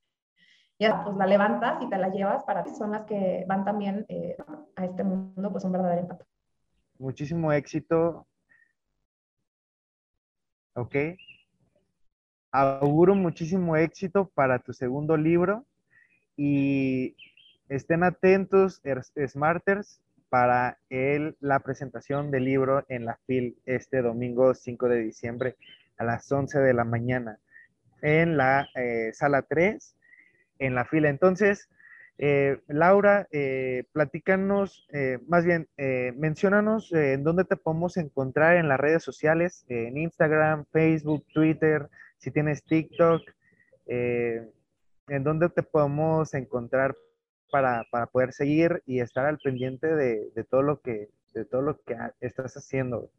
Ya, 0.79 1.03
pues 1.03 1.15
la 1.15 1.27
levantas 1.27 1.81
y 1.83 1.89
te 1.89 1.97
la 1.97 2.09
llevas 2.09 2.43
para 2.43 2.63
ti, 2.63 2.71
son 2.71 2.91
las 2.91 3.05
que 3.05 3.45
van 3.47 3.63
también 3.63 4.05
eh, 4.09 4.35
a 4.75 4.85
este 4.85 5.03
mundo, 5.03 5.51
pues 5.51 5.63
un 5.63 5.71
verdadero 5.71 6.01
impacto. 6.01 6.25
Muchísimo 6.97 7.53
éxito 7.53 8.27
¿ok? 10.75 10.95
Auguro 12.51 13.15
muchísimo 13.15 13.75
éxito 13.75 14.29
para 14.33 14.59
tu 14.59 14.73
segundo 14.73 15.17
libro 15.17 15.65
y 16.35 17.15
estén 17.75 18.03
atentos, 18.03 18.81
Smarters, 19.27 20.01
para 20.29 20.79
la 21.39 21.59
presentación 21.59 22.31
del 22.31 22.45
libro 22.45 22.85
en 22.89 23.05
la 23.05 23.19
FIL 23.27 23.57
este 23.65 24.01
domingo 24.01 24.53
5 24.53 24.89
de 24.89 24.99
diciembre 24.99 25.57
a 25.97 26.03
las 26.03 26.31
11 26.31 26.59
de 26.59 26.73
la 26.73 26.83
mañana 26.83 27.39
en 28.01 28.37
la 28.37 28.67
eh, 28.75 29.11
sala 29.13 29.43
3 29.43 29.95
en 30.59 30.75
la 30.75 30.85
fila. 30.85 31.09
Entonces, 31.09 31.69
eh, 32.17 32.59
Laura, 32.67 33.27
eh, 33.31 33.85
platícanos, 33.91 34.87
más 35.27 35.45
bien, 35.45 35.67
menciónanos 36.15 36.91
en 36.93 37.23
dónde 37.23 37.43
te 37.43 37.57
podemos 37.57 37.97
encontrar 37.97 38.57
en 38.57 38.69
las 38.69 38.79
redes 38.79 39.03
sociales, 39.03 39.65
en 39.67 39.97
Instagram, 39.97 40.65
Facebook, 40.71 41.25
Twitter, 41.33 41.89
si 42.17 42.31
tienes 42.31 42.63
TikTok, 42.63 43.21
en 43.87 45.23
dónde 45.23 45.49
te 45.49 45.63
podemos 45.63 46.33
encontrar 46.33 46.95
para, 47.53 47.85
para, 47.91 48.07
poder 48.07 48.33
seguir 48.33 48.81
y 48.87 48.99
estar 48.99 49.27
al 49.27 49.37
pendiente 49.37 49.85
de, 49.85 50.31
de, 50.33 50.43
todo 50.43 50.63
lo 50.63 50.81
que 50.81 51.11
de 51.35 51.45
todo 51.45 51.61
lo 51.61 51.79
que 51.83 51.95
estás 52.19 52.57
haciendo. 52.57 53.11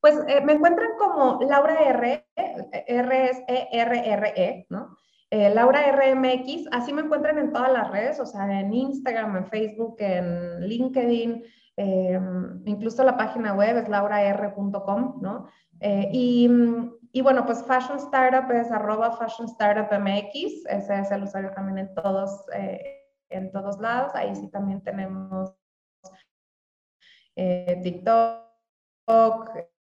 Pues 0.00 0.16
me 0.44 0.52
encuentran 0.52 0.90
como 1.00 1.40
Laura 1.42 1.74
R, 1.80 2.24
R 2.36 3.30
es 3.30 3.38
E 3.48 3.68
R 3.72 4.12
R 4.12 4.32
E, 4.36 4.66
¿no? 4.70 4.96
Eh, 5.30 5.52
Laura 5.52 5.80
RMX, 5.90 6.68
así 6.70 6.92
me 6.92 7.02
encuentran 7.02 7.38
en 7.38 7.52
todas 7.52 7.72
las 7.72 7.90
redes, 7.90 8.20
o 8.20 8.26
sea, 8.26 8.60
en 8.60 8.72
Instagram, 8.72 9.36
en 9.36 9.46
Facebook, 9.46 9.96
en 9.98 10.60
LinkedIn, 10.60 11.42
em, 11.76 12.62
incluso 12.66 13.02
la 13.02 13.16
página 13.16 13.54
web 13.54 13.78
es 13.78 13.88
lauraR.com, 13.88 15.22
¿no? 15.22 15.48
Eh, 15.80 16.08
y, 16.12 16.50
y, 17.12 17.20
bueno, 17.20 17.44
pues 17.46 17.64
Fashion 17.64 17.98
Startup 17.98 18.50
es 18.50 18.70
arroba 18.70 19.16
Fashion 19.16 19.46
Startup 19.48 19.92
MX, 19.98 20.66
ese 20.66 21.00
es 21.00 21.10
el 21.10 21.24
usuario 21.24 21.52
también 21.52 21.78
en 21.78 21.94
todos, 21.94 22.46
eh, 22.54 23.02
en 23.30 23.52
todos 23.52 23.78
lados, 23.78 24.14
ahí 24.14 24.34
sí 24.34 24.48
también 24.50 24.82
tenemos 24.82 25.54
TikTok, 27.34 28.42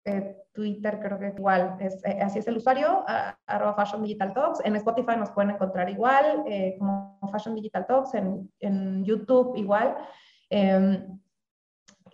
eh, 0.05 0.37
Twitter 0.53 0.99
creo 0.99 1.17
que 1.17 1.33
igual, 1.35 1.77
es, 1.79 2.03
eh, 2.05 2.19
así 2.21 2.39
es 2.39 2.47
el 2.47 2.57
usuario, 2.57 3.03
arroba 3.47 3.73
Fashion 3.73 4.03
Digital 4.03 4.33
Talks. 4.33 4.61
En 4.63 4.75
Spotify 4.75 5.15
nos 5.17 5.31
pueden 5.31 5.51
encontrar 5.51 5.89
igual, 5.89 6.43
eh, 6.45 6.75
como 6.77 7.19
Fashion 7.31 7.55
Digital 7.55 7.87
Talks, 7.87 8.13
en, 8.13 8.51
en 8.59 9.03
YouTube 9.03 9.55
igual. 9.55 9.97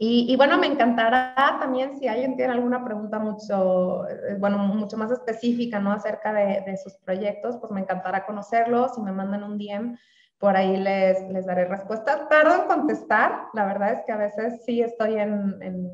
Y, 0.01 0.31
y, 0.31 0.37
bueno, 0.37 0.57
me 0.57 0.67
encantará 0.67 1.35
también 1.59 1.99
si 1.99 2.07
alguien 2.07 2.37
tiene 2.37 2.53
alguna 2.53 2.85
pregunta 2.85 3.19
mucho, 3.19 4.05
bueno, 4.39 4.57
mucho 4.59 4.95
más 4.95 5.11
específica, 5.11 5.79
¿no? 5.79 5.91
Acerca 5.91 6.31
de, 6.31 6.63
de, 6.65 6.77
sus 6.77 6.95
proyectos, 6.95 7.57
pues 7.57 7.71
me 7.73 7.81
encantará 7.81 8.25
conocerlos. 8.25 8.95
Si 8.95 9.01
me 9.01 9.11
mandan 9.11 9.43
un 9.43 9.57
DM, 9.57 9.97
por 10.37 10.55
ahí 10.55 10.77
les, 10.77 11.21
les 11.29 11.45
daré 11.45 11.65
respuesta. 11.65 12.29
Tardo 12.29 12.61
en 12.61 12.67
contestar, 12.67 13.47
la 13.53 13.65
verdad 13.65 13.91
es 13.91 13.99
que 14.05 14.13
a 14.13 14.17
veces 14.17 14.63
sí 14.65 14.81
estoy 14.81 15.15
en, 15.15 15.61
en 15.61 15.91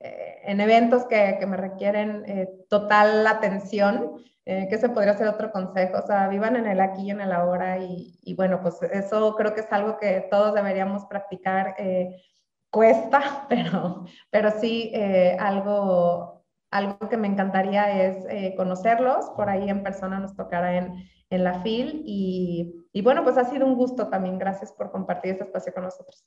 eh, 0.00 0.42
en 0.44 0.60
eventos 0.60 1.06
que, 1.06 1.38
que 1.40 1.46
me 1.46 1.56
requieren 1.56 2.22
eh, 2.26 2.48
total 2.68 3.26
atención, 3.26 4.22
eh, 4.44 4.68
que 4.70 4.78
se 4.78 4.88
podría 4.90 5.14
ser 5.14 5.26
otro 5.26 5.50
consejo, 5.50 5.98
o 5.98 6.06
sea, 6.06 6.28
vivan 6.28 6.54
en 6.54 6.66
el 6.66 6.80
aquí 6.80 7.06
y 7.06 7.10
en 7.10 7.20
el 7.20 7.32
ahora 7.32 7.78
y, 7.78 8.16
y 8.22 8.34
bueno, 8.34 8.60
pues 8.62 8.80
eso 8.92 9.34
creo 9.34 9.54
que 9.54 9.62
es 9.62 9.72
algo 9.72 9.98
que 9.98 10.26
todos 10.30 10.54
deberíamos 10.54 11.04
practicar. 11.06 11.74
Cuesta, 12.70 13.46
pero, 13.48 14.04
pero 14.30 14.50
sí 14.60 14.92
algo, 15.38 16.44
algo 16.70 17.08
que 17.08 17.16
me 17.16 17.28
encantaría 17.28 18.04
es 18.04 18.56
conocerlos, 18.56 19.30
por 19.36 19.48
ahí 19.48 19.68
en 19.68 19.82
persona 19.82 20.20
nos 20.20 20.36
tocará 20.36 20.76
en, 20.76 21.08
en 21.30 21.44
la 21.44 21.62
FIL 21.62 22.02
y, 22.06 22.86
y 22.92 23.02
bueno, 23.02 23.22
pues 23.24 23.36
ha 23.36 23.44
sido 23.44 23.66
un 23.66 23.74
gusto 23.74 24.08
también, 24.08 24.38
gracias 24.38 24.72
por 24.72 24.90
compartir 24.90 25.32
este 25.32 25.44
espacio 25.44 25.72
con 25.72 25.84
nosotros. 25.84 26.24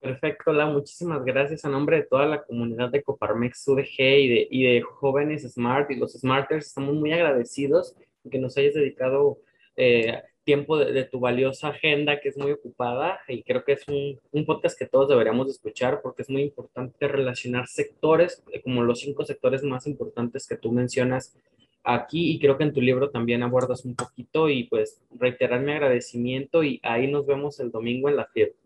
Perfecto, 0.00 0.52
La, 0.52 0.64
muchísimas 0.64 1.22
gracias 1.24 1.64
a 1.66 1.68
nombre 1.68 1.98
de 1.98 2.02
toda 2.04 2.24
la 2.24 2.42
comunidad 2.42 2.88
de 2.90 3.02
Coparmex 3.02 3.68
UDG 3.68 3.98
y 3.98 4.28
de, 4.28 4.48
y 4.50 4.62
de 4.64 4.80
jóvenes 4.80 5.42
Smart 5.52 5.90
y 5.90 5.96
los 5.96 6.14
Smarters. 6.14 6.68
Estamos 6.68 6.94
muy 6.94 7.12
agradecidos 7.12 7.94
que 8.30 8.38
nos 8.38 8.56
hayas 8.56 8.74
dedicado 8.74 9.40
eh, 9.76 10.22
tiempo 10.44 10.78
de, 10.78 11.04
tu 11.04 11.20
valiosa 11.20 11.68
agenda 11.68 12.20
que 12.20 12.30
es 12.30 12.36
muy 12.36 12.52
ocupada 12.52 13.20
y 13.28 13.42
creo 13.42 13.64
que 13.64 13.72
es 13.72 13.86
un, 13.88 14.18
un, 14.32 14.46
podcast 14.46 14.78
que 14.78 14.86
todos 14.86 15.08
deberíamos 15.08 15.48
escuchar 15.48 16.00
porque 16.02 16.22
es 16.22 16.30
muy 16.30 16.42
importante 16.42 17.08
relacionar 17.08 17.66
sectores 17.68 18.42
eh, 18.52 18.60
como 18.62 18.82
los 18.82 19.00
cinco 19.00 19.24
sectores 19.24 19.62
más 19.62 19.86
importantes 19.86 20.46
que 20.46 20.56
tú 20.56 20.72
mencionas 20.72 21.36
aquí 21.84 22.32
y 22.32 22.40
creo 22.40 22.58
que 22.58 22.64
en 22.64 22.72
tu 22.72 22.80
libro 22.80 23.10
también 23.10 23.42
abordas 23.42 23.84
un 23.84 23.94
poquito 23.94 24.48
y 24.48 24.64
pues 24.64 25.02
reiterar 25.10 25.60
mi 25.60 25.72
agradecimiento 25.72 26.62
y 26.62 26.80
ahí 26.82 27.10
nos 27.10 27.26
vemos 27.26 27.60
el 27.60 27.70
domingo 27.70 28.08
en 28.08 28.16
la 28.16 28.26
fiesta. 28.26 28.58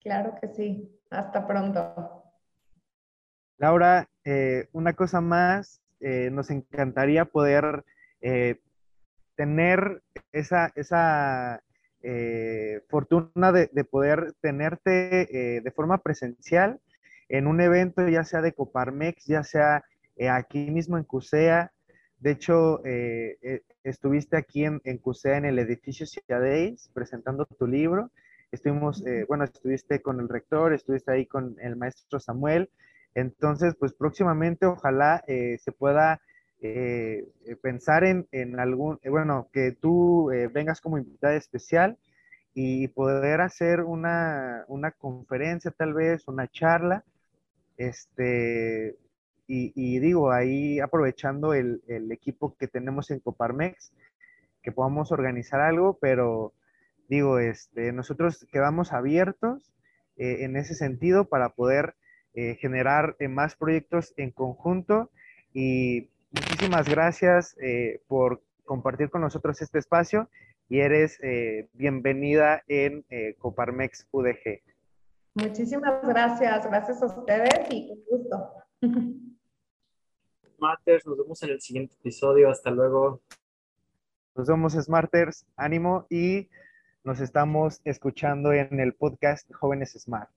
Claro 0.00 0.34
que 0.40 0.48
sí. 0.48 0.98
Hasta 1.10 1.46
pronto. 1.46 2.22
Laura, 3.58 4.08
eh, 4.24 4.66
una 4.72 4.94
cosa 4.94 5.20
más, 5.20 5.80
eh, 6.00 6.30
nos 6.32 6.50
encantaría 6.50 7.26
poder 7.26 7.84
eh, 8.20 8.58
tener 9.42 10.02
esa, 10.32 10.72
esa 10.74 11.62
fortuna 12.88 13.52
de, 13.52 13.70
de, 13.72 13.84
poder 13.84 14.34
tenerte 14.40 15.60
de 15.62 15.72
forma 15.74 15.98
presencial 15.98 16.80
en 17.28 17.46
un 17.46 17.60
evento, 17.60 18.08
ya 18.08 18.24
sea 18.24 18.40
de 18.40 18.52
Coparmex, 18.52 19.24
ya 19.26 19.44
sea 19.44 19.84
aquí 20.30 20.70
mismo 20.70 20.98
en 20.98 21.04
CUSEA. 21.04 21.70
De 22.18 22.32
hecho, 22.32 22.82
estuviste 23.84 24.36
aquí 24.36 24.64
en, 24.64 24.80
en 24.84 24.98
CUSEA 24.98 25.36
en 25.36 25.44
el 25.44 25.58
edificio 25.60 26.06
Ciudadays 26.06 26.90
presentando 26.92 27.46
tu 27.46 27.66
libro 27.66 28.10
estuvimos, 28.52 29.04
eh, 29.06 29.24
bueno, 29.26 29.44
estuviste 29.44 30.00
con 30.02 30.20
el 30.20 30.28
rector, 30.28 30.72
estuviste 30.72 31.10
ahí 31.10 31.26
con 31.26 31.56
el 31.60 31.74
maestro 31.74 32.20
Samuel. 32.20 32.70
Entonces, 33.14 33.74
pues 33.78 33.94
próximamente 33.94 34.66
ojalá 34.66 35.24
eh, 35.26 35.56
se 35.58 35.72
pueda 35.72 36.20
eh, 36.62 37.26
pensar 37.60 38.04
en, 38.04 38.26
algún, 38.58 38.98
bueno, 39.04 39.48
que 39.52 39.72
tú 39.72 40.30
vengas 40.52 40.80
como 40.80 40.98
invitada 40.98 41.34
especial 41.34 41.98
y 42.54 42.88
poder 42.88 43.40
hacer 43.40 43.80
una, 43.80 44.64
una 44.68 44.92
conferencia 44.92 45.70
tal 45.70 45.94
vez, 45.94 46.28
una 46.28 46.48
charla, 46.48 47.04
este, 47.76 48.96
y, 49.46 49.72
y 49.74 49.98
digo, 49.98 50.30
ahí 50.30 50.80
aprovechando 50.80 51.54
el, 51.54 51.82
el, 51.88 52.12
equipo 52.12 52.56
que 52.56 52.68
tenemos 52.68 53.10
en 53.10 53.20
Coparmex, 53.20 53.92
que 54.62 54.72
podamos 54.72 55.12
organizar 55.12 55.60
algo, 55.60 55.98
pero 56.00 56.52
digo, 57.08 57.38
este, 57.38 57.92
nosotros 57.92 58.46
quedamos 58.52 58.92
abiertos 58.92 59.72
eh, 60.16 60.44
en 60.44 60.56
ese 60.56 60.74
sentido 60.74 61.24
para 61.24 61.50
poder 61.50 61.94
eh, 62.34 62.56
generar 62.60 63.16
eh, 63.18 63.28
más 63.28 63.56
proyectos 63.56 64.14
en 64.16 64.30
conjunto 64.30 65.10
y 65.52 66.08
muchísimas 66.32 66.88
gracias 66.88 67.56
por 68.08 68.42
compartir 68.64 69.10
con 69.10 69.20
nosotros 69.20 69.60
este 69.62 69.78
espacio 69.78 70.28
y 70.68 70.80
eres 70.80 71.18
bienvenida 71.72 72.62
en 72.68 73.04
Coparmex 73.38 74.06
UDG. 74.10 74.62
Muchísimas 75.34 76.06
gracias, 76.06 76.66
gracias 76.66 77.02
a 77.02 77.06
ustedes 77.06 77.66
y 77.70 77.88
con 77.88 77.98
gusto. 78.10 78.52
Smarters, 80.56 81.06
nos 81.06 81.18
vemos 81.18 81.42
en 81.42 81.50
el 81.50 81.60
siguiente 81.60 81.94
episodio. 81.94 82.50
Hasta 82.50 82.70
luego. 82.70 83.20
Nos 84.34 84.46
vemos, 84.46 84.74
Smarters. 84.74 85.44
Ánimo 85.56 86.06
y 86.08 86.48
nos 87.04 87.20
estamos 87.20 87.80
escuchando 87.84 88.52
en 88.52 88.78
el 88.80 88.94
podcast 88.94 89.52
Jóvenes 89.52 89.92
Smart. 89.98 90.30